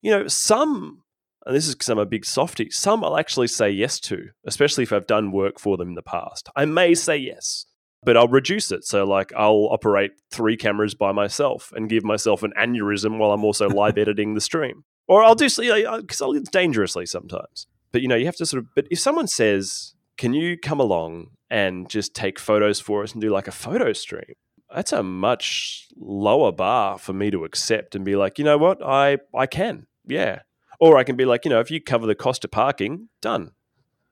you 0.03 0.11
know, 0.13 0.29
some 0.29 1.03
and 1.47 1.55
this 1.55 1.67
is 1.67 1.75
because 1.75 1.91
I'm 1.91 1.99
a 1.99 2.07
big 2.07 2.25
softy, 2.25 2.71
some 2.71 3.05
I'll 3.05 3.19
actually 3.19 3.49
say 3.49 3.71
yes 3.71 4.01
to, 4.01 4.31
especially 4.47 4.83
if 4.83 4.93
I've 4.93 5.07
done 5.07 5.31
work 5.31 5.59
for 5.59 5.77
them 5.77 5.89
in 5.89 5.95
the 5.95 6.03
past. 6.03 6.49
I 6.57 6.65
may 6.65 6.95
say 6.95 7.19
yes 7.19 7.67
but 8.05 8.17
I'll 8.17 8.29
reduce 8.29 8.71
it. 8.71 8.85
So, 8.85 9.05
like, 9.05 9.33
I'll 9.37 9.69
operate 9.71 10.13
three 10.31 10.57
cameras 10.57 10.95
by 10.95 11.13
myself 11.13 11.73
and 11.75 11.89
give 11.89 12.05
myself 12.05 12.43
an 12.43 12.53
aneurysm 12.59 13.19
while 13.19 13.33
I'm 13.33 13.45
also 13.45 13.69
live 13.69 13.99
editing 13.99 14.35
the 14.35 14.41
stream. 14.41 14.85
Or 15.07 15.23
I'll 15.23 15.35
do, 15.35 15.47
because 15.47 16.21
uh, 16.21 16.25
I'll 16.25 16.33
live 16.33 16.51
dangerously 16.51 17.07
sometimes. 17.07 17.67
But, 17.93 18.03
you 18.03 18.09
know, 18.09 18.17
you 18.17 18.27
have 18.27 18.37
to 18.37 18.47
sort 18.47 18.63
of, 18.63 18.69
but 18.75 18.87
if 18.91 18.99
someone 18.99 19.27
says, 19.27 19.95
can 20.17 20.33
you 20.33 20.59
come 20.59 20.81
along 20.81 21.31
and 21.51 21.89
just 21.89 22.15
take 22.15 22.39
photos 22.39 22.81
for 22.81 23.03
us 23.03 23.13
and 23.13 23.21
do 23.21 23.31
like 23.31 23.49
a 23.49 23.53
photo 23.53 23.93
stream? 23.93 24.35
That's 24.75 24.93
a 24.93 25.03
much 25.03 25.89
lower 25.97 26.53
bar 26.53 26.99
for 26.99 27.13
me 27.13 27.31
to 27.31 27.45
accept 27.45 27.95
and 27.95 28.05
be 28.05 28.17
like, 28.17 28.39
you 28.39 28.45
know 28.45 28.59
what, 28.59 28.85
I 28.85 29.19
I 29.35 29.47
can, 29.47 29.87
yeah. 30.07 30.41
Or 30.81 30.97
I 30.97 31.05
can 31.05 31.17
be 31.17 31.25
like, 31.25 31.45
you 31.45 31.51
know, 31.51 31.61
if 31.61 31.71
you 31.71 31.81
cover 31.81 32.07
the 32.07 32.15
cost 32.17 32.45
of 32.45 32.51
parking, 32.51 33.09
done. 33.23 33.53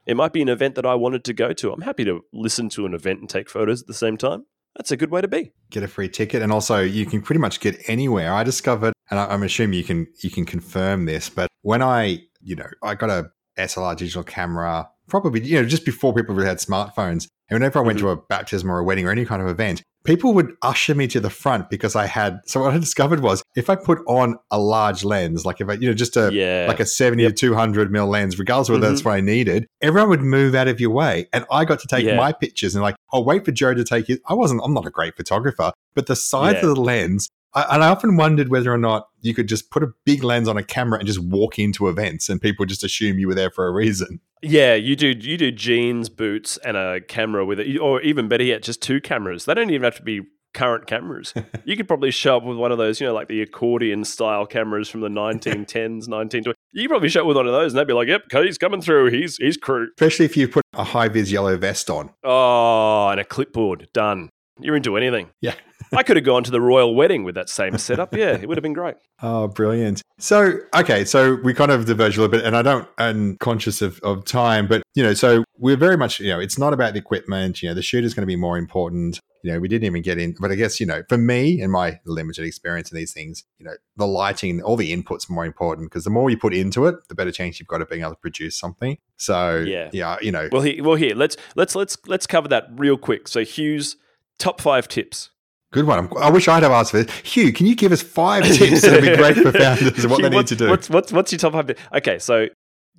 It 0.07 0.17
might 0.17 0.33
be 0.33 0.43
an 0.43 0.49
event 0.49 0.75
that 0.75 0.87
I 0.87 0.95
wanted 0.95 1.25
to 1.25 1.33
go 1.33 1.53
to. 1.53 1.73
I'm 1.73 1.83
happy 1.83 2.05
to 2.05 2.25
listen 2.33 2.69
to 2.71 2.87
an 2.87 2.95
event 2.95 3.21
and 3.21 3.29
take 3.29 3.49
photos 3.49 3.83
at 3.83 3.87
the 3.87 3.95
same 3.95 4.17
time. 4.17 4.47
That's 4.77 4.91
a 4.91 4.97
good 4.97 5.11
way 5.11 5.21
to 5.21 5.29
be. 5.29 5.53
Get 5.71 5.83
a 5.83 5.89
free 5.89 6.09
ticket, 6.09 6.43
and 6.43 6.51
also 6.51 6.81
you 6.81 7.05
can 7.07 7.21
pretty 7.21 7.41
much 7.41 7.61
get 7.61 7.79
anywhere. 7.89 8.33
I 8.33 8.43
discovered, 8.43 8.95
and 9.11 9.21
I'm 9.21 9.43
assuming 9.43 9.79
you 9.79 9.85
can 9.85 10.07
you 10.23 10.31
can 10.31 10.47
confirm 10.47 11.05
this, 11.05 11.29
but 11.29 11.49
when 11.61 11.83
I 11.83 12.23
you 12.41 12.57
know 12.57 12.69
I 12.83 12.95
got 12.95 13.11
a 13.11 13.31
SLR 13.59 13.97
digital 13.97 14.25
camera, 14.25 14.89
probably 15.09 15.41
you 15.43 15.61
know 15.61 15.69
just 15.69 15.85
before 15.85 16.15
people 16.15 16.35
really 16.35 16.49
had 16.49 16.59
smartphones, 16.59 17.29
and 17.49 17.61
whenever 17.61 17.79
I 17.79 17.83
went 17.83 17.99
mm-hmm. 17.99 18.07
to 18.07 18.13
a 18.13 18.17
baptism 18.17 18.71
or 18.71 18.79
a 18.79 18.85
wedding 18.85 19.07
or 19.07 19.11
any 19.11 19.25
kind 19.25 19.43
of 19.43 19.49
event, 19.49 19.83
people 20.05 20.35
would 20.35 20.55
usher 20.63 20.95
me 20.95 21.07
to 21.09 21.21
the 21.21 21.31
front 21.31 21.71
because 21.71 21.95
I 21.95 22.07
had. 22.07 22.41
So 22.47 22.63
what 22.63 22.75
I 22.75 22.79
discovered 22.79 23.21
was 23.21 23.43
if 23.57 23.71
I 23.71 23.77
put 23.77 23.99
on 24.07 24.39
a 24.51 24.59
large 24.59 25.05
lens, 25.05 25.45
like 25.45 25.61
if 25.61 25.69
I, 25.69 25.75
you 25.75 25.89
know, 25.89 25.95
just 25.95 26.17
a 26.17 26.33
yeah. 26.33 26.67
like 26.69 26.81
a 26.81 26.87
seventy 26.87 27.23
yep. 27.23 27.33
to 27.33 27.37
two 27.37 27.55
hundred 27.55 27.91
mil 27.91 28.07
lens, 28.07 28.39
regardless 28.39 28.69
of 28.69 28.75
whether 28.75 28.87
mm-hmm. 28.87 28.95
that's 28.95 29.05
what 29.05 29.13
I 29.15 29.21
needed, 29.21 29.67
everyone 29.81 30.11
would 30.11 30.23
move 30.23 30.55
out 30.55 30.69
of 30.69 30.81
your 30.81 30.91
way, 30.91 31.29
and 31.33 31.45
I 31.51 31.65
got 31.65 31.81
to 31.81 31.89
take 31.89 32.05
yeah. 32.05 32.17
my 32.17 32.33
pictures 32.33 32.75
and 32.75 32.83
like, 32.83 32.97
I'll 33.13 33.25
wait 33.25 33.45
for 33.45 33.53
Joe 33.53 33.75
to 33.75 33.85
take 33.85 34.07
his. 34.07 34.21
I 34.27 34.35
wasn't. 34.35 34.63
I'm 34.65 34.75
not 34.75 34.87
a 34.87 34.91
great 34.91 35.17
photographer, 35.17 35.73
but 35.95 36.07
the 36.07 36.17
size 36.17 36.55
yeah. 36.55 36.69
of 36.69 36.75
the 36.75 36.81
lens. 36.81 37.29
I, 37.55 37.67
and 37.75 37.85
I 37.85 37.89
often 37.89 38.17
wondered 38.17 38.49
whether 38.49 38.73
or 38.73 38.79
not 38.79 39.09
you 39.23 39.35
could 39.35 39.49
just 39.49 39.71
put 39.71 39.83
a 39.83 39.93
big 40.05 40.23
lens 40.23 40.49
on 40.49 40.57
a 40.57 40.63
camera 40.63 40.99
and 40.99 41.07
just 41.07 41.21
walk 41.21 41.59
into 41.59 41.89
events, 41.89 42.29
and 42.29 42.41
people 42.41 42.67
just 42.67 42.85
assume 42.85 43.19
you 43.19 43.29
were 43.29 43.35
there 43.35 43.51
for 43.51 43.67
a 43.67 43.73
reason. 43.73 44.21
Yeah, 44.43 44.75
you 44.75 44.97
do. 44.97 45.09
You 45.09 45.39
do 45.39 45.51
jeans, 45.51 46.09
boots, 46.09 46.59
and 46.59 46.77
a 46.77 47.01
camera 47.01 47.47
with 47.47 47.61
it, 47.61 47.79
or 47.79 48.01
even 48.03 48.29
better 48.29 48.45
yet, 48.45 48.63
just 48.63 48.83
two 48.83 49.01
cameras. 49.01 49.45
They 49.45 49.55
don't 49.55 49.71
even 49.71 49.85
have 49.85 49.97
to 49.97 50.03
be 50.03 50.23
current 50.53 50.87
cameras. 50.87 51.33
you 51.65 51.77
could 51.77 51.89
probably 51.89 52.11
show 52.11 52.37
up 52.37 52.45
with 52.45 52.57
one 52.57 52.73
of 52.73 52.79
those, 52.79 53.01
you 53.01 53.07
know, 53.07 53.15
like 53.15 53.29
the 53.29 53.41
accordion 53.41 54.05
style 54.05 54.47
cameras 54.47 54.89
from 54.89 55.01
the 55.01 55.09
1910s, 55.09 56.09
1920s. 56.09 56.53
You 56.75 56.85
could 56.85 56.93
probably 56.93 57.11
show 57.11 57.21
up 57.21 57.27
with 57.27 57.37
one 57.37 57.47
of 57.47 57.53
those, 57.53 57.75
and 57.75 57.79
they'd 57.79 57.87
be 57.87 57.93
like, 57.93 58.09
"Yep, 58.09 58.23
he's 58.33 58.57
coming 58.57 58.81
through. 58.81 59.11
He's 59.11 59.37
he's 59.37 59.59
crew." 59.59 59.89
Especially 59.99 60.25
if 60.25 60.39
you 60.39 60.49
put 60.49 60.65
a 60.73 60.83
high 60.83 61.09
vis 61.09 61.31
yellow 61.31 61.55
vest 61.59 61.91
on. 61.91 62.09
Oh, 62.25 63.09
and 63.09 63.21
a 63.21 63.25
clipboard. 63.25 63.89
Done. 63.93 64.31
You're 64.61 64.77
into 64.77 64.97
anything. 64.97 65.31
Yeah. 65.41 65.55
I 65.95 66.03
could 66.03 66.17
have 66.17 66.25
gone 66.25 66.45
to 66.45 66.51
the 66.51 66.61
royal 66.61 66.95
wedding 66.95 67.25
with 67.25 67.35
that 67.35 67.49
same 67.49 67.77
setup. 67.77 68.15
Yeah, 68.15 68.33
it 68.35 68.49
would 68.49 68.57
have 68.57 68.63
been 68.63 68.73
great. 68.73 68.97
Oh, 69.25 69.47
brilliant. 69.47 70.03
So, 70.19 70.59
okay, 70.75 71.05
so 71.05 71.37
we 71.45 71.55
kind 71.55 71.71
of 71.71 71.85
diverge 71.85 72.17
a 72.17 72.21
little 72.21 72.29
bit, 72.37 72.45
and 72.45 72.57
I 72.57 72.63
don't, 72.63 72.89
I'm 72.99 73.37
conscious 73.37 73.81
of, 73.81 74.01
of 74.03 74.25
time, 74.25 74.67
but, 74.67 74.83
you 74.97 75.03
know, 75.05 75.15
so 75.15 75.45
we're 75.59 75.77
very 75.77 75.97
much, 75.97 76.19
you 76.19 76.31
know, 76.31 76.41
it's 76.41 76.59
not 76.59 76.73
about 76.73 76.95
the 76.95 76.99
equipment, 76.99 77.63
you 77.63 77.69
know, 77.69 77.75
the 77.77 77.83
shoot 77.83 78.03
is 78.03 78.15
going 78.15 78.23
to 78.23 78.27
be 78.27 78.35
more 78.35 78.59
important. 78.59 79.21
You 79.45 79.53
know, 79.53 79.61
we 79.61 79.69
didn't 79.69 79.85
even 79.87 80.03
get 80.03 80.19
in, 80.19 80.35
but 80.41 80.51
I 80.51 80.57
guess, 80.57 80.81
you 80.81 80.87
know, 80.87 81.05
for 81.09 81.19
me 81.19 81.61
and 81.61 81.71
my 81.71 82.01
limited 82.05 82.45
experience 82.45 82.91
in 82.91 82.97
these 82.97 83.13
things, 83.13 83.45
you 83.61 83.65
know, 83.65 83.75
the 83.97 84.09
lighting, 84.09 84.61
all 84.61 84.75
the 84.75 84.93
inputs 84.93 85.31
more 85.31 85.45
important 85.47 85.89
because 85.89 86.03
the 86.03 86.11
more 86.11 86.29
you 86.29 86.37
put 86.37 86.53
into 86.53 86.87
it, 86.87 86.97
the 87.09 87.15
better 87.15 87.31
chance 87.31 87.61
you've 87.61 87.69
got 87.69 87.81
of 87.81 87.89
being 87.89 88.03
able 88.03 88.11
to 88.15 88.17
produce 88.19 88.59
something. 88.59 88.99
So, 89.19 89.59
Yeah. 89.59 89.89
yeah, 89.93 90.17
you 90.21 90.33
know, 90.33 90.49
Well, 90.51 90.63
here, 90.63 90.83
well, 90.83 90.97
here 90.97 91.15
let's 91.15 91.37
let's 91.55 91.77
let's 91.77 91.97
let's 92.09 92.27
cover 92.27 92.49
that 92.49 92.67
real 92.75 92.97
quick. 92.97 93.29
So, 93.29 93.45
Hugh's 93.45 93.95
top 94.39 94.61
five 94.61 94.89
tips. 94.89 95.31
good 95.73 95.87
one. 95.87 96.11
I'm, 96.17 96.33
wish 96.33 96.49
I'd 96.49 96.63
have 96.63 96.73
asked 96.73 96.93
for 96.93 97.03
this. 97.03 97.15
Hugh, 97.25 97.53
can 97.53 97.67
you 97.67 97.75
give 97.75 97.93
us 97.93 98.03
five 98.03 98.45
tips 98.45 98.83
that 98.83 98.93
would 98.93 99.11
be 99.11 99.17
great 99.17 99.37
for 99.37 99.53
founders 99.59 100.03
and 100.05 100.11
what 100.11 100.21
Hugh, 100.21 100.31
they 100.31 100.37
need 100.37 100.47
to 100.49 100.57
do? 100.57 100.69
What's 100.69 100.91
what's 100.91 101.13
what's 101.13 101.33
your 101.33 101.39
top 101.39 101.53
five? 101.53 101.77
Okay, 101.95 102.19
so 102.19 102.49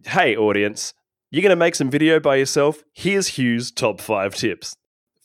hey, 0.06 0.36
audience, 0.36 0.94
you're 1.32 1.42
going 1.42 1.50
to 1.50 1.56
make 1.56 1.76
some 1.76 1.90
video 1.90 2.20
by 2.20 2.36
yourself. 2.36 2.84
Here's 2.94 3.40
Hugh's 3.40 3.72
top 3.72 4.02
five 4.02 4.36
tips. 4.36 4.76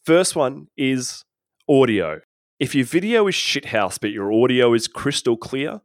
First 0.05 0.37
one 0.37 0.69
is 0.77 1.25
audio. 1.69 2.21
If 2.59 2.75
your 2.75 2.87
video 2.87 3.27
is 3.29 3.35
shithouse, 3.35 3.99
but 4.01 4.11
your 4.11 4.33
audio 4.33 4.73
is 4.75 4.89
crystal 4.89 5.37
clear, 5.37 5.81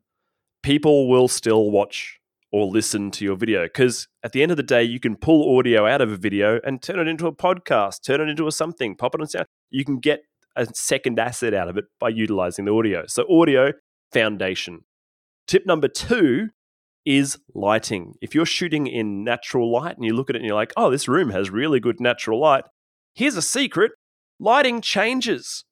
people 0.63 1.09
will 1.09 1.28
still 1.28 1.69
watch 1.69 2.19
or 2.54 2.68
listen 2.68 3.10
to 3.10 3.26
your 3.26 3.36
video. 3.36 3.64
Because 3.64 4.08
at 4.24 4.32
the 4.32 4.43
end 4.43 4.51
of 4.51 4.58
the 4.58 4.64
day, 4.64 4.84
you 4.84 4.99
can 4.99 5.16
pull 5.16 5.58
audio 5.58 5.88
out 5.88 6.01
of 6.01 6.12
a 6.12 6.16
video 6.16 6.60
and 6.64 6.82
turn 6.82 6.99
it 6.99 7.08
into 7.08 7.26
a 7.26 7.36
podcast, 7.36 8.04
turn 8.06 8.22
it 8.22 8.30
into 8.30 8.47
a 8.47 8.51
something, 8.51 8.95
pop 8.95 9.16
it 9.16 9.22
on 9.22 9.28
sound. 9.28 9.47
You 9.72 9.84
can 9.84 9.97
get 9.97 10.22
a 10.56 10.68
second 10.76 11.20
asset 11.20 11.56
out 11.56 11.68
of 11.68 11.78
it 11.78 11.86
by 11.99 12.10
utilizing 12.10 12.66
the 12.66 12.72
audio. 12.72 13.06
So, 13.08 13.26
audio, 13.28 13.74
foundation. 14.14 14.82
Tip 15.47 15.66
number 15.66 15.88
two 15.88 16.49
is 17.06 17.39
lighting. 17.56 18.14
If 18.22 18.36
you're 18.36 18.45
shooting 18.45 18.86
in 18.86 19.24
natural 19.24 19.72
light 19.72 19.97
and 19.97 20.06
you 20.06 20.14
look 20.14 20.30
at 20.30 20.36
it 20.36 20.39
and 20.39 20.45
you're 20.45 20.56
like, 20.56 20.74
oh, 20.78 20.91
this 20.91 21.08
room 21.08 21.32
has 21.32 21.49
really 21.49 21.80
good 21.80 21.99
natural 21.99 22.39
light, 22.39 22.66
here's 23.16 23.36
a 23.36 23.41
secret 23.41 23.91
lighting 24.39 24.80
changes. 24.80 25.66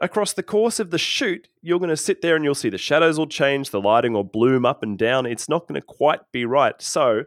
Across 0.00 0.32
the 0.32 0.42
course 0.42 0.80
of 0.80 0.90
the 0.90 0.98
shoot, 0.98 1.48
you're 1.62 1.78
going 1.78 1.88
to 1.88 1.96
sit 1.96 2.20
there 2.20 2.34
and 2.34 2.44
you'll 2.44 2.54
see 2.54 2.68
the 2.68 2.78
shadows 2.78 3.18
will 3.18 3.28
change, 3.28 3.70
the 3.70 3.80
lighting 3.80 4.12
will 4.12 4.24
bloom 4.24 4.66
up 4.66 4.82
and 4.82 4.98
down. 4.98 5.24
It's 5.24 5.48
not 5.48 5.68
going 5.68 5.80
to 5.80 5.86
quite 5.86 6.20
be 6.32 6.44
right. 6.44 6.80
So, 6.82 7.24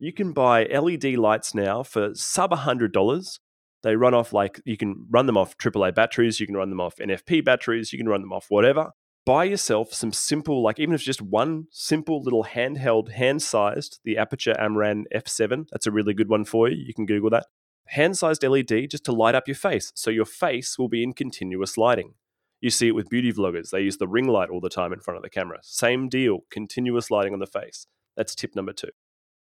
you 0.00 0.12
can 0.12 0.32
buy 0.32 0.64
LED 0.64 1.16
lights 1.16 1.54
now 1.54 1.82
for 1.82 2.14
sub 2.14 2.52
$100. 2.52 3.38
They 3.82 3.96
run 3.96 4.14
off 4.14 4.32
like 4.32 4.60
you 4.64 4.76
can 4.76 5.06
run 5.10 5.26
them 5.26 5.36
off 5.36 5.56
AAA 5.58 5.94
batteries, 5.94 6.40
you 6.40 6.46
can 6.46 6.56
run 6.56 6.70
them 6.70 6.80
off 6.80 6.96
NFP 6.96 7.44
batteries, 7.44 7.92
you 7.92 7.98
can 7.98 8.08
run 8.08 8.20
them 8.20 8.32
off 8.32 8.46
whatever 8.48 8.92
buy 9.28 9.44
yourself 9.44 9.92
some 9.92 10.10
simple, 10.10 10.62
like 10.62 10.78
even 10.78 10.94
if 10.94 11.00
it's 11.00 11.04
just 11.04 11.20
one 11.20 11.66
simple 11.70 12.22
little 12.22 12.44
handheld, 12.44 13.10
hand 13.10 13.42
sized, 13.42 14.00
the 14.02 14.14
Aputure 14.14 14.58
Amaran 14.58 15.02
F7. 15.14 15.66
That's 15.70 15.86
a 15.86 15.90
really 15.90 16.14
good 16.14 16.30
one 16.30 16.46
for 16.46 16.66
you. 16.66 16.82
You 16.82 16.94
can 16.94 17.04
Google 17.04 17.28
that. 17.28 17.44
Hand 17.90 18.16
sized 18.16 18.42
LED 18.42 18.90
just 18.90 19.04
to 19.04 19.12
light 19.12 19.34
up 19.34 19.48
your 19.48 19.54
face. 19.54 19.92
So 19.94 20.10
your 20.10 20.24
face 20.24 20.78
will 20.78 20.88
be 20.88 21.02
in 21.02 21.12
continuous 21.12 21.76
lighting. 21.76 22.14
You 22.60 22.70
see 22.70 22.88
it 22.88 22.94
with 22.94 23.08
beauty 23.08 23.32
vloggers. 23.32 23.70
They 23.70 23.82
use 23.82 23.98
the 23.98 24.08
ring 24.08 24.26
light 24.26 24.50
all 24.50 24.60
the 24.60 24.68
time 24.68 24.92
in 24.92 25.00
front 25.00 25.16
of 25.16 25.22
the 25.22 25.30
camera. 25.30 25.58
Same 25.62 26.08
deal, 26.08 26.40
continuous 26.50 27.10
lighting 27.10 27.32
on 27.32 27.38
the 27.38 27.46
face. 27.46 27.86
That's 28.16 28.34
tip 28.34 28.56
number 28.56 28.72
two. 28.72 28.90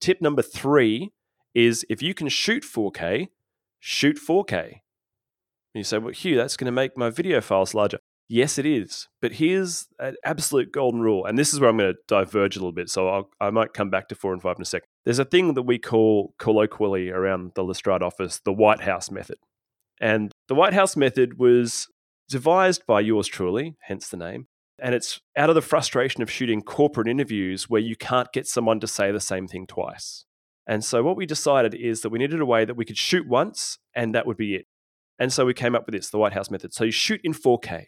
Tip 0.01 0.20
number 0.22 0.43
three 0.43 1.12
is 1.55 1.85
if 1.89 2.03
you 2.03 2.14
can 2.14 2.28
shoot 2.28 2.62
4K, 2.62 3.28
shoot 3.78 4.18
4K. 4.18 4.62
And 4.62 5.80
you 5.80 5.85
say, 5.85 5.99
well, 5.99 6.12
Hugh, 6.12 6.37
that's 6.37 6.57
going 6.57 6.66
to 6.66 6.72
make 6.72 6.97
my 6.97 7.11
video 7.11 7.41
files 7.41 7.74
larger. 7.74 7.99
Yes, 8.28 8.59
it 8.59 8.64
is. 8.64 9.09
But 9.20 9.32
here's 9.32 9.87
an 9.99 10.16
absolute 10.24 10.72
golden 10.72 11.01
rule. 11.01 11.26
And 11.26 11.39
this 11.39 11.53
is 11.53 11.61
where 11.61 11.68
I'm 11.68 11.76
going 11.76 11.93
to 11.93 11.99
diverge 12.09 12.57
a 12.57 12.61
little 12.61 12.72
bit. 12.72 12.89
So 12.89 13.09
I'll, 13.09 13.30
I 13.41 13.51
might 13.51 13.74
come 13.74 13.91
back 13.91 14.09
to 14.09 14.14
four 14.14 14.32
and 14.32 14.41
five 14.41 14.57
in 14.57 14.62
a 14.62 14.66
second. 14.66 14.89
There's 15.05 15.18
a 15.18 15.24
thing 15.24 15.55
that 15.55 15.62
we 15.62 15.78
call 15.78 16.34
colloquially 16.38 17.11
around 17.11 17.52
the 17.55 17.64
Lestrade 17.64 18.02
office 18.02 18.40
the 18.44 18.52
White 18.52 18.80
House 18.80 19.11
method. 19.11 19.36
And 20.00 20.32
the 20.48 20.55
White 20.55 20.72
House 20.72 20.96
method 20.96 21.38
was 21.38 21.88
devised 22.28 22.86
by 22.86 23.00
yours 23.00 23.26
truly, 23.26 23.76
hence 23.82 24.09
the 24.09 24.16
name. 24.16 24.46
And 24.78 24.94
it's 24.94 25.20
out 25.36 25.50
of 25.50 25.55
the 25.55 25.62
frustration 25.62 26.22
of 26.22 26.30
shooting 26.30 26.62
corporate 26.62 27.07
interviews 27.07 27.70
where 27.70 27.80
you 27.80 27.96
can't 27.96 28.32
get 28.32 28.46
someone 28.46 28.80
to 28.80 28.86
say 28.86 29.12
the 29.12 29.20
same 29.20 29.46
thing 29.46 29.66
twice. 29.66 30.24
And 30.66 30.84
so 30.84 31.02
what 31.02 31.16
we 31.16 31.26
decided 31.26 31.74
is 31.74 32.00
that 32.00 32.09
we 32.09 32.18
needed 32.18 32.40
a 32.40 32.46
way 32.46 32.64
that 32.64 32.76
we 32.76 32.84
could 32.84 32.96
shoot 32.96 33.28
once 33.28 33.78
and 33.94 34.14
that 34.14 34.26
would 34.26 34.36
be 34.36 34.55
it. 34.55 34.66
And 35.18 35.32
so 35.32 35.44
we 35.44 35.55
came 35.55 35.76
up 35.76 35.86
with 35.86 35.94
this, 35.94 36.11
the 36.11 36.18
White 36.18 36.32
House 36.32 36.50
method. 36.50 36.74
So 36.74 36.84
you 36.84 36.90
shoot 36.90 37.20
in 37.22 37.34
4K 37.34 37.86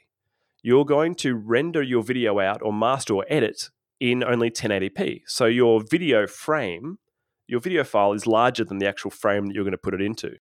you're 0.67 0.85
going 0.85 1.15
to 1.15 1.37
render 1.37 1.81
your 1.81 2.03
video 2.03 2.41
out 2.41 2.61
or 2.61 2.73
master 2.73 3.15
or 3.15 3.25
edit 3.29 3.71
in 4.01 4.25
only 4.25 4.51
1080p. 4.51 5.21
So 5.25 5.47
your 5.47 5.81
video 5.89 6.27
frame, 6.27 6.99
your 7.47 7.61
video 7.61 7.85
file 7.85 8.13
is 8.13 8.27
larger 8.27 8.65
than 8.65 8.79
the 8.79 8.87
actual 8.87 9.11
frame 9.11 9.47
that 9.47 9.55
you're 9.55 9.65
going 9.65 9.73
to 9.73 9.79
put 9.79 9.95
it 9.95 10.01
into. 10.01 10.37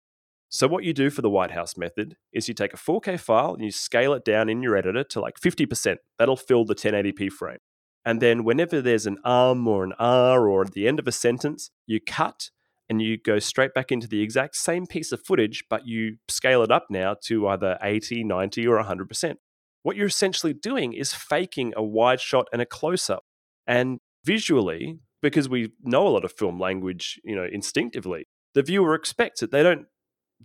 So 0.49 0.68
what 0.68 0.84
you 0.84 0.93
do 0.93 1.10
for 1.10 1.22
the 1.22 1.30
White 1.30 1.51
House 1.51 1.76
method 1.78 2.16
is 2.32 2.47
you 2.47 2.54
take 2.54 2.74
a 2.74 2.78
4K 2.78 3.20
file 3.20 3.54
and 3.54 3.64
you 3.64 3.72
scale 3.72 4.14
it 4.14 4.24
down 4.24 4.49
in 4.49 4.62
your 4.62 4.76
editor 4.76 5.04
to 5.04 5.20
like 5.20 5.39
50%. 5.39 5.97
That'll 6.20 6.38
fill 6.38 6.64
the 6.64 6.76
1080p 6.76 7.32
frame. 7.32 7.58
And 8.06 8.22
then 8.22 8.43
whenever 8.43 8.82
there's 8.82 9.08
an 9.08 9.18
um 9.24 9.68
or 9.68 9.84
an 9.84 9.93
r 9.97 10.47
or 10.47 10.62
at 10.62 10.74
the 10.74 10.88
end 10.88 10.99
of 10.99 11.08
a 11.08 11.12
sentence, 11.12 11.72
you 11.88 11.99
cut 11.99 12.49
and 12.89 13.01
you 13.01 13.18
go 13.18 13.39
straight 13.39 13.74
back 13.74 13.91
into 13.91 14.08
the 14.08 14.22
exact 14.22 14.56
same 14.56 14.86
piece 14.86 15.12
of 15.12 15.26
footage, 15.26 15.64
but 15.70 15.88
you 15.88 16.18
scale 16.28 16.62
it 16.62 16.72
up 16.72 16.86
now 16.89 17.16
to 17.24 17.47
either 17.47 17.78
80, 17.82 18.26
90, 18.26 18.68
or 18.68 18.84
100% 18.84 19.36
what 19.84 19.97
you're 19.97 20.08
essentially 20.08 20.54
doing 20.54 20.93
is 20.93 21.14
faking 21.14 21.74
a 21.76 21.84
wide 21.84 22.20
shot 22.20 22.47
and 22.51 22.62
a 22.62 22.66
close 22.66 23.10
up. 23.10 23.26
And 23.68 23.99
visually, 24.26 24.99
because 25.24 25.49
we 25.49 25.71
know 25.82 26.07
a 26.07 26.09
lot 26.09 26.24
of 26.24 26.32
film 26.32 26.59
language, 26.59 27.19
you 27.24 27.36
know, 27.36 27.47
instinctively, 27.51 28.28
the 28.53 28.61
viewer 28.61 28.93
expects 28.93 29.41
it. 29.41 29.49
They 29.49 29.63
don't 29.63 29.88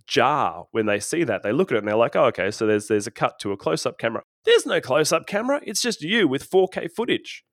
jar 0.07 0.65
when 0.71 0.87
they 0.87 0.99
see 0.99 1.23
that. 1.25 1.43
They 1.43 1.51
look 1.51 1.71
at 1.71 1.75
it 1.75 1.79
and 1.79 1.87
they're 1.87 1.95
like, 1.95 2.15
oh, 2.15 2.25
okay, 2.25 2.49
so 2.49 2.65
there's 2.65 2.87
there's 2.87 3.05
a 3.05 3.11
cut 3.11 3.37
to 3.41 3.51
a 3.51 3.57
close-up 3.57 3.99
camera. 3.99 4.23
There's 4.45 4.65
no 4.65 4.81
close-up 4.81 5.27
camera. 5.27 5.61
It's 5.63 5.81
just 5.81 6.01
you 6.01 6.27
with 6.27 6.49
4K 6.49 6.89
footage. 6.95 7.43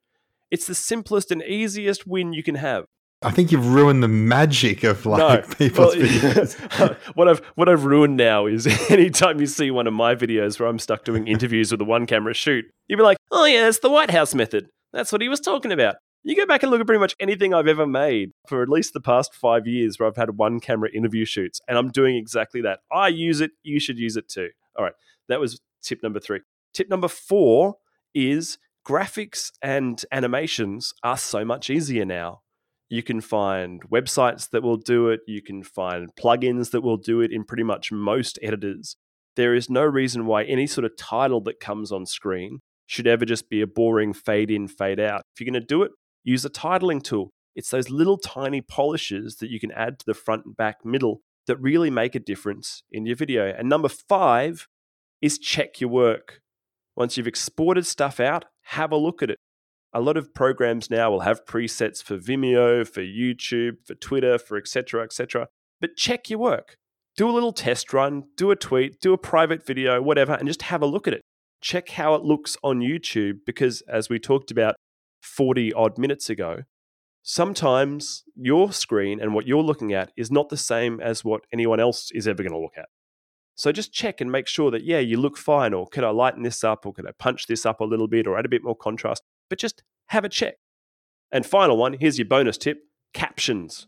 It's 0.50 0.66
the 0.66 0.74
simplest 0.74 1.30
and 1.30 1.42
easiest 1.42 2.06
win 2.06 2.32
you 2.32 2.42
can 2.42 2.54
have. 2.54 2.84
I 3.22 3.30
think 3.32 3.50
you've 3.50 3.74
ruined 3.74 4.02
the 4.02 4.08
magic 4.08 4.84
of 4.84 5.04
like 5.06 5.18
No. 5.18 5.54
people's 5.56 5.96
Well, 5.96 6.06
videos. 6.06 6.96
what 7.16 7.28
I've 7.28 7.38
what 7.56 7.68
I've 7.68 7.84
ruined 7.84 8.16
now 8.16 8.46
is 8.46 8.66
anytime 8.90 9.40
you 9.40 9.46
see 9.46 9.70
one 9.70 9.86
of 9.86 9.92
my 9.92 10.14
videos 10.14 10.60
where 10.60 10.68
I'm 10.68 10.78
stuck 10.78 11.04
doing 11.04 11.26
interviews 11.26 11.72
with 11.72 11.80
a 11.80 11.84
one 11.84 12.06
camera 12.06 12.34
shoot, 12.34 12.64
you'll 12.86 12.98
be 12.98 13.02
like, 13.02 13.18
oh 13.32 13.44
yeah, 13.46 13.66
it's 13.66 13.80
the 13.80 13.90
White 13.90 14.10
House 14.10 14.34
method. 14.34 14.68
That's 14.92 15.10
what 15.10 15.20
he 15.22 15.28
was 15.28 15.40
talking 15.40 15.72
about. 15.72 15.96
You 16.28 16.34
go 16.34 16.44
back 16.44 16.64
and 16.64 16.72
look 16.72 16.80
at 16.80 16.86
pretty 16.88 16.98
much 16.98 17.14
anything 17.20 17.54
I've 17.54 17.68
ever 17.68 17.86
made 17.86 18.32
for 18.48 18.60
at 18.60 18.68
least 18.68 18.92
the 18.92 19.00
past 19.00 19.32
five 19.32 19.68
years 19.68 19.96
where 19.96 20.08
I've 20.08 20.16
had 20.16 20.36
one 20.36 20.58
camera 20.58 20.90
interview 20.92 21.24
shoots, 21.24 21.60
and 21.68 21.78
I'm 21.78 21.92
doing 21.92 22.16
exactly 22.16 22.60
that. 22.62 22.80
I 22.90 23.06
use 23.06 23.40
it, 23.40 23.52
you 23.62 23.78
should 23.78 23.96
use 23.96 24.16
it 24.16 24.28
too. 24.28 24.48
All 24.76 24.82
right, 24.82 24.94
that 25.28 25.38
was 25.38 25.60
tip 25.84 26.02
number 26.02 26.18
three. 26.18 26.40
Tip 26.74 26.90
number 26.90 27.06
four 27.06 27.76
is 28.12 28.58
graphics 28.84 29.52
and 29.62 30.04
animations 30.10 30.94
are 31.04 31.16
so 31.16 31.44
much 31.44 31.70
easier 31.70 32.04
now. 32.04 32.40
You 32.88 33.04
can 33.04 33.20
find 33.20 33.88
websites 33.88 34.50
that 34.50 34.64
will 34.64 34.78
do 34.78 35.10
it. 35.10 35.20
You 35.28 35.42
can 35.42 35.62
find 35.62 36.10
plugins 36.20 36.72
that 36.72 36.80
will 36.80 36.96
do 36.96 37.20
it 37.20 37.30
in 37.30 37.44
pretty 37.44 37.62
much 37.62 37.92
most 37.92 38.36
editors. 38.42 38.96
There 39.36 39.54
is 39.54 39.70
no 39.70 39.84
reason 39.84 40.26
why 40.26 40.42
any 40.42 40.66
sort 40.66 40.86
of 40.86 40.96
title 40.96 41.40
that 41.42 41.60
comes 41.60 41.92
on 41.92 42.04
screen 42.04 42.62
should 42.86 43.06
ever 43.06 43.24
just 43.24 43.48
be 43.48 43.60
a 43.60 43.66
boring 43.68 44.12
fade 44.12 44.50
in, 44.50 44.66
fade 44.66 44.98
out. 44.98 45.22
If 45.32 45.40
you're 45.40 45.52
going 45.52 45.62
to 45.62 45.66
do 45.66 45.84
it, 45.84 45.92
use 46.26 46.44
a 46.44 46.50
titling 46.50 47.02
tool. 47.02 47.30
It's 47.54 47.70
those 47.70 47.88
little 47.88 48.18
tiny 48.18 48.60
polishes 48.60 49.36
that 49.36 49.48
you 49.48 49.58
can 49.58 49.72
add 49.72 49.98
to 50.00 50.06
the 50.06 50.14
front 50.14 50.44
and 50.44 50.56
back 50.56 50.84
middle 50.84 51.22
that 51.46 51.56
really 51.56 51.88
make 51.88 52.14
a 52.14 52.20
difference 52.20 52.82
in 52.90 53.06
your 53.06 53.16
video. 53.16 53.46
And 53.56 53.68
number 53.68 53.88
five 53.88 54.68
is 55.22 55.38
check 55.38 55.80
your 55.80 55.88
work. 55.88 56.40
Once 56.96 57.16
you've 57.16 57.26
exported 57.26 57.86
stuff 57.86 58.20
out, 58.20 58.44
have 58.64 58.92
a 58.92 58.96
look 58.96 59.22
at 59.22 59.30
it 59.30 59.38
a 59.96 60.00
lot 60.00 60.18
of 60.18 60.34
programs 60.34 60.90
now 60.90 61.10
will 61.10 61.20
have 61.20 61.46
presets 61.46 62.02
for 62.02 62.18
Vimeo, 62.18 62.86
for 62.86 63.00
YouTube, 63.00 63.78
for 63.86 63.94
Twitter, 63.94 64.38
for 64.38 64.58
etc. 64.58 65.02
etc. 65.02 65.48
But 65.80 65.96
check 65.96 66.28
your 66.28 66.38
work. 66.38 66.76
Do 67.16 67.30
a 67.30 67.32
little 67.32 67.52
test 67.52 67.94
run, 67.94 68.24
do 68.36 68.50
a 68.50 68.56
tweet, 68.56 69.00
do 69.00 69.14
a 69.14 69.18
private 69.18 69.64
video, 69.64 70.02
whatever, 70.02 70.34
and 70.34 70.46
just 70.46 70.62
have 70.62 70.82
a 70.82 70.86
look 70.86 71.08
at 71.08 71.14
it. 71.14 71.22
Check 71.62 71.88
how 71.88 72.14
it 72.14 72.22
looks 72.22 72.58
on 72.62 72.80
YouTube 72.80 73.38
because, 73.46 73.82
as 73.88 74.10
we 74.10 74.18
talked 74.18 74.50
about 74.50 74.74
40 75.26 75.72
odd 75.72 75.98
minutes 75.98 76.30
ago, 76.30 76.62
sometimes 77.22 78.22
your 78.36 78.72
screen 78.72 79.20
and 79.20 79.34
what 79.34 79.46
you're 79.46 79.62
looking 79.62 79.92
at 79.92 80.12
is 80.16 80.30
not 80.30 80.48
the 80.48 80.56
same 80.56 81.00
as 81.00 81.24
what 81.24 81.42
anyone 81.52 81.80
else 81.80 82.10
is 82.12 82.28
ever 82.28 82.42
going 82.42 82.52
to 82.52 82.58
look 82.58 82.78
at. 82.78 82.88
So 83.56 83.72
just 83.72 83.92
check 83.92 84.20
and 84.20 84.30
make 84.30 84.46
sure 84.46 84.70
that, 84.70 84.84
yeah, 84.84 84.98
you 84.98 85.18
look 85.18 85.38
fine, 85.38 85.72
or 85.72 85.86
could 85.86 86.04
I 86.04 86.10
lighten 86.10 86.42
this 86.42 86.62
up, 86.62 86.84
or 86.84 86.92
could 86.92 87.06
I 87.06 87.12
punch 87.18 87.46
this 87.46 87.64
up 87.64 87.80
a 87.80 87.84
little 87.84 88.06
bit, 88.06 88.26
or 88.26 88.38
add 88.38 88.44
a 88.44 88.50
bit 88.50 88.62
more 88.62 88.76
contrast? 88.76 89.22
But 89.48 89.58
just 89.58 89.82
have 90.08 90.24
a 90.24 90.28
check. 90.28 90.56
And 91.32 91.44
final 91.44 91.76
one 91.76 91.96
here's 91.98 92.18
your 92.18 92.28
bonus 92.28 92.58
tip 92.58 92.78
captions. 93.12 93.86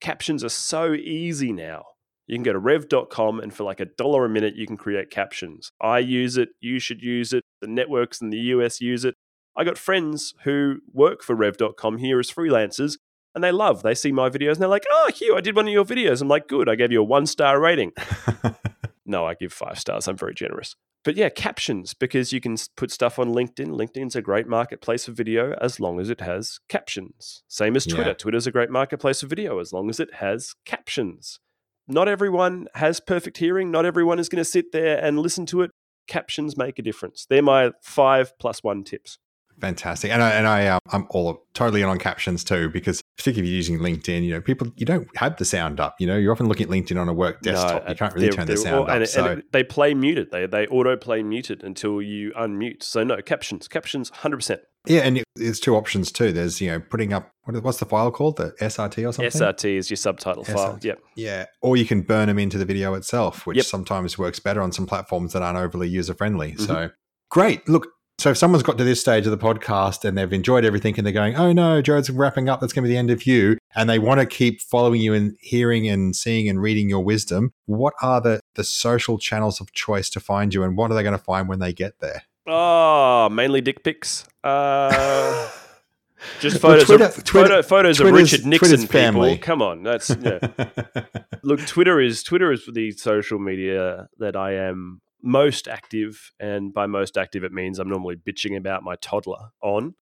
Captions 0.00 0.42
are 0.42 0.48
so 0.48 0.94
easy 0.94 1.52
now. 1.52 1.84
You 2.26 2.36
can 2.36 2.42
go 2.42 2.52
to 2.52 2.58
rev.com 2.58 3.40
and 3.40 3.52
for 3.52 3.64
like 3.64 3.80
a 3.80 3.84
dollar 3.84 4.24
a 4.24 4.28
minute, 4.28 4.56
you 4.56 4.66
can 4.66 4.76
create 4.76 5.10
captions. 5.10 5.70
I 5.80 5.98
use 5.98 6.36
it. 6.36 6.50
You 6.60 6.78
should 6.78 7.02
use 7.02 7.32
it. 7.32 7.44
The 7.60 7.66
networks 7.66 8.20
in 8.20 8.30
the 8.30 8.38
US 8.38 8.80
use 8.80 9.04
it. 9.04 9.14
I 9.56 9.64
got 9.64 9.78
friends 9.78 10.34
who 10.44 10.80
work 10.92 11.22
for 11.22 11.34
rev.com 11.34 11.98
here 11.98 12.18
as 12.18 12.30
freelancers 12.30 12.96
and 13.34 13.42
they 13.42 13.52
love, 13.52 13.82
they 13.82 13.94
see 13.94 14.12
my 14.12 14.28
videos 14.28 14.52
and 14.52 14.62
they're 14.62 14.68
like, 14.68 14.86
oh, 14.90 15.10
Hugh, 15.14 15.36
I 15.36 15.40
did 15.40 15.56
one 15.56 15.66
of 15.66 15.72
your 15.72 15.84
videos. 15.84 16.20
I'm 16.20 16.28
like, 16.28 16.48
good. 16.48 16.68
I 16.68 16.74
gave 16.74 16.92
you 16.92 17.00
a 17.00 17.04
one 17.04 17.26
star 17.26 17.60
rating. 17.60 17.92
no, 19.06 19.24
I 19.24 19.34
give 19.34 19.52
five 19.52 19.78
stars. 19.78 20.06
I'm 20.06 20.16
very 20.16 20.34
generous. 20.34 20.74
But 21.04 21.16
yeah, 21.16 21.30
captions 21.30 21.94
because 21.94 22.32
you 22.32 22.40
can 22.40 22.56
put 22.76 22.90
stuff 22.90 23.18
on 23.18 23.32
LinkedIn. 23.32 23.68
LinkedIn's 23.68 24.14
a 24.14 24.22
great 24.22 24.46
marketplace 24.46 25.06
for 25.06 25.12
video 25.12 25.54
as 25.60 25.80
long 25.80 25.98
as 25.98 26.10
it 26.10 26.20
has 26.20 26.60
captions. 26.68 27.42
Same 27.48 27.74
as 27.74 27.86
Twitter. 27.86 28.10
Yeah. 28.10 28.14
Twitter's 28.14 28.46
a 28.46 28.52
great 28.52 28.70
marketplace 28.70 29.20
for 29.20 29.26
video 29.26 29.58
as 29.58 29.72
long 29.72 29.90
as 29.90 29.98
it 29.98 30.14
has 30.14 30.54
captions. 30.64 31.40
Not 31.88 32.06
everyone 32.06 32.68
has 32.74 33.00
perfect 33.00 33.38
hearing. 33.38 33.70
Not 33.70 33.84
everyone 33.84 34.20
is 34.20 34.28
going 34.28 34.40
to 34.40 34.44
sit 34.44 34.70
there 34.70 35.02
and 35.02 35.18
listen 35.18 35.46
to 35.46 35.62
it. 35.62 35.72
Captions 36.06 36.56
make 36.56 36.78
a 36.78 36.82
difference. 36.82 37.26
They're 37.28 37.42
my 37.42 37.72
five 37.82 38.38
plus 38.38 38.62
one 38.62 38.84
tips. 38.84 39.18
Fantastic, 39.60 40.10
and 40.10 40.22
I 40.22 40.30
and 40.30 40.46
I 40.46 40.66
uh, 40.66 40.78
I'm 40.90 41.06
all 41.10 41.46
totally 41.54 41.82
in 41.82 41.88
on 41.88 41.98
captions 41.98 42.42
too 42.42 42.68
because 42.70 43.00
particularly 43.16 43.48
if 43.48 43.52
you're 43.52 43.56
using 43.56 43.78
LinkedIn, 43.78 44.24
you 44.24 44.32
know, 44.32 44.40
people 44.40 44.68
you 44.76 44.84
don't 44.84 45.08
have 45.16 45.36
the 45.36 45.44
sound 45.44 45.78
up. 45.78 45.94
You 46.00 46.06
know, 46.06 46.16
you're 46.16 46.32
often 46.32 46.48
looking 46.48 46.64
at 46.64 46.70
LinkedIn 46.70 47.00
on 47.00 47.08
a 47.08 47.12
work 47.12 47.42
desktop. 47.42 47.84
No, 47.84 47.90
you 47.90 47.94
can't 47.94 48.14
really 48.14 48.30
turn 48.30 48.46
the 48.46 48.56
sound 48.56 48.76
all, 48.76 48.82
up. 48.84 48.88
And, 48.88 49.08
so. 49.08 49.24
and 49.24 49.42
they 49.52 49.62
play 49.62 49.94
muted. 49.94 50.30
They 50.32 50.46
they 50.46 50.66
auto 50.66 50.96
play 50.96 51.22
muted 51.22 51.62
until 51.62 52.02
you 52.02 52.32
unmute. 52.32 52.82
So 52.82 53.04
no 53.04 53.22
captions, 53.22 53.68
captions, 53.68 54.10
hundred 54.10 54.38
percent. 54.38 54.62
Yeah, 54.86 55.02
and 55.02 55.22
there's 55.36 55.60
two 55.60 55.76
options 55.76 56.10
too. 56.10 56.32
There's 56.32 56.60
you 56.60 56.70
know 56.70 56.80
putting 56.80 57.12
up 57.12 57.30
what, 57.44 57.62
what's 57.62 57.78
the 57.78 57.86
file 57.86 58.10
called? 58.10 58.36
The 58.36 58.52
SRT 58.60 59.08
or 59.08 59.12
something. 59.12 59.30
SRT 59.30 59.76
is 59.76 59.90
your 59.90 59.96
subtitle 59.96 60.44
SRT. 60.44 60.54
file. 60.54 60.78
Yep. 60.82 60.98
Yeah, 61.14 61.46
or 61.60 61.76
you 61.76 61.84
can 61.84 62.02
burn 62.02 62.28
them 62.28 62.38
into 62.38 62.58
the 62.58 62.64
video 62.64 62.94
itself, 62.94 63.46
which 63.46 63.58
yep. 63.58 63.66
sometimes 63.66 64.18
works 64.18 64.40
better 64.40 64.60
on 64.60 64.72
some 64.72 64.86
platforms 64.86 65.32
that 65.34 65.42
aren't 65.42 65.58
overly 65.58 65.88
user 65.88 66.14
friendly. 66.14 66.52
Mm-hmm. 66.52 66.64
So 66.64 66.90
great. 67.30 67.68
Look, 67.68 67.86
so 68.22 68.30
if 68.30 68.38
someone's 68.38 68.62
got 68.62 68.78
to 68.78 68.84
this 68.84 69.00
stage 69.00 69.26
of 69.26 69.32
the 69.32 69.36
podcast 69.36 70.04
and 70.04 70.16
they've 70.16 70.32
enjoyed 70.32 70.64
everything 70.64 70.94
and 70.96 71.04
they're 71.04 71.12
going, 71.12 71.34
oh 71.34 71.52
no, 71.52 71.82
Jared's 71.82 72.08
wrapping 72.08 72.48
up, 72.48 72.60
that's 72.60 72.72
going 72.72 72.84
to 72.84 72.88
be 72.88 72.94
the 72.94 72.98
end 72.98 73.10
of 73.10 73.26
you, 73.26 73.58
and 73.74 73.90
they 73.90 73.98
want 73.98 74.20
to 74.20 74.26
keep 74.26 74.60
following 74.60 75.00
you 75.00 75.12
and 75.12 75.36
hearing 75.40 75.88
and 75.88 76.14
seeing 76.14 76.48
and 76.48 76.62
reading 76.62 76.88
your 76.88 77.02
wisdom, 77.02 77.52
what 77.66 77.94
are 78.00 78.20
the, 78.20 78.38
the 78.54 78.62
social 78.62 79.18
channels 79.18 79.60
of 79.60 79.72
choice 79.72 80.08
to 80.10 80.20
find 80.20 80.54
you 80.54 80.62
and 80.62 80.76
what 80.76 80.88
are 80.92 80.94
they 80.94 81.02
going 81.02 81.18
to 81.18 81.24
find 81.24 81.48
when 81.48 81.58
they 81.58 81.72
get 81.72 81.98
there? 81.98 82.22
Oh, 82.46 83.28
mainly 83.28 83.60
dick 83.60 83.82
pics. 83.82 84.24
Uh, 84.44 85.50
just 86.38 86.60
photos, 86.60 86.88
well, 86.88 86.98
Twitter, 86.98 87.04
of, 87.18 87.24
Twitter, 87.24 87.48
photo, 87.48 87.62
photos 87.62 88.00
of 88.00 88.12
Richard 88.12 88.46
Nixon 88.46 88.86
people. 88.86 89.36
Come 89.38 89.62
on, 89.62 89.82
that's 89.82 90.10
yeah. 90.10 90.38
look. 91.42 91.64
Twitter 91.66 92.00
is 92.00 92.22
Twitter 92.22 92.52
is 92.52 92.68
the 92.72 92.92
social 92.92 93.38
media 93.38 94.08
that 94.18 94.34
I 94.34 94.54
am 94.54 95.00
most 95.22 95.68
active, 95.68 96.32
and 96.40 96.72
by 96.74 96.86
most 96.86 97.16
active, 97.16 97.44
it 97.44 97.52
means 97.52 97.78
I'm 97.78 97.88
normally 97.88 98.16
bitching 98.16 98.56
about 98.56 98.82
my 98.82 98.96
toddler 98.96 99.50
on. 99.62 99.94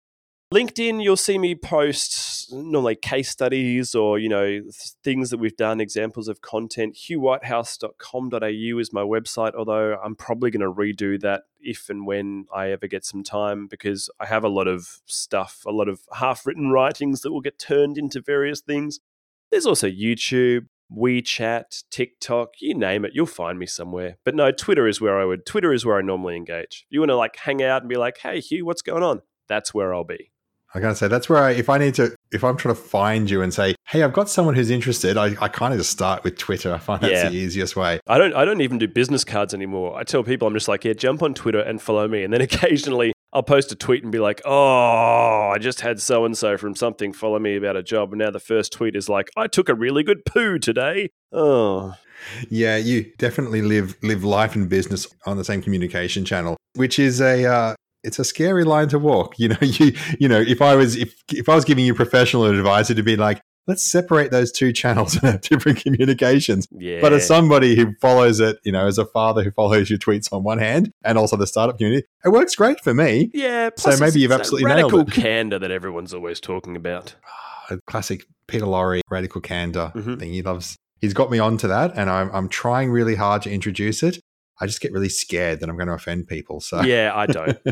LinkedIn, 0.53 1.01
you'll 1.01 1.17
see 1.17 1.39
me 1.39 1.55
post 1.55 2.53
normally 2.53 2.97
case 2.97 3.31
studies 3.31 3.95
or, 3.95 4.19
you 4.19 4.29
know, 4.29 4.61
things 5.05 5.31
that 5.31 5.39
we've 5.39 5.57
done, 5.57 5.81
examples 5.81 6.27
of 6.27 6.41
content. 6.41 6.97
HughWhitehouse.com.au 6.97 8.79
is 8.81 8.93
my 8.93 9.03
website, 9.03 9.55
although 9.55 9.97
I'm 10.03 10.17
probably 10.17 10.51
going 10.51 10.63
to 10.63 10.73
redo 10.73 11.21
that 11.21 11.45
if 11.61 11.89
and 11.89 12.05
when 12.05 12.47
I 12.53 12.73
ever 12.73 12.89
get 12.89 13.05
some 13.05 13.23
time 13.23 13.69
because 13.69 14.11
I 14.19 14.27
have 14.27 14.43
a 14.43 14.49
lot 14.49 14.67
of 14.67 15.01
stuff, 15.07 15.63
a 15.69 15.71
lot 15.71 15.89
of 15.89 16.01
half 16.15 16.45
written 16.45 16.73
writings 16.73 17.21
that 17.21 17.31
will 17.31 17.41
get 17.41 17.61
turned 17.61 17.97
into 17.97 18.21
various 18.21 18.61
things. 18.61 18.99
There's 19.53 19.67
also 19.67 19.89
YouTube, 19.89 20.67
WeChat, 20.97 21.85
TikTok, 21.91 22.55
you 22.61 22.75
name 22.75 23.05
it, 23.05 23.13
you'll 23.15 23.27
find 23.27 23.59
me 23.59 23.67
somewhere. 23.67 24.19
But 24.25 24.35
no, 24.35 24.51
Twitter 24.51 24.87
is 24.87 25.01
where 25.01 25.21
I 25.21 25.25
would. 25.25 25.47
Twitter 25.47 25.73
is 25.73 25.87
where 25.87 25.99
I 25.99 26.03
normally 26.03 26.37
engage. 26.37 26.87
You 26.91 27.01
want 27.01 27.11
to 27.11 27.17
like 27.17 27.37
hang 27.37 27.63
out 27.63 27.83
and 27.83 27.89
be 27.89 27.97
like, 27.97 28.19
"Hey, 28.19 28.41
Hugh, 28.41 28.65
what's 28.65 28.83
going 28.83 29.03
on?" 29.03 29.23
That's 29.49 29.73
where 29.73 29.95
I'll 29.95 30.05
be. 30.05 30.31
I 30.73 30.79
gotta 30.79 30.95
say 30.95 31.09
that's 31.09 31.29
where 31.29 31.43
I, 31.43 31.51
if 31.51 31.69
I 31.69 31.79
need 31.79 31.95
to, 31.95 32.15
if 32.31 32.45
I'm 32.45 32.57
trying 32.57 32.77
to 32.77 32.81
find 32.81 33.29
you 33.29 33.43
and 33.43 33.53
say, 33.53 33.75
"Hey, 33.89 34.03
I've 34.03 34.13
got 34.13 34.29
someone 34.29 34.55
who's 34.55 34.71
interested," 34.71 35.17
I, 35.17 35.35
I 35.41 35.49
kind 35.49 35.73
of 35.73 35.81
just 35.81 35.91
start 35.91 36.23
with 36.23 36.39
Twitter. 36.39 36.73
I 36.73 36.79
find 36.79 37.01
that's 37.01 37.13
yeah. 37.13 37.29
the 37.29 37.37
easiest 37.37 37.75
way. 37.75 37.99
I 38.07 38.19
don't, 38.19 38.35
I 38.35 38.45
don't 38.45 38.61
even 38.61 38.79
do 38.79 38.87
business 38.87 39.25
cards 39.25 39.53
anymore. 39.53 39.99
I 39.99 40.05
tell 40.05 40.23
people 40.23 40.47
I'm 40.47 40.55
just 40.55 40.69
like, 40.69 40.85
"Yeah, 40.85 40.93
jump 40.93 41.23
on 41.23 41.35
Twitter 41.35 41.61
and 41.61 41.83
follow 41.83 42.07
me," 42.07 42.23
and 42.23 42.33
then 42.33 42.41
occasionally 42.41 43.13
I'll 43.33 43.43
post 43.43 43.71
a 43.71 43.77
tweet 43.77 44.03
and 44.03 44.11
be 44.11 44.19
like, 44.19 44.41
"Oh, 44.45 45.51
I 45.55 45.59
just 45.59 45.81
had 45.81 46.01
so 46.01 46.25
and 46.25 46.37
so 46.37 46.57
from 46.57 46.75
something 46.75 47.13
follow 47.13 47.39
me 47.39 47.57
about 47.57 47.77
a 47.77 47.83
job." 47.83 48.13
And 48.13 48.19
now 48.19 48.31
the 48.31 48.41
first 48.41 48.73
tweet 48.73 48.97
is 48.97 49.09
like, 49.09 49.31
"I 49.37 49.47
took 49.47 49.69
a 49.69 49.75
really 49.75 50.03
good 50.03 50.25
poo 50.25 50.59
today." 50.59 51.11
Oh, 51.33 51.95
yeah, 52.49 52.77
you 52.77 53.13
definitely 53.19 53.63
live 53.63 53.97
live 54.03 54.25
life 54.25 54.55
and 54.55 54.69
business 54.69 55.07
on 55.27 55.37
the 55.37 55.45
same 55.45 55.63
communication 55.63 56.25
channel, 56.25 56.57
which 56.75 56.99
is 56.99 57.21
a 57.21 57.47
uh, 57.47 57.75
it's 58.03 58.19
a 58.19 58.25
scary 58.25 58.65
line 58.65 58.89
to 58.89 58.99
walk. 58.99 59.39
You 59.39 59.49
know, 59.49 59.59
you 59.61 59.93
you 60.19 60.29
know, 60.29 60.41
if 60.41 60.61
I 60.63 60.75
was 60.75 60.97
if 60.97 61.15
if 61.33 61.49
I 61.49 61.55
was 61.55 61.65
giving 61.65 61.85
you 61.85 61.95
professional 61.95 62.47
advice, 62.47 62.91
it'd 62.91 63.05
be 63.05 63.17
like, 63.17 63.41
let's 63.67 63.83
separate 63.83 64.31
those 64.31 64.53
two 64.53 64.73
channels 64.73 65.15
and 65.23 65.25
have 65.25 65.41
different 65.41 65.83
communications. 65.83 66.67
Yeah. 66.73 67.01
But 67.01 67.13
as 67.13 67.27
somebody 67.27 67.77
who 67.77 67.95
follows 68.01 68.41
it, 68.41 68.59
you 68.65 68.73
know, 68.73 68.87
as 68.87 68.99
a 68.99 69.07
father 69.07 69.43
who 69.43 69.51
follows 69.51 69.91
your 69.91 69.99
tweets 69.99 70.33
on 70.33 70.43
one 70.43 70.59
hand 70.59 70.93
and 71.05 71.19
also 71.19 71.37
the 71.37 71.47
startup 71.47 71.79
community, 71.79 72.07
it 72.25 72.31
works 72.31 72.55
great 72.55 72.81
for 72.81 72.95
me. 72.95 73.31
Yeah. 73.33 73.71
So 73.77 73.97
maybe 73.99 74.21
you've 74.21 74.33
absolutely 74.33 74.69
nailed 74.69 74.93
it. 74.93 74.97
Radical 74.97 75.05
candor 75.23 75.59
that 75.59 75.71
everyone's 75.71 76.15
always 76.15 76.41
talking 76.41 76.77
about. 76.77 77.15
A 77.71 77.79
classic 77.87 78.27
Peter 78.49 78.67
Lorre 78.67 79.01
radical 79.09 79.41
candor 79.41 79.93
mm-hmm. 79.95 80.17
thing. 80.17 80.33
He 80.33 80.43
loves. 80.43 80.77
He's 81.01 81.15
got 81.15 81.31
me 81.31 81.39
onto 81.39 81.69
that, 81.69 81.93
and 81.97 82.11
I'm 82.11 82.31
I'm 82.33 82.49
trying 82.49 82.91
really 82.91 83.15
hard 83.15 83.43
to 83.43 83.51
introduce 83.51 84.03
it. 84.03 84.19
I 84.61 84.67
just 84.67 84.81
get 84.81 84.93
really 84.93 85.09
scared 85.09 85.61
that 85.61 85.71
I'm 85.71 85.77
going 85.77 85.89
to 85.89 85.95
offend 85.95 86.29
people. 86.29 86.61
So 86.61 86.83
yeah, 86.83 87.13
I 87.15 87.27
don't. 87.27 87.57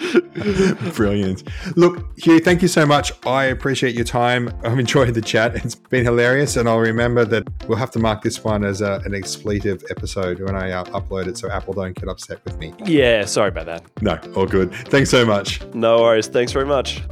Brilliant. 0.94 1.42
Look, 1.76 2.18
Hugh, 2.18 2.40
thank 2.40 2.62
you 2.62 2.68
so 2.68 2.86
much. 2.86 3.12
I 3.26 3.44
appreciate 3.44 3.94
your 3.94 4.04
time. 4.04 4.52
I've 4.64 4.78
enjoyed 4.78 5.12
the 5.14 5.20
chat. 5.20 5.56
It's 5.56 5.74
been 5.74 6.04
hilarious. 6.04 6.56
And 6.56 6.68
I'll 6.68 6.78
remember 6.78 7.24
that 7.26 7.48
we'll 7.68 7.78
have 7.78 7.90
to 7.92 7.98
mark 7.98 8.22
this 8.22 8.42
one 8.42 8.64
as 8.64 8.80
a, 8.80 9.00
an 9.04 9.14
expletive 9.14 9.84
episode 9.90 10.40
when 10.40 10.54
I 10.56 10.72
uh, 10.72 10.84
upload 10.84 11.26
it 11.26 11.36
so 11.36 11.50
Apple 11.50 11.74
don't 11.74 11.94
get 11.94 12.08
upset 12.08 12.44
with 12.44 12.58
me. 12.58 12.74
Yeah, 12.84 13.24
sorry 13.24 13.48
about 13.48 13.66
that. 13.66 14.02
No, 14.02 14.18
all 14.34 14.46
good. 14.46 14.72
Thanks 14.88 15.10
so 15.10 15.24
much. 15.24 15.62
No 15.74 15.98
worries. 16.02 16.28
Thanks 16.28 16.52
very 16.52 16.66
much. 16.66 17.02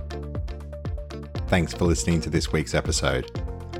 Thanks 1.48 1.72
for 1.72 1.84
listening 1.84 2.20
to 2.22 2.30
this 2.30 2.52
week's 2.52 2.74
episode. 2.74 3.30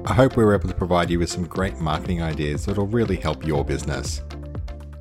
I 0.07 0.15
hope 0.15 0.37
we 0.37 0.45
were 0.45 0.55
able 0.55 0.69
to 0.69 0.75
provide 0.75 1.11
you 1.11 1.19
with 1.19 1.29
some 1.29 1.45
great 1.45 1.79
marketing 1.81 2.23
ideas 2.23 2.65
that'll 2.65 2.87
really 2.87 3.17
help 3.17 3.47
your 3.47 3.65
business. 3.65 4.23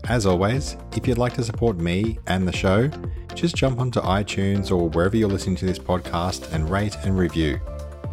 As 0.09 0.25
always, 0.25 0.75
if 0.95 1.07
you'd 1.07 1.17
like 1.17 1.33
to 1.33 1.43
support 1.43 1.77
me 1.77 2.17
and 2.27 2.47
the 2.47 2.51
show, 2.51 2.89
just 3.37 3.55
jump 3.55 3.79
onto 3.79 4.01
iTunes 4.01 4.71
or 4.71 4.89
wherever 4.89 5.15
you're 5.15 5.29
listening 5.29 5.55
to 5.57 5.65
this 5.65 5.77
podcast 5.79 6.51
and 6.53 6.69
rate 6.69 6.95
and 7.03 7.17
review. 7.17 7.59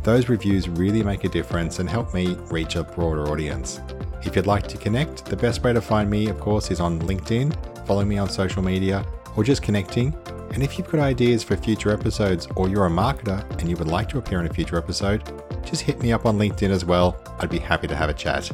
Those 0.03 0.29
reviews 0.29 0.68
really 0.68 1.03
make 1.03 1.25
a 1.25 1.29
difference 1.29 1.79
and 1.79 1.89
help 1.89 2.12
me 2.12 2.35
reach 2.51 2.77
a 2.77 2.85
broader 2.85 3.29
audience. 3.29 3.81
If 4.22 4.37
you'd 4.37 4.47
like 4.47 4.66
to 4.68 4.77
connect, 4.77 5.25
the 5.25 5.37
best 5.37 5.62
way 5.62 5.72
to 5.72 5.81
find 5.81 6.11
me, 6.11 6.29
of 6.29 6.39
course, 6.39 6.70
is 6.70 6.79
on 6.79 7.01
LinkedIn, 7.01 7.87
follow 7.87 8.05
me 8.05 8.18
on 8.18 8.29
social 8.29 8.62
media, 8.62 9.05
or 9.35 9.45
just 9.45 9.62
connecting. 9.62 10.14
And 10.53 10.62
if 10.62 10.79
you've 10.79 10.91
got 10.91 11.01
ideas 11.01 11.43
for 11.43 11.57
future 11.57 11.91
episodes 11.91 12.47
or 12.55 12.68
you're 12.68 12.87
a 12.87 12.91
marketer 12.91 13.51
and 13.59 13.68
you 13.68 13.77
would 13.77 13.89
like 13.89 14.11
to 14.11 14.18
appear 14.18 14.41
in 14.41 14.47
a 14.47 14.53
future 14.53 14.77
episode, 14.77 15.22
just 15.64 15.81
hit 15.81 16.01
me 16.03 16.12
up 16.12 16.27
on 16.27 16.39
LinkedIn 16.39 16.70
as 16.70 16.85
well. 16.85 17.16
I'd 17.39 17.51
be 17.51 17.59
happy 17.59 17.89
to 17.89 17.97
have 17.97 18.11
a 18.11 18.14
chat. 18.14 18.51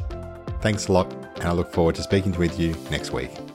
Thanks 0.61 0.87
a 0.87 0.93
lot 0.93 1.11
and 1.35 1.43
I 1.43 1.51
look 1.51 1.71
forward 1.73 1.95
to 1.95 2.03
speaking 2.03 2.31
with 2.37 2.57
you 2.59 2.75
next 2.89 3.11
week. 3.11 3.50